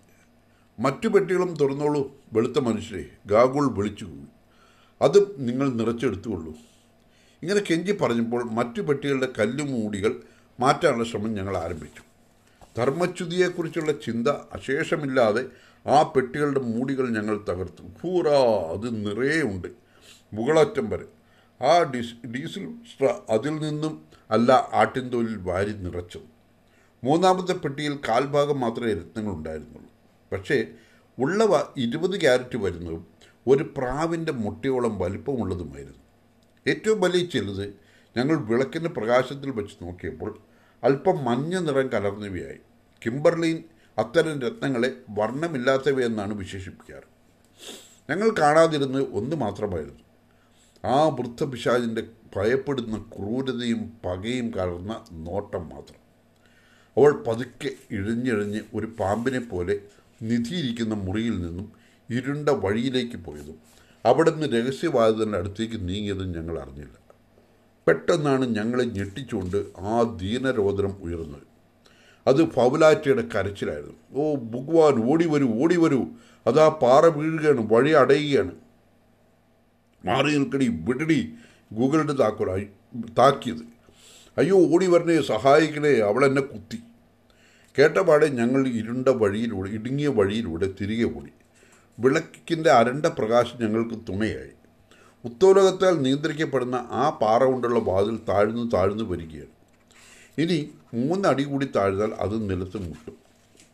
മറ്റു 0.78 1.08
പെട്ടികളും 1.08 1.56
തുറന്നോളൂ 1.60 2.00
വെളുത്ത 2.32 2.58
മനുഷ്യരെ 2.58 3.04
ഗാഗുൾ 3.26 3.76
വിളിച്ചു 3.76 4.04
കൂടി 4.04 4.30
അതും 5.02 5.34
നിങ്ങൾ 5.38 5.72
നിറച്ചെടുത്തുകൊള്ളൂ. 5.72 6.54
ഇങ്ങനെ 7.42 7.60
കെഞ്ചി 7.60 7.92
പറഞ്ഞപ്പോൾ 7.92 8.42
മറ്റു 8.44 8.80
പെട്ടികളുടെ 8.82 9.28
കല്ലുമൂടികൾ 9.38 10.12
മാറ്റാനുള്ള 10.60 11.04
ശ്രമം 11.04 11.34
ഞങ്ങൾ 11.34 11.56
ആരംഭിച്ചു. 11.56 12.02
ധർമ്മച്യുതിയെക്കുറിച്ചുള്ള 12.76 13.92
ചിന്ത 13.92 14.28
അശേഷമില്ലാതെ 14.28 15.44
ആ 15.86 16.02
പെട്ടികളുടെ 16.02 16.60
മൂടികൾ 16.60 17.20
ഞങ്ങൾ 17.20 17.36
തകർത്തു. 17.48 17.82
ഹൂറാ 18.02 18.38
അത് 18.72 18.88
നിറയെ 19.06 19.42
ഉണ്ട്. 19.42 19.68
മുകളറ്റം 20.32 20.90
വരെ. 20.90 21.06
ആ 21.64 21.72
ഡീസ് 21.82 22.26
ഡീസൽ 22.26 22.64
അതിൽ 23.30 23.50
നിന്നും 23.50 24.04
അല്ല 24.30 24.68
ആട്ടിൻതോലിൽ 24.72 25.36
വാരി 25.36 25.72
നിറച്ചത്. 25.72 26.39
മൂന്നാമത്തെ 27.04 27.52
പെട്ടിയിൽ 27.52 27.98
കാൽഭാഗം 28.08 28.60
മാത്രമേ 28.60 28.92
രത്നങ്ങൾ 28.94 29.32
ഉണ്ടായിരുന്നുള്ളൂ 29.32 29.92
പക്ഷേ 30.32 30.64
ഉള്ളവ 31.18 31.72
ഇരുപത് 31.76 32.20
ക്യാരറ്റ് 32.20 32.56
വരുന്നതും 32.56 33.06
ഒരു 33.46 33.74
പ്രാവിന്റെ 33.76 34.32
മുട്ടയോളം 34.32 34.98
വലിപ്പമുള്ളതുമായിരുന്നു. 34.98 35.98
ഏറ്റവും 36.66 37.00
വലിയ 37.00 37.24
ചിലത് 37.24 37.74
ഞങ്ങൾ 38.16 38.36
വിളക്കിന്റെ 38.36 38.90
പ്രകാശത്തിൽ 38.90 39.50
വെച്ച് 39.50 39.76
നോക്കിയപ്പോൾ 39.82 40.38
അല്പം 40.84 41.24
മഞ്ഞ 41.24 41.58
നിറം 41.58 41.88
കലർന്നവയായി. 41.88 42.58
കിംബർലീൻ 43.06 43.64
അത്തരം 43.98 44.40
രത്നങ്ങളെ 44.40 44.96
വർണമില്ലാത്തവയെന്നാണ് 45.10 46.34
വിശേഷിപ്പിക്കാറ്. 46.34 47.08
ഞങ്ങൾ 48.10 48.34
കാണാതിരുന്നത് 48.38 49.12
ഒന്ന് 49.12 49.36
മാത്രമായിരുന്നു. 49.36 50.00
ആ 50.84 51.08
വൃദ്ധപിശാചിന്റെ 51.08 52.02
ഭയപ്പെടുന്ന 52.36 53.10
ക്രൂരതയും 53.16 53.92
പകയും 54.04 54.50
കലർന്ന 54.50 55.04
നോട്ടം 55.12 55.68
മാത്രം. 55.68 55.99
അവൾ 57.00 57.24
പതുക്കെ 57.26 57.70
ഇഴഞ്ഞിഴഞ്ഞ് 57.90 58.60
ഒരു 58.74 58.86
പാമ്പിനെ 59.00 59.38
പോലെ 59.38 59.78
നിധിയിരിക്കുന്ന 60.22 60.94
മുറിയിൽ 60.94 61.40
നിന്നും 61.40 61.72
ഇരുണ്ട 62.10 62.48
വഴിയിലേക്ക് 62.48 63.16
പോയതും 63.16 63.58
അവിടെ 64.06 64.30
നിന്ന് 64.30 64.56
രഹസ്യവാദത്തിന്റെ 64.56 65.38
അടുത്തേക്ക് 65.38 65.88
നീങ്ങിയതും 65.88 66.32
ഞങ്ങൾ 66.32 66.58
അറിഞ്ഞില്ല. 66.58 67.14
പെട്ടെന്നാണ് 67.88 68.56
ഞങ്ങളെ 68.56 68.84
ഞെട്ടിച്ചുകൊണ്ട് 68.84 69.56
ആ 69.78 70.18
ദീനരോദനം 70.22 70.92
ഉയർന്നത്. 71.02 71.42
അത് 72.26 72.50
ഫൗലാറ്റയുടെ 72.50 73.28
കരച്ചിലായിരുന്നു. 73.34 73.96
ഓ 74.12 74.34
ഭഗവാൻ 74.34 75.12
ഓടി 75.12 75.26
വരൂ 75.26 75.48
ഓടി 75.62 75.76
വരൂ. 75.76 76.04
അതാ 76.46 76.68
പാറ 76.68 77.06
വീഴുകയാണ് 77.06 77.72
വഴി 77.72 77.90
അടയുകയാണ്. 77.90 78.52
മാറി 80.04 80.38
നിൽക്കടി 80.38 80.68
വിടടി 80.68 81.34
ഗൂഗിളിന്റെ 81.72 82.12
താക്കോലായി 82.12 82.66
താക്കിയത്. 83.18 83.80
അയ്യോ 84.38 84.74
ഓടി 84.74 84.86
വരണേ 84.86 85.22
സഹായിക്കണേ 85.22 85.98
അവളെന്നെ 85.98 86.42
കുത്തി. 86.42 86.82
കേട്ടപാടെ 87.78 88.26
ഞങ്ങൾ 88.28 88.68
ഇരുണ്ട 88.68 89.08
വഴിയിലൂടെ 89.08 89.70
ഇടുങ്ങിയ 89.70 90.08
വഴിയിലൂടെ 90.08 90.74
തിരികെ 90.80 91.04
ഓടി. 91.04 91.32
വിളക്കിന്റെ 91.98 92.70
അരണ്ട 92.70 93.06
പ്രകാശം 93.06 93.58
ഞങ്ങൾക്ക് 93.60 93.94
തുണയായി. 94.08 94.54
ഉത്തോലകത്താൽ 95.24 96.02
നിയന്ത്രിക്കപ്പെടുന്ന 96.02 96.74
ആ 96.74 97.18
പാറ 97.22 97.44
കൊണ്ടുള്ള 97.44 97.78
വാതിൽ 97.78 98.18
താഴ്ന്നു 98.28 98.70
താഴ്ന്നു 98.70 99.04
വരികയാണ്. 99.04 99.54
ഇനി 100.38 100.70
മൂന്നടി 100.94 101.42
കൂടി 101.42 101.68
താഴ്ന്നാൽ 101.76 102.14
അത് 102.14 102.50
നിലത്ത് 102.50 102.76
മുട്ടും. 102.76 103.16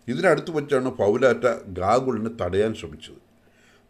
ഇതിനടുത്ത് 0.09 0.51
വെച്ചാണ് 0.51 0.89
പൗലാറ്റ 0.91 1.47
ഗാഗുളിനെ 1.67 2.31
തടയാൻ 2.41 2.75
ശ്രമിച്ചത്. 2.75 3.21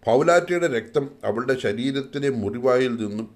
പൗലാറ്റയുടെ 0.05 0.67
രക്തം 0.67 1.11
അവളുടെ 1.25 1.59
ശരീരത്തിലെ 1.59 2.29
മുറിവായിൽ 2.29 2.97
നിന്നും 2.97 3.31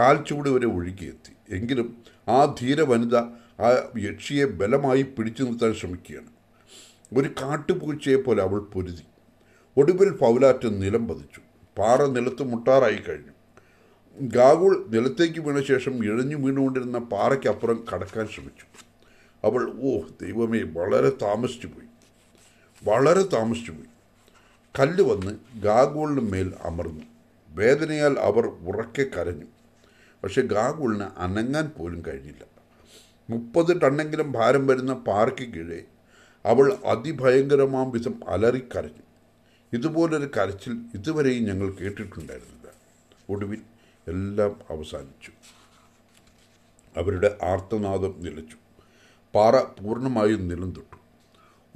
കാൽച്ചുവട് 0.00 0.48
വരെ 0.48 0.66
ഒഴുകിയെത്തി. 0.66 1.56
എങ്കിലും 1.56 1.96
ആ 2.28 2.56
ധീര 2.60 2.82
വനിത 2.82 3.16
ആ 3.60 3.68
യക്ഷിയെ 3.98 4.44
ബലമായി 4.44 5.02
പിടിച്ചു 5.02 5.42
നിർത്താൻ 5.42 5.74
ശ്രമിക്കുകയാണ്. 5.74 6.26
ഒരു 7.18 7.28
കാട്ടുപൂച്ചയെ 7.28 8.16
പോലെ 8.16 8.42
അവൾ 8.42 8.58
പൊരുതി. 8.60 9.02
ഒടുവിൽ 9.76 10.16
ഫൗലാറ്റ് 10.16 10.82
നിലം 10.82 11.08
പതിച്ചു. 11.08 11.40
പാറ 11.78 12.04
നിലത്ത് 12.04 12.42
മുട്ടാറായി 12.42 12.96
കഴിഞ്ഞു. 12.96 13.32
ഗാഗുൾ 14.20 14.86
നിലത്തേക്ക് 14.88 15.40
വീണ 15.40 15.60
ശേഷം 15.60 16.04
ഇഴഞ്ഞു 16.04 16.36
വീണുകൊണ്ടിരുന്ന 16.36 16.98
പാറയ്ക്കപ്പുറം 16.98 17.84
കടക്കാൻ 17.94 18.28
ശ്രമിച്ചു. 18.28 18.64
അവൾ 19.44 19.72
ഓ 19.82 20.00
ദൈവമേ 20.22 20.62
വളരെ 20.62 21.10
താമസിച്ചു 21.10 21.66
പോയി. 21.66 21.86
വളരെ 22.84 23.22
താമസിച്ചു 23.22 23.72
പോയി. 23.72 23.86
കല്ല് 24.80 25.02
വന്ന് 25.02 25.60
ഗാഗുളിന് 25.60 26.20
മേൽ 26.20 26.54
അമർന്നു. 26.62 27.04
വേദനയാൽ 27.48 28.18
അവർ 28.18 28.46
ഉറക്കെ 28.46 29.02
കരഞ്ഞു. 29.02 29.46
പക്ഷെ 30.24 30.40
ഗാഗുളിന് 30.40 31.04
അനങ്ങാൻ 31.16 31.72
പോലും 31.78 32.02
കഴിഞ്ഞില്ല. 32.08 32.55
മുപ്പത് 33.30 33.80
ടണ്ണെങ്കിലും 33.80 34.32
ഭാരം 34.32 34.66
വരുന്ന 34.66 34.94
പാറയ്ക്ക് 34.94 35.52
കീഴേ 35.52 35.82
അവൾ 36.46 36.78
അതിഭയങ്കരമാം 36.86 37.90
വിധം 37.90 38.20
അലറിക്കരഞ്ഞു. 38.28 39.02
ഇതുപോലൊരു 39.72 40.30
കരച്ചിൽ 40.36 40.78
ഇതുവരെയും 40.94 41.44
ഞങ്ങൾ 41.44 41.70
കേട്ടിട്ടുണ്ടായിരുന്നില്ല. 41.70 42.70
ഒടുവിൽ 43.30 43.62
എല്ലാം 44.08 44.60
അവസാനിച്ചു. 44.70 45.32
അവരുടെ 46.96 47.38
ആർത്തനാദം 47.42 48.14
നിലച്ചു. 48.18 48.56
പാറ 49.34 49.62
പൂർണമായും 49.62 50.48
നിലം 50.48 50.70
തൊട്ടു. 50.70 50.96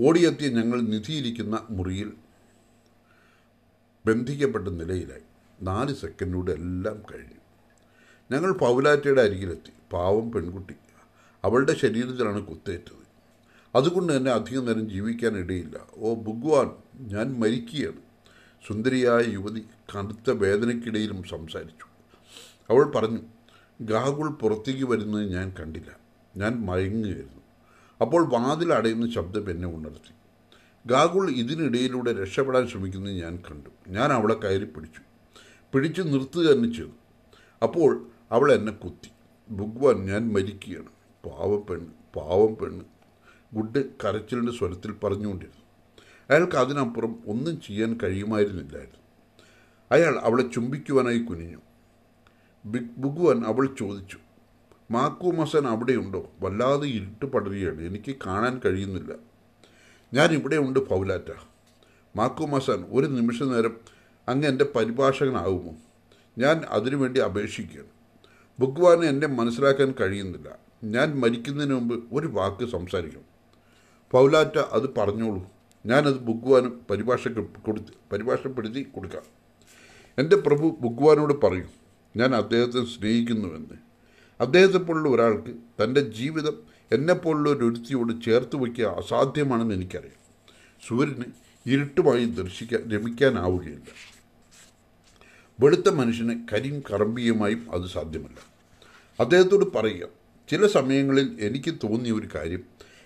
ഓടിയെത്തിയ 0.02 0.48
ഞങ്ങൾ 0.48 0.80
നിധിയിരിക്കുന്ന 0.80 1.66
മുറിയിൽ 1.70 2.12
ബന്ധിക്കപ്പെട്ട 4.06 4.68
നിലയിലായി. 4.68 5.22
നാല് 5.62 5.94
സെക്കൻഡിലൂടെ 5.94 6.52
എല്ലാം 6.52 7.02
കഴിഞ്ഞു. 7.12 7.40
ഞങ്ങൾ 8.32 8.52
പൗലാറ്റയുടെ 8.52 9.22
അരികിലെത്തി. 9.22 9.72
പാവം 9.92 10.32
പെൺകുട്ടി 10.32 10.74
അവളുടെ 11.44 11.74
ശരീരത്തിലാണ് 11.74 12.46
കുത്തേറ്റത്. 12.46 13.00
അതുകൊണ്ട് 13.74 14.16
തന്നെ 14.16 14.30
അധികം 14.30 14.64
നേരം 14.64 14.90
ജീവിക്കാൻ 14.90 15.36
ഇടയില്ല. 15.36 15.76
ഓ 15.96 16.14
ഭഗവാൻ 16.14 16.70
ഞാൻ 16.94 17.40
മരിക്കുകയാണ്. 17.40 18.10
സുന്ദരിയായ 18.66 19.24
യുവതി 19.28 19.60
കടുത്ത 19.60 20.30
വേദനയ്ക്കിടയിലും 20.30 21.22
സംസാരിച്ചു. 21.22 21.84
അവൾ 22.70 22.84
പറഞ്ഞു 22.84 23.18
ഗാഗുൾ 23.80 24.28
പുറത്തേക്ക് 24.28 24.84
വരുന്നത് 24.84 25.32
ഞാൻ 25.32 25.54
കണ്ടില്ല. 25.60 25.96
ഞാൻ 26.36 26.66
മയങ്ങുകയായിരുന്നു. 26.66 27.40
അപ്പോൾ 28.00 28.28
വാതിൽ 28.28 28.72
അടയുന്ന 28.72 29.14
ശബ്ദം 29.14 29.50
എന്നെ 29.50 29.68
ഉണർത്തി. 29.68 30.14
ഗാഗുൾ 30.86 31.30
ഇതിനിടയിലൂടെ 31.30 32.12
രക്ഷപ്പെടാൻ 32.12 32.68
ശ്രമിക്കുന്നത് 32.68 33.12
ഞാൻ 33.12 33.36
കണ്ടു. 33.36 33.70
ഞാൻ 33.88 34.12
അവളെ 34.12 34.34
കയറി 34.34 34.64
പിടിച്ചു. 34.64 35.00
പിടിച്ചു 35.72 36.02
നിർത്തുക 36.02 36.52
തന്നെ 36.52 36.72
ചെയ്തു. 36.72 36.90
അപ്പോൾ 37.62 38.06
അവൾ 38.30 38.52
എന്നെ 38.52 38.72
കുത്തി. 38.72 39.10
ഭഗവാൻ 39.50 39.96
ഞാൻ 39.96 40.32
മരിക്കുകയാണ്. 40.32 40.99
പാവം 41.26 41.66
പെണ് 41.70 41.86
പാവം 42.16 42.56
പെണ്ണ് 42.56 42.84
ഗുഡ് 43.54 43.84
കരച്ചിലിന്റെ 44.04 44.52
സ്വരത്തിൽ 44.52 44.92
പറഞ്ഞുകൊണ്ടിരുന്നു. 44.92 45.60
അയാൾക്ക് 46.30 46.56
അതിനപ്പുറം 46.56 47.18
ഒന്നും 47.26 47.60
ചെയ്യാൻ 47.60 47.98
കഴിയുമായിരുന്നില്ലായിരുന്നു. 48.02 49.00
അയാൾ 49.92 50.18
അവളെ 50.18 50.48
ചുംബിക്കുവാനായി 50.48 51.18
കുനിഞ്ഞു. 51.18 51.58
ബിഗ് 52.64 52.90
ബുഗുവൻ 52.98 53.44
അവൾ 53.44 53.68
ചോദിച്ചു 53.78 54.18
മാക്കുമസൻ 54.90 55.66
അവിടെയുണ്ടോ? 55.66 56.30
വല്ലാതെ 56.40 56.86
ഇരുട്ട് 56.86 57.26
പടരുകയാണ്. 57.26 57.82
എനിക്ക് 57.82 58.16
കാണാൻ 58.26 58.60
കഴിയുന്നില്ല. 58.64 59.12
ഞാൻ 60.14 60.30
ഇവിടെയുണ്ട് 60.30 60.80
പൗലാറ്റ. 60.80 61.32
മാക്കുമസൻ 62.16 62.84
ഒരു 62.90 63.06
നിമിഷ 63.06 63.42
നേരം 63.42 63.76
അങ്ങ് 64.28 64.48
എന്റെ 64.48 64.64
പരിഭാഷകനാകുമോ? 64.76 65.74
ഞാൻ 66.38 66.62
അതിനുവേണ്ടി 66.68 67.20
അപേക്ഷിക്കുകയാണ്. 67.20 67.88
ഭഗവാന് 68.60 69.04
എന്നെ 69.04 69.26
മനസ്സിലാക്കാൻ 69.26 69.94
കഴിയുന്നില്ല. 70.00 70.69
ഞാൻ 70.84 71.20
മരിക്കുന്നതിന് 71.20 71.74
മുമ്പ് 71.74 72.04
ഒരു 72.12 72.26
വാക്ക് 72.26 72.68
സംസാരിക്കണം 72.68 73.24
പൗലാറ്റ 74.10 74.58
അത് 74.58 74.94
പറഞ്ഞോളൂ. 74.94 75.50
ഞാനത് 75.86 76.18
ബുഗ്വാനും 76.18 76.80
പരിഭാഷ 76.90 77.28
കൊടുത്ത് 77.28 77.92
പരിഭാഷപ്പെടുത്തി 78.12 78.82
കൊടുക്കാം. 78.82 79.22
എന്റെ 80.18 80.36
പ്രഭു 80.36 80.78
ബുഗ്വാനോട് 80.80 81.40
പറയും 81.40 81.68
ഞാൻ 82.16 82.34
അദ്ദേഹത്തെ 82.34 82.84
സ്നേഹിക്കുന്നുവെന്ന്. 82.84 83.74
അദ്ദേഹത്തെ 84.40 84.78
പോലുള്ള 84.78 85.08
ഒരാൾക്ക് 85.08 85.54
തന്റെ 85.84 86.00
ജീവിതം 86.00 86.56
എന്നെപ്പോലുള്ള 86.92 87.50
ഒരു 87.50 87.64
ഒരുത്തിയോട് 87.64 88.24
ചേർത്ത് 88.24 88.56
വയ്ക്കുക 88.56 88.84
അസാധ്യമാണെന്ന് 88.84 89.74
എനിക്കറിയാം. 89.74 90.20
സൂര്യന് 90.88 91.24
ഇരുട്ടുമായി 91.66 92.24
ദർശിക്കാൻ 92.24 92.90
രമിക്കാനാവുകയില്ല. 92.90 93.90
വെളുത്ത 95.60 95.88
മനുഷ്യന് 95.88 96.46
കരിയും 96.52 96.82
കറമ്പിയുമായും 96.90 97.70
അത് 97.72 97.86
സാധ്യമല്ല. 97.86 98.38
അദ്ദേഹത്തോട് 99.20 99.72
പറയുക 99.72 100.19
ചില 100.50 100.66
സമയങ്ങളിൽ 100.66 101.36
എനിക്ക് 101.40 101.74
തോന്നിയ 101.74 102.12
ഒരു 102.12 102.28
കാര്യം 102.34 102.62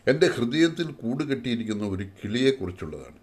എന്റെ 0.06 0.26
ഹൃദയത്തിൽ 0.26 0.92
കൂട് 0.92 1.24
കെട്ടിയിരിക്കുന്ന 1.24 1.86
ഒരു 1.86 2.04
കിളിയെക്കുറിച്ചുള്ളതാണ് 2.24 3.18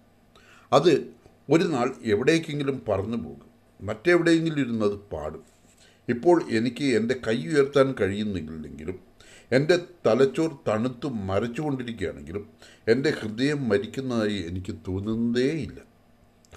അത് 0.72 1.14
ഒരു 1.50 1.64
നാൾ 1.64 1.94
എവിടേക്കെങ്കിലും 2.02 2.82
പറന്നു 2.88 3.16
പോകും 3.16 3.52
മറ്റെവിടെയെങ്കിലും 3.82 4.60
ഇരുന്നത് 4.60 4.92
പാടും. 4.92 5.42
ഇപ്പോൾ 6.08 6.42
എനിക്ക് 6.50 6.96
എന്റെ 6.96 7.16
കൈ 7.28 7.46
ഉയർത്താൻ 7.46 7.94
കഴിയുന്നില്ലെങ്കിലും 8.00 9.00
എന്റെ 9.52 9.78
തലച്ചോർ 10.06 10.58
തണുത്തു 10.68 11.08
മരച്ചുകൊണ്ടിരിക്കുകയാണെങ്കിലും 11.08 12.48
എന്റെ 12.88 13.10
ഹൃദയം 13.10 13.68
മരിക്കുന്നതായി 13.68 14.44
എനിക്ക് 14.48 14.76
തോന്നുന്നതേയില്ല. 14.88 15.80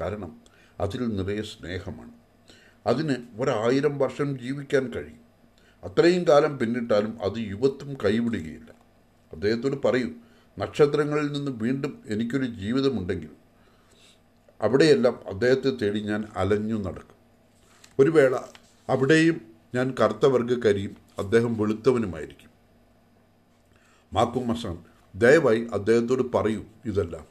കാരണം 0.01 0.41
അതിൽ 0.79 1.07
നിറയെ 1.07 1.41
സ്നേഹമാണ്. 1.41 2.11
അതിന് 2.87 3.15
ഒരായിരം 3.39 3.97
വർഷം 3.97 4.39
ജീവിക്കാൻ 4.39 4.93
കഴിയും. 4.93 5.24
അത്രയും 5.85 6.27
കാലം 6.27 6.59
പിന്നിട്ടാലും 6.59 7.21
അത് 7.21 7.37
യുവത്വം 7.37 7.93
കൈവിടുകയില്ല. 8.05 8.71
അദ്ദേഹത്തോട് 9.33 9.87
പറയൂ 9.87 10.09
നക്ഷത്രങ്ങളിൽ 10.59 11.31
നിന്ന് 11.31 11.51
വീണ്ടും 11.51 12.03
എനിക്കൊരു 12.07 12.45
ജീവിതമുണ്ടെങ്കിൽ 12.45 13.29
അവിടെയെല്ലാം 14.61 15.19
അദ്ദേഹത്തെ 15.27 15.69
തേടി 15.69 15.99
ഞാൻ 15.99 16.25
അലഞ്ഞു 16.35 16.83
നടക്കും. 16.83 17.15
ഒരു 17.99 18.09
വേള 18.09 18.37
അവിടെയും 18.89 19.41
ഞാൻ 19.75 19.95
കറുത്ത 19.99 20.25
വർഗക്കരിയും 20.25 20.95
അദ്ദേഹം 21.19 21.57
വെളുത്തവനുമായിരിക്കും. 21.57 22.49
മാക്കും 24.13 24.47
മസാൻ 24.47 24.77
ദയവായി 25.15 25.67
അദ്ദേഹത്തോട് 25.73 26.37
പറയൂ 26.37 26.63
ഇതെല്ലാം. 26.85 27.25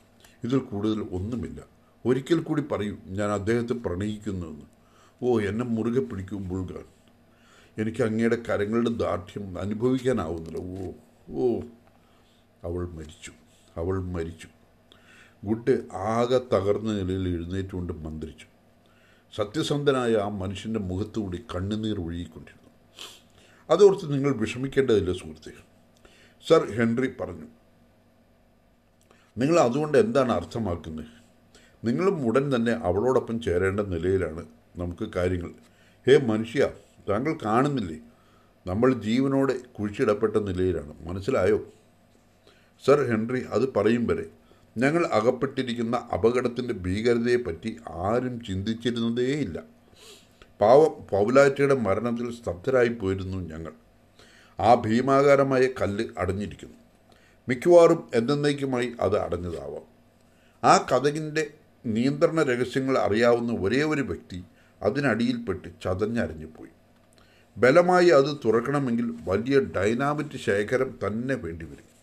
ഇതിൽ 0.44 0.58
കൂടുതൽ 0.58 1.08
ഒന്നുമില്ല. 1.12 1.60
ഒരിക്കൽ 2.06 2.40
കൂടി 2.40 2.62
പറയൂ 2.62 2.96
ഞാൻ 3.06 3.30
അദ്ദേഹത്തെ 3.30 3.72
പ്രണയിക്കുന്നുവെന്ന്. 3.72 4.66
ഓ 5.22 5.40
എന്നെ 5.40 5.64
മുറുകെ 5.64 6.00
പിടിക്കും 6.00 6.48
ബുൾഗാൻ. 6.48 6.93
എനിക്ക് 7.78 8.02
അങ്ങയുടെ 8.02 8.38
കരങ്ങളുടെ 8.48 8.90
ദാർഢ്യം 8.90 9.58
അനുഭവിക്കാനാവുന്നില്ല. 9.58 10.58
ഓ 10.58 10.90
ഓ. 11.30 11.60
അവൾ 12.64 12.88
മരിച്ചു. 12.88 13.32
അവൾ 13.76 14.02
മരിച്ചു. 14.02 14.48
ഗുഡ് 15.44 15.96
ആകെ 15.96 16.40
തകർന്ന 16.52 16.92
നിലയിൽ 16.92 17.28
എഴുന്നേറ്റുകൊണ്ട് 17.28 17.92
മന്ത്രിച്ചു. 17.92 18.46
സത്യസന്ധനായ 19.36 20.14
ആ 20.14 20.28
മനുഷ്യന്റെ 20.28 20.80
മുഖത്തുകൂടി 20.80 21.44
കണ്ണുനീർ 21.54 22.00
ഒഴുകിക്കൊണ്ടിരുന്നു. 22.00 22.70
അതോർത്ത് 23.70 24.12
നിങ്ങൾ 24.12 24.34
വിഷമിക്കേണ്ടതില്ല 24.34 25.12
സുഹൃത്തെ. 25.12 25.52
സർ 26.48 26.70
ഹെൻറി 26.72 27.12
പറഞ്ഞു. 27.20 27.46
നിങ്ങൾ 29.38 29.60
അതുകൊണ്ട് 29.60 29.98
എന്താണ് 29.98 30.32
അർത്ഥമാക്കുന്നത്? 30.32 31.06
നിങ്ങളും 31.84 32.26
ഉടൻ 32.26 32.54
തന്നെ 32.54 32.72
അവളോടൊപ്പം 32.72 33.42
ചേരേണ്ട 33.42 33.80
നിലയിലാണ് 33.80 34.46
നമുക്ക് 34.76 35.12
കാര്യങ്ങൾ. 35.12 35.54
ഹേ 36.06 36.16
മനുഷ്യ 36.16 36.70
താങ്കൾ 37.08 37.38
കാണുന്നില്ലേ? 37.44 37.96
നമ്മൾ 38.66 38.92
ജീവനോടെ 38.92 39.58
കുഴിച്ചിടപ്പെട്ട 39.78 40.36
നിലയിലാണ്. 40.36 41.08
മനസ്സിലായോ? 41.08 41.72
സർ 42.86 43.10
ഹെൻറി 43.10 43.44
അത് 43.50 43.74
പറയും 43.74 44.06
വരെ. 44.06 44.26
ഞങ്ങൾ 44.78 45.06
അകപ്പെട്ടിരിക്കുന്ന 45.06 45.96
അപകടത്തിന്റെ 45.96 46.74
ഭീകരതയെപ്പറ്റി 46.74 47.76
ആരും 47.88 48.44
ചിന്തിച്ചിരുന്നതേയില്ല. 48.44 49.62
പാവം 50.60 51.06
പൗലാറ്റയുടെ 51.10 51.74
മരണത്തിൽ 51.74 52.32
സ്തബ്ധരായി 52.32 52.88
പോയിരുന്നു 52.88 53.36
ഞങ്ങൾ. 53.36 53.72
ആ 54.60 54.74
ഭീമാകാരമായ 54.74 55.68
കല്ല് 55.82 56.04
അടഞ്ഞിരിക്കുന്നു. 56.18 56.74
മിക്കവാറും 57.48 58.10
എന്നേക്കുമായി 58.14 58.92
അത് 59.00 59.18
അടഞ്ഞതാവാം. 59.18 59.94
ആ 60.64 60.86
കഥകിന്റെ 60.92 61.54
നിയന്ത്രണ 61.86 62.42
രഹസ്യങ്ങൾ 62.42 62.98
അറിയാവുന്ന 62.98 63.52
ഒരേ 63.52 63.82
ഒരു 63.82 64.02
വ്യക്തി 64.02 64.44
അതിനടിയിൽപ്പെട്ട് 64.82 65.68
ചതഞ്ഞരഞ്ഞുപോയി. 65.84 66.73
ബലമായി 67.56 68.08
അത് 68.08 68.36
തുറക്കണമെങ്കിൽ 68.44 69.14
വലിയ 69.24 69.60
ഡൈനാമിറ്റ് 69.60 70.36
ശേഖരം 70.36 70.98
തന്നെ 71.06 71.34
വേണ്ടിവരും 71.34 71.94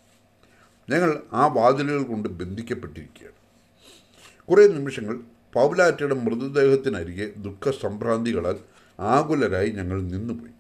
ഞങ്ങൾ 0.90 1.24
ആ 1.34 1.48
വാതിലുകൾ 1.48 2.04
കൊണ്ട് 2.04 2.30
ബന്ധിക്കപ്പെട്ടിരിക്കുകയാണ്. 2.30 3.38
കുറേ 4.50 4.68
നിമിഷങ്ങൾ 4.68 5.20
പൗലാറ്റയുടെ 5.54 6.16
മൃതദേഹത്തിനരികെ 6.16 7.32
ദുഃഖസംഭ്രാന്തികളാൽ 7.38 8.58
ആകുലരായി 9.00 9.70
ഞങ്ങൾ 9.70 10.02
നിന്നുപോയി. 10.02 10.52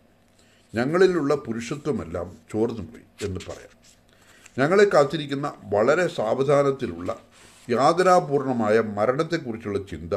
ഞങ്ങളിലുള്ള 0.76 1.36
പുരുഷത്വമെല്ലാം 1.36 2.38
ചോർന്നുപോയി 2.52 3.26
എന്ന് 3.26 3.40
പറയാം. 3.50 3.82
ഞങ്ങളെ 4.60 4.84
കാത്തിരിക്കുന്ന 4.84 5.54
വളരെ 5.64 6.08
സാവധാനത്തിലുള്ള 6.08 7.20
യാതനാപൂർണമായ 7.70 8.80
മരണത്തെക്കുറിച്ചുള്ള 8.80 9.80
ചിന്ത 9.80 10.14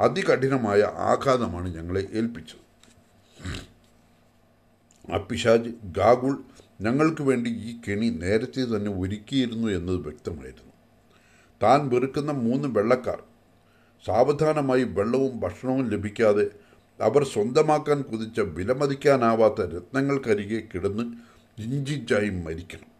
അതികഠിനമായ 0.00 0.80
ആഘാതമാണ് 0.82 1.74
ഞങ്ങളെ 1.74 2.08
ഏൽപ്പിച്ചത്. 2.12 2.66
ആ 5.12 5.16
പിശാജ് 5.16 5.70
ഗാഗുൾ 5.84 6.44
ഞങ്ങൾക്ക് 6.80 7.22
വേണ്ടി 7.22 7.50
ഈ 7.50 7.76
കെണി 7.88 8.08
നേരത്തെ 8.08 8.60
തന്നെ 8.60 8.90
ഒരുക്കിയിരുന്നു 9.00 9.68
എന്നത് 9.68 9.96
വ്യക്തമായിരുന്നു. 9.96 10.72
താൻ 11.62 11.88
വെറുക്കുന്ന 11.88 12.32
മൂന്ന് 12.32 12.68
വെള്ളക്കാർ 12.68 13.22
സാവധാനമായി 14.06 14.82
വെള്ളവും 14.82 15.40
ഭക്ഷണവും 15.40 15.90
ലഭിക്കാതെ 15.90 16.46
അവർ 17.00 17.24
സ്വന്തമാക്കാൻ 17.24 18.02
കുതിച്ച 18.02 18.40
വിലമതിക്കാനാവാത്ത 18.40 19.60
രത്നങ്ങൾക്കരികെ 19.60 20.68
കിടന്ന് 20.74 21.04
ഇഞ്ചിഞ്ചായി 21.58 22.30
മരിക്കണം 22.30 22.90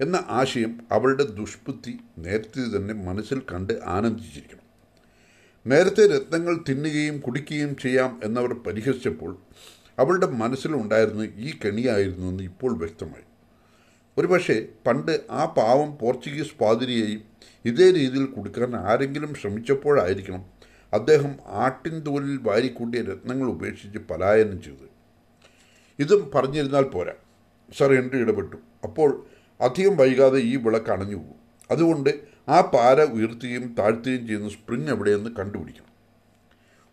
എന്ന 0.00 0.24
ആശയം 0.28 0.80
അവളുടെ 0.92 1.24
ദുഷ്ബുദ്ധി 1.24 1.98
നേരത്തെ 2.18 2.76
തന്നെ 2.76 2.94
മനസ്സിൽ 2.94 3.42
കണ്ട് 3.52 3.72
ആനന്ദിച്ചിരിക്കണം. 3.86 4.64
നേരത്തെ 5.66 6.16
രത്നങ്ങൾ 6.16 6.64
തിന്നുകയും 6.68 7.20
കുടിക്കുകയും 7.20 7.76
ചെയ്യാം 7.76 8.20
എന്നവർ 8.24 8.52
പരിഹസിച്ചപ്പോൾ 8.54 9.32
അവളുടെ 9.98 10.26
മനസ്സിലുണ്ടായിരുന്നു 10.26 11.24
ഈ 11.24 11.58
കെണിയായിരുന്നു 11.64 12.26
എന്ന് 12.28 12.44
ഇപ്പോൾ 12.44 12.78
വ്യക്തമായി. 12.78 13.26
ഒരുപക്ഷെ 14.18 14.68
പണ്ട് 14.86 15.20
ആ 15.30 15.44
പാവം 15.44 15.98
പോർച്ചുഗീസ് 15.98 16.58
പാതിരിയെയും 16.60 17.22
ഇതേ 17.64 17.90
രീതിയിൽ 17.90 18.26
കൊടുക്കാൻ 18.26 18.76
ആരെങ്കിലും 18.76 19.34
ശ്രമിച്ചപ്പോഴായിരിക്കണം 19.34 20.44
അദ്ദേഹം 20.92 21.32
ആട്ടിൻ 21.46 22.00
തോലിൽ 22.00 22.38
വാരിക്കൂട്ടിയ 22.42 23.02
രത്നങ്ങൾ 23.02 23.48
ഉപേക്ഷിച്ച് 23.48 23.98
പലായനം 23.98 24.62
ചെയ്തത്. 24.62 24.88
ഇതും 25.98 26.30
പറഞ്ഞിരുന്നാൽ 26.34 26.82
പോരാ. 26.82 27.12
സർ 27.78 27.92
ഹെൻറി 27.94 28.18
ഇടപെട്ടു. 28.18 28.56
അപ്പോൾ 28.84 29.26
അധികം 29.60 29.96
വൈകാതെ 29.96 30.38
ഈ 30.38 30.56
വിളക്ക് 30.56 30.90
അണഞ്ഞു 30.90 31.16
പോകും 31.16 31.38
അതുകൊണ്ട് 31.70 32.10
ആ 32.48 32.60
പാര 32.60 33.02
ഉയർത്തുകയും 33.02 33.74
താഴ്ത്തുകയും 33.78 34.26
ചെയ്യുന്ന 34.26 34.48
സ്പ്രിങ് 34.48 34.88
എവിടെയെന്ന് 34.88 35.30
കണ്ടുപിടിക്കണം. 35.38 35.92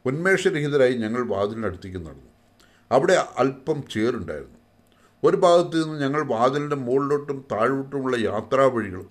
ഉന്മേഷരഹിതരായി 0.05 0.93
ഞങ്ങൾ 0.93 1.27
വാതിലിനടുത്തേക്ക് 1.27 1.97
നടന്നു. 1.97 2.34
അവിടെ 2.91 3.25
അല്പം 3.37 3.83
ചേറുണ്ടായിരുന്നു 3.89 4.59
ഒരു 5.23 5.37
ഭാഗത്തു 5.37 5.77
നിന്ന് 5.77 6.01
ഞങ്ങൾ 6.01 6.27
വാതിലിന്റെ 6.27 6.75
മുകളിലോട്ടും 6.75 7.45
താഴോട്ടുമുള്ള 7.51 8.17
യാത്രാവഴികളും 8.17 9.09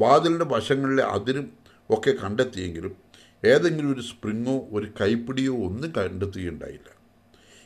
വാതിലിന്റെ 0.00 0.44
വശങ്ങളിലെ 0.44 1.02
അതിരും 1.02 1.52
ഒക്കെ 1.90 2.10
കണ്ടെത്തിയെങ്കിലും 2.10 2.96
ഏതെങ്കിലും 3.44 3.92
ഒരു 3.94 4.00
സ്പ്രിങ്ങോ 4.00 4.68
ഒരു 4.72 4.86
കൈപ്പിടിയോ 5.00 5.52
ഒന്നും 5.66 5.92
കണ്ടെത്തുകയുണ്ടായില്ല 5.96 6.88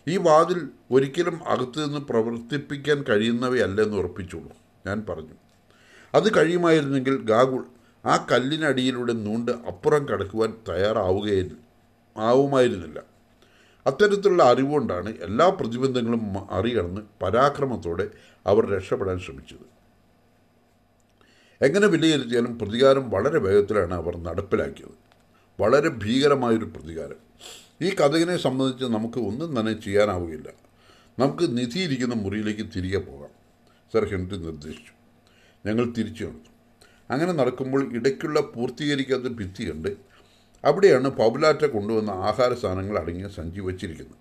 ഈ 0.07 0.17
വാതിൽ 0.17 0.69
ഒരിക്കലും 0.91 1.37
അകത്തു 1.45 1.79
നിന്ന് 1.81 1.99
പ്രവർത്തിപ്പിക്കാൻ 1.99 3.03
കഴിയുന്നവയല്ലെന്ന് 3.03 3.97
ഉറപ്പിച്ചുള്ളൂ 3.97 4.53
ഞാൻ 4.87 5.07
പറഞ്ഞു. 5.09 5.37
അത് 6.15 6.35
കഴിയുമായിരുന്നെങ്കിൽ 6.35 7.23
ഗാഗുൾ 7.23 7.65
ആ 8.05 8.27
കല്ലിനടിയിലൂടെ 8.33 9.13
നൂണ്ട് 9.13 9.51
അപ്പുറം 9.51 10.09
കടക്കുവാൻ 10.09 10.55
തയ്യാറാവുകയായിരുന്നു 10.69 11.63
ആവുമായിരുന്നില്ല. 12.17 13.14
അത്തരത്തിലുള്ള 13.87 14.43
അറിവുകൊണ്ടാണ് 14.43 15.11
എല്ലാ 15.23 15.49
പ്രതിബന്ധങ്ങളും 15.49 16.21
മറികടന്ന് 16.33 17.01
പരാക്രമത്തോടെ 17.23 18.11
അവർ 18.47 18.71
രക്ഷപ്പെടാൻ 18.71 19.19
ശ്രമിച്ചത്. 19.19 19.75
എങ്ങനെ 21.65 21.87
വിലയിരുത്തിയാലും 21.87 22.59
പ്രതികാരം 22.59 23.11
വളരെ 23.11 23.39
വേഗത്തിലാണ് 23.39 23.95
അവർ 23.95 24.17
നടപ്പിലാക്കിയത്. 24.17 24.97
വളരെ 25.61 25.89
ഭീകരമായൊരു 25.89 26.65
പ്രതികാരം. 26.65 27.17
ഈ 27.83 27.95
കഥകിനെ 27.95 28.37
സംബന്ധിച്ച് 28.37 28.85
നമുക്ക് 28.85 29.19
ഒന്നും 29.19 29.61
തന്നെ 29.61 29.73
ചെയ്യാനാവുകയില്ല. 29.73 30.49
നമുക്ക് 31.19 31.59
നിധിയിരിക്കുന്ന 31.59 32.15
മുറിയിലേക്ക് 32.15 32.71
തിരികെ 32.77 32.99
പോകാം 32.99 33.31
സർ 33.93 34.05
ഹെൻറി 34.05 34.37
നിർദ്ദേശിച്ചു. 34.37 34.93
ഞങ്ങൾ 35.67 35.85
തിരിച്ചു 35.99 36.25
നടന്നു. 36.25 36.55
അങ്ങനെ 37.11 37.33
നടക്കുമ്പോൾ 37.33 37.95
ഇടയ്ക്കുള്ള 37.95 38.41
പൂർത്തീകരിക്കാത്ത 38.41 39.23
ഭിത്തി 39.23 39.71
കണ്ട് 39.71 40.14
അവിടെയാണ് 40.65 41.09
പൗലാറ്റ 41.09 41.65
കൊണ്ടുവന്ന 41.67 42.11
ആഹാര 42.11 42.55
സാധനങ്ങൾ 42.55 42.99
അടങ്ങിയ 42.99 43.29
സഞ്ചി 43.29 43.61
വച്ചിരിക്കുന്നത്. 43.61 44.19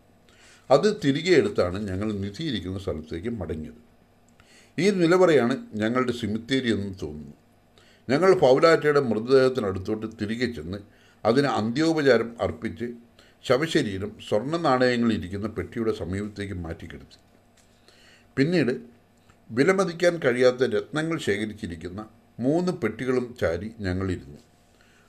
അത് 0.72 1.00
തിരികെ 1.06 1.36
എടുത്താണ് 1.36 1.88
ഞങ്ങൾ 1.90 2.14
നിധിയിരിക്കുന്ന 2.14 2.80
സ്ഥലത്തേക്ക് 2.80 3.30
മടങ്ങിയത്. 3.30 3.82
ഈ 4.80 4.90
നിലവറയാണ് 4.90 5.58
ഞങ്ങളുടെ 5.74 6.12
സിമിത്തേരി 6.12 6.72
എന്ന് 6.74 6.94
തോന്നുന്നു. 7.02 7.34
ഞങ്ങൾ 8.10 8.40
പൗലാറ്റയുടെ 8.40 9.00
മൃതദേഹത്തിനടുത്തോട്ട് 9.00 10.08
തിരികെ 10.22 10.46
ചെന്ന് 10.46 10.78
അതിന് 11.26 11.48
അന്ത്യോപചാരം 11.48 12.36
അർപ്പിച്ച് 12.42 12.88
ശവശരീരം 13.44 14.12
സ്വർണ 14.30 14.58
നാണയങ്ങൾ 14.58 15.14
ഇരിക്കുന്ന 15.14 15.48
പെട്ടിയുടെ 15.48 15.92
സമീപത്തേക്ക് 15.92 16.54
മാറ്റിക്കെടുത്തി. 16.54 17.20
പിന്നീട് 18.38 18.74
വിലമതിക്കാൻ 19.52 20.20
കഴിയാത്ത 20.26 20.64
രത്നങ്ങൾ 20.64 21.18
ശേഖരിച്ചിരിക്കുന്ന 21.20 22.08
മൂന്ന് 22.40 22.72
പെട്ടികളും 22.72 23.36
ചാരി 23.42 23.72
ഞങ്ങളിരുന്നു. 23.80 24.53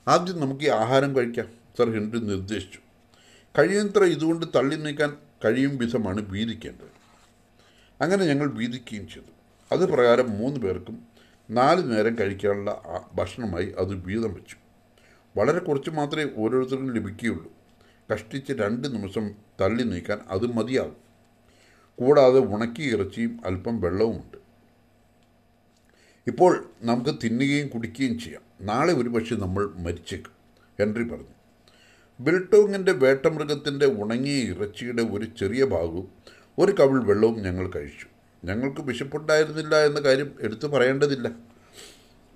ആദ്യം 0.07 0.39
നമുക്ക് 0.39 0.63
ഈ 0.63 0.67
ആഹാരം 0.67 1.15
കഴിക്കാം. 1.15 1.47
സർ 1.77 1.89
ഹെൻറി 1.89 2.19
നിർദ്ദേശിച്ചു. 2.19 2.79
കഴിയുന്നത്ര 3.59 4.03
ഇതുകൊണ്ട് 4.03 4.45
തള്ളി 4.55 4.75
നീക്കാൻ 4.75 5.17
കഴിയും 5.45 5.77
വിധമാണ് 5.77 6.29
വീതിക്കേണ്ടത്. 6.29 6.95
അങ്ങനെ 8.01 8.25
ഞങ്ങൾ 8.25 8.51
വീതിക്കുകയും 8.51 9.07
ചെയ്തു. 9.07 9.31
അത് 9.71 9.89
പ്രകാരം 9.89 10.37
മൂന്ന് 10.37 10.59
പേർക്കും 10.59 11.07
നാല് 11.49 11.91
നേരം 11.91 12.17
കഴിക്കാനുള്ള 12.17 12.81
ഭക്ഷണമായി 13.15 13.75
അത് 13.77 13.93
വീതം 13.93 14.33
വെച്ചു. 14.33 14.55
വളരെ 15.37 15.59
കുറച്ച് 15.59 15.89
മാത്രമേ 15.89 16.31
ഓരോരുത്തർക്കും 16.37 16.93
ലഭിക്കുകയുള്ളൂ. 16.93 17.51
കഷ്ടിച്ച് 18.13 18.53
രണ്ട് 18.53 18.87
നിമിഷം 18.93 19.31
തള്ളി 19.61 19.83
നീക്കാൻ 19.83 20.19
അത് 20.29 20.45
മതിയാകും. 20.47 20.97
കൂടാതെ 21.99 22.39
ഉണക്കി 22.39 22.81
ഇറച്ചിയും 22.81 23.41
അല്പം 23.45 23.81
വെള്ളവുമുണ്ട്. 23.81 24.44
ഇപ്പോൾ 26.27 26.65
നമുക്ക് 26.81 27.19
തിന്നുകയും 27.23 27.67
കുടിക്കുകയും 27.67 28.19
ചെയ്യാം. 28.19 28.41
നാളെ 28.61 28.93
ഒരുപക്ഷെ 28.93 29.35
നമ്മൾ 29.35 29.69
മരിച്ചേക്കും. 29.75 30.31
ഹെൻറി 30.79 31.03
പറഞ്ഞു. 31.03 31.35
ബിൽട്ടോങ്ങിന്റെ 32.19 32.91
വേട്ടമൃഗത്തിന്റെ 32.91 33.85
ഉണങ്ങിയ 33.85 34.43
ഇറച്ചിയുടെ 34.43 35.03
ഒരു 35.03 35.25
ചെറിയ 35.39 35.65
ഭാഗവും 35.65 36.07
ഒരു 36.59 36.75
കവിൾ 36.79 37.03
വെള്ളവും 37.03 37.41
ഞങ്ങൾ 37.41 37.69
കഴിച്ചു. 37.69 38.07
ഞങ്ങൾക്ക് 38.45 38.81
വിശപ്പുണ്ടായിരുന്നില്ല 38.81 39.85
എന്ന 39.85 39.99
കാര്യം 39.99 40.35
എടുത്തു 40.41 40.67
പറയേണ്ടതില്ല. 40.67 41.31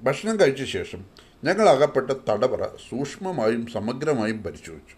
ഭക്ഷണം 0.02 0.40
കഴിച്ച 0.40 0.64
ശേഷം 0.64 1.06
ഞങ്ങൾ 1.44 1.70
അകപ്പെട്ട 1.70 2.12
തടവറ 2.12 2.64
സൂക്ഷ്മമായും 2.64 3.68
സമഗ്രമായും 3.68 4.44
പരിശോധിച്ചു. 4.44 4.96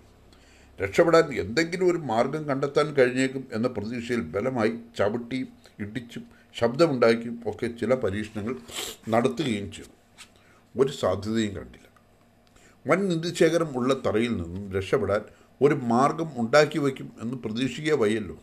രക്ഷപ്പെടാൻ 0.84 1.34
എന്തെങ്കിലും 1.34 1.92
ഒരു 1.92 1.98
മാർഗം 1.98 2.44
കണ്ടെത്താൻ 2.44 2.94
കഴിഞ്ഞേക്കും 2.94 3.48
എന്ന 3.54 3.68
പ്രതീക്ഷയിൽ 3.68 4.22
ബലമായി 4.22 4.74
ചവിട്ടിയും 4.98 5.48
ഇടിച്ചും 5.80 6.41
ശബ്ദമുണ്ടാക്കിയും 6.56 7.44
ഒക്കെ 7.46 7.68
ചില 7.68 7.96
പരീക്ഷണങ്ങൾ 7.96 8.56
നടത്തുകയും 9.10 9.72
ചെയ്തു. 9.72 10.02
ഒരു 10.82 10.92
സാധ്യതയും 10.92 11.56
കണ്ടില്ല. 11.56 11.92
വൻ 12.88 13.10
നിധിശേഖരം 13.10 13.78
ഉള്ള 13.78 13.94
തറയിൽ 13.94 14.42
നിന്നും 14.42 14.72
രക്ഷപ്പെടാൻ 14.72 15.22
ഒരു 15.62 15.76
മാർഗം 15.76 16.32
ഉണ്ടാക്കി 16.38 16.80
വയ്ക്കും 16.80 17.12
എന്ന് 17.22 17.36
പ്രതീക്ഷിക്കുക 17.36 17.94
വയ്യല്ലോ. 17.94 18.38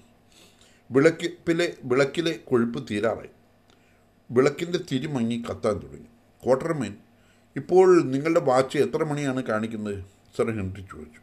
വിളക്കിലെ 0.90 1.76
വിളക്കിലെ 1.84 2.40
കൊഴുപ്പ് 2.44 2.86
തീരാറായി. 2.90 3.28
വിളക്കിന്റെ 4.30 4.80
തിരിമങ്ങി 4.92 5.42
കത്താൻ 5.50 5.72
തുടങ്ങി. 5.72 6.06
ക്വാർട്ടർമേൻ 6.44 6.96
ഇപ്പോൾ 7.56 8.02
നിങ്ങളുടെ 8.02 8.40
വാച്ച് 8.40 8.78
എത്ര 8.78 9.04
മണിയാണ് 9.04 9.42
കാണിക്കുന്നത്? 9.42 10.04
സർ 10.36 10.44
ഹെൻറി 10.44 10.80
ചോദിച്ചു. 10.80 11.20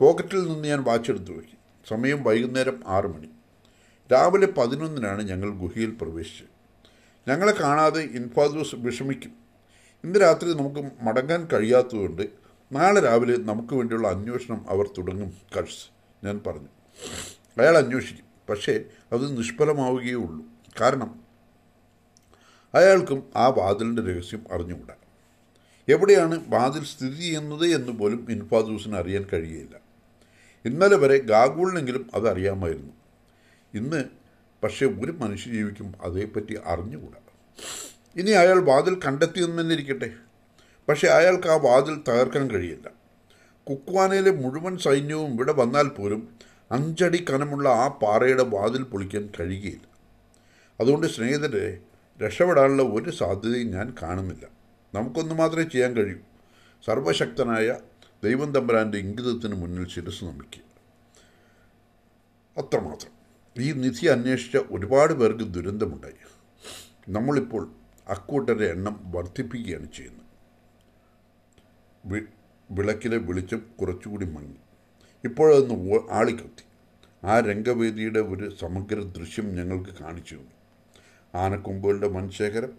പോക്കറ്റിൽ 0.00 0.52
നിന്ന് 0.52 0.68
ഞാൻ 0.68 0.82
വാച്ച് 0.82 1.10
എടുത്തു 1.10 1.32
വയ്ക്കും. 1.32 1.58
സമയം 1.88 2.22
വൈകുന്നേരം 2.22 2.82
ആറ് 2.86 3.06
മണി. 3.06 3.28
രാവിലെ 4.12 4.46
പതിനൊന്നിനാണ് 4.46 5.22
ഞങ്ങൾ 5.22 5.50
ഗുഹയിൽ 5.50 5.90
പ്രവേശിച്ചത്. 5.90 6.54
ഞങ്ങളെ 7.30 7.52
കാണാതെ 7.52 8.00
ഇൻഫാദൂസ് 8.00 8.74
വിഷമിക്കും. 8.74 9.32
ഇന്ന് 10.04 10.20
രാത്രി 10.20 10.52
നമുക്ക് 10.52 10.90
മടങ്ങാൻ 11.02 11.48
കഴിയാത്തതുകൊണ്ട് 11.52 12.22
നാളെ 12.72 13.00
രാവിലെ 13.00 13.36
നമുക്ക് 13.36 13.74
വേണ്ടിയുള്ള 13.74 14.08
അന്വേഷണം 14.08 14.66
അവർ 14.68 14.86
തുടങ്ങും 14.98 15.32
കഴ്സ് 15.56 15.86
ഞാൻ 16.24 16.40
പറഞ്ഞു. 16.46 16.68
അയാൾ 17.58 17.78
അന്വേഷിക്കും 17.78 18.24
പക്ഷേ 18.48 18.80
അത് 19.12 19.38
നിഷ്ഫലമാവുകയേ 19.38 20.14
ഉള്ളൂ. 20.14 20.44
കാരണം 20.80 21.20
അയാൾക്കും 22.74 23.22
ആ 23.36 23.48
വാതിലിന്റെ 23.48 24.02
രഹസ്യം 24.02 24.44
അറിഞ്ഞുകൂടാ. 24.52 24.94
എവിടെയാണ് 25.88 26.44
വാതിൽ 26.48 26.84
സ്ഥിതി 26.84 27.20
ചെയ്യുന്നത് 27.20 27.66
എന്ന് 27.66 27.92
പോലും 27.92 28.26
ഇൻഫാദൂസിന് 28.30 28.96
അറിയാൻ 28.96 29.26
കഴിയുകയില്ല 29.32 29.76
ഇന്നലെ 30.64 30.96
വരെ 30.96 31.18
ഗാഗൂളിനെങ്കിലും 31.18 32.10
അത് 32.14 32.30
അറിയാമായിരുന്നു. 32.30 33.03
ഇന്ന് 33.74 34.04
പക്ഷേ 34.62 34.86
ഒരു 34.86 35.12
മനുഷ്യജീവിക്കും 35.12 35.92
അതേപ്പറ്റി 36.02 36.58
അറിഞ്ഞുകൂടാ. 36.66 37.18
ഇനി 38.16 38.30
അയാൾ 38.30 38.64
വാതിൽ 38.64 39.00
കണ്ടെത്തിയെന്നിരിക്കട്ടെ 39.06 40.14
പക്ഷേ 40.88 41.08
അയാൾക്ക് 41.08 41.48
ആ 41.48 41.56
വാതിൽ 41.56 42.02
തകർക്കാൻ 42.08 42.50
കഴിയില്ല. 42.50 42.90
കുക്വാനയിലെ 43.70 44.30
മുഴുവൻ 44.30 44.78
സൈന്യവും 44.78 45.34
ഇവിടെ 45.34 45.52
വന്നാൽ 45.52 45.88
പോലും 45.88 46.28
അഞ്ചടി 46.72 47.24
കനമുള്ള 47.30 47.68
ആ 47.68 47.88
പാറയുടെ 47.88 48.42
വാതിൽ 48.42 48.82
പൊളിക്കാൻ 48.82 49.30
കഴിയുകയില്ല. 49.40 49.88
അതുകൊണ്ട് 50.80 51.06
സ്നേഹിതരെ 51.06 51.78
രക്ഷപ്പെടാനുള്ള 52.22 52.82
ഒരു 52.82 53.10
സാധ്യതയും 53.10 53.70
ഞാൻ 53.70 53.94
കാണുന്നില്ല. 54.02 54.46
നമുക്കൊന്ന് 54.94 55.34
മാത്രമേ 55.34 55.62
ചെയ്യാൻ 55.62 55.96
കഴിയൂ. 55.96 56.16
സർവശക്തനായ 56.86 57.78
ദൈവം 58.24 58.52
തമ്പരാന്റെ 58.52 58.98
ഇംഗിതത്തിന് 58.98 59.54
മുന്നിൽ 59.54 59.88
ശിരസ് 59.88 60.24
നമിക്കുക. 60.24 60.62
അത്രമാത്രം. 62.58 63.23
ഈ 63.58 63.72
നിധി 63.72 64.06
അന്വേഷിച്ച 64.06 64.56
ഒരുപാട് 64.56 65.14
പേർക്ക് 65.14 65.52
ദുരന്തമുണ്ടായി. 65.52 66.14
നമ്മളിപ്പോൾ 67.08 67.72
അക്കൂട്ടരുടെ 68.08 68.64
എണ്ണം 68.64 69.00
വർദ്ധിപ്പിക്കുകയാണ് 69.04 69.88
ചെയ്യുന്നത്. 69.92 70.24
വിളക്കിലെ 72.70 73.16
വെളിച്ചം 73.16 73.62
കുറച്ചുകൂടി 73.80 74.26
മങ്ങി. 74.26 74.56
ഇപ്പോഴതൊന്ന് 75.24 75.94
ഓ- 75.94 76.08
ആളിക്കത്തി. 76.10 76.64
ആ 77.24 77.40
രംഗവേദിയുടെ 77.40 78.20
ഒരു 78.20 78.54
സമഗ്ര 78.60 79.02
ദൃശ്യം 79.02 79.54
ഞങ്ങൾക്ക് 79.54 79.90
കാണിച്ചു 79.90 80.34
തന്നു. 80.34 80.50
ആനക്കൊമ്പുകളുടെ 81.34 82.08
മൺശേഖരം 82.08 82.72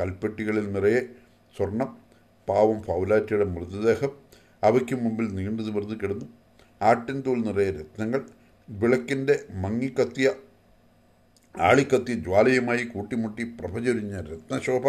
കൽപ്പെട്ടികളിൽ 0.00 0.72
നിറയെ 0.72 1.00
സ്വർണം 1.56 1.98
പാവം 2.48 2.82
ഫൗലാറ്റയുടെ 2.82 3.44
മൃതദേഹം 3.44 4.10
അവയ്ക്ക് 4.62 4.94
മുമ്പിൽ 4.94 5.34
നീണ്ടു 5.34 5.62
നിവർന്ന് 5.62 5.94
കിടന്നു 6.02 6.26
ആട്ടിൻ 6.82 7.20
തോൽ 7.20 7.42
നിറയെ 7.42 7.70
രത്നങ്ങൾ 7.70 8.30
വിളക്കിന്റെ 8.70 9.44
മങ്ങിക്കത്തിയ 9.50 10.32
ആളിക്കത്തി 11.60 12.14
ജ്വാലയുമായി 12.14 12.84
കൂട്ടിമുട്ടി 12.84 13.42
പ്രഭചൊരിഞ്ഞ 13.42 14.20
രത്നശോഭ 14.20 14.88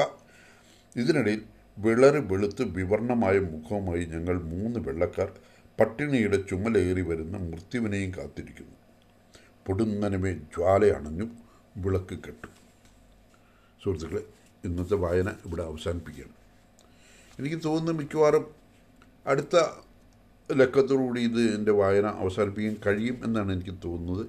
ഇതിനിടയിൽ 0.96 1.42
വിളറ് 1.78 2.16
വെളുത്ത് 2.16 2.64
വിവർണമായ 2.64 3.40
മുഖവുമായി 3.40 4.06
ഞങ്ങൾ 4.06 4.42
മൂന്ന് 4.44 4.80
വെള്ളക്കാർ 4.80 5.32
പട്ടിണിയുടെ 5.80 6.44
ചുമലേറി 6.50 7.02
വരുന്ന 7.02 7.38
മൃത്യുവിനെയും 7.38 8.12
കാത്തിരിക്കുന്നു. 8.18 8.76
പൊടുന്നനമേ 9.68 10.34
ജ്വാല 10.34 10.86
അണഞ്ഞു 10.86 11.30
വിളക്ക് 11.78 12.10
കെട്ടു. 12.10 12.48
സുഹൃത്തുക്കളെ 13.84 14.24
ഇന്നത്തെ 14.66 14.96
വായന 14.96 15.30
ഇവിടെ 15.46 15.64
അവസാനിപ്പിക്കുകയാണ്. 15.64 16.34
എനിക്ക് 17.40 17.64
തോന്നുന്നു 17.64 18.02
മിക്കവാറും 18.02 18.56
അടുത്ത 19.28 19.56
ലക്കത്തോടുകൂടി 20.54 21.20
ഇത് 21.20 21.56
എന്റെ 21.56 21.72
വായന 21.72 22.06
അവസാനിപ്പിക്കാൻ 22.06 22.76
കഴിയും 22.88 23.18
എന്നാണ് 23.24 23.52
എനിക്ക് 23.52 23.78
തോന്നുന്നത്. 23.86 24.28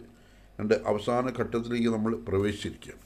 എന്റെ 0.60 0.80
അവസാന 0.86 1.32
ഘട്ടത്തിലേക്ക് 1.38 1.88
നമ്മൾ 1.88 2.16
പ്രവേശിച്ചിരിക്കുകയാണ്. 2.16 3.02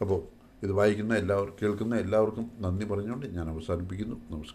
അപ്പോൾ 0.00 0.22
ഇത് 0.62 0.72
വായിക്കുന്ന 0.72 1.14
എല്ലാവർക്കും 1.14 1.58
കേൾക്കുന്ന 1.62 1.96
എല്ലാവർക്കും 1.96 2.50
നന്ദി 2.60 2.84
പറഞ്ഞുകൊണ്ട് 2.84 3.26
ഞാൻ 3.26 3.48
അവസാനിപ്പിക്കുന്നു. 3.48 4.14
നമസ്കാരം. 4.14 4.54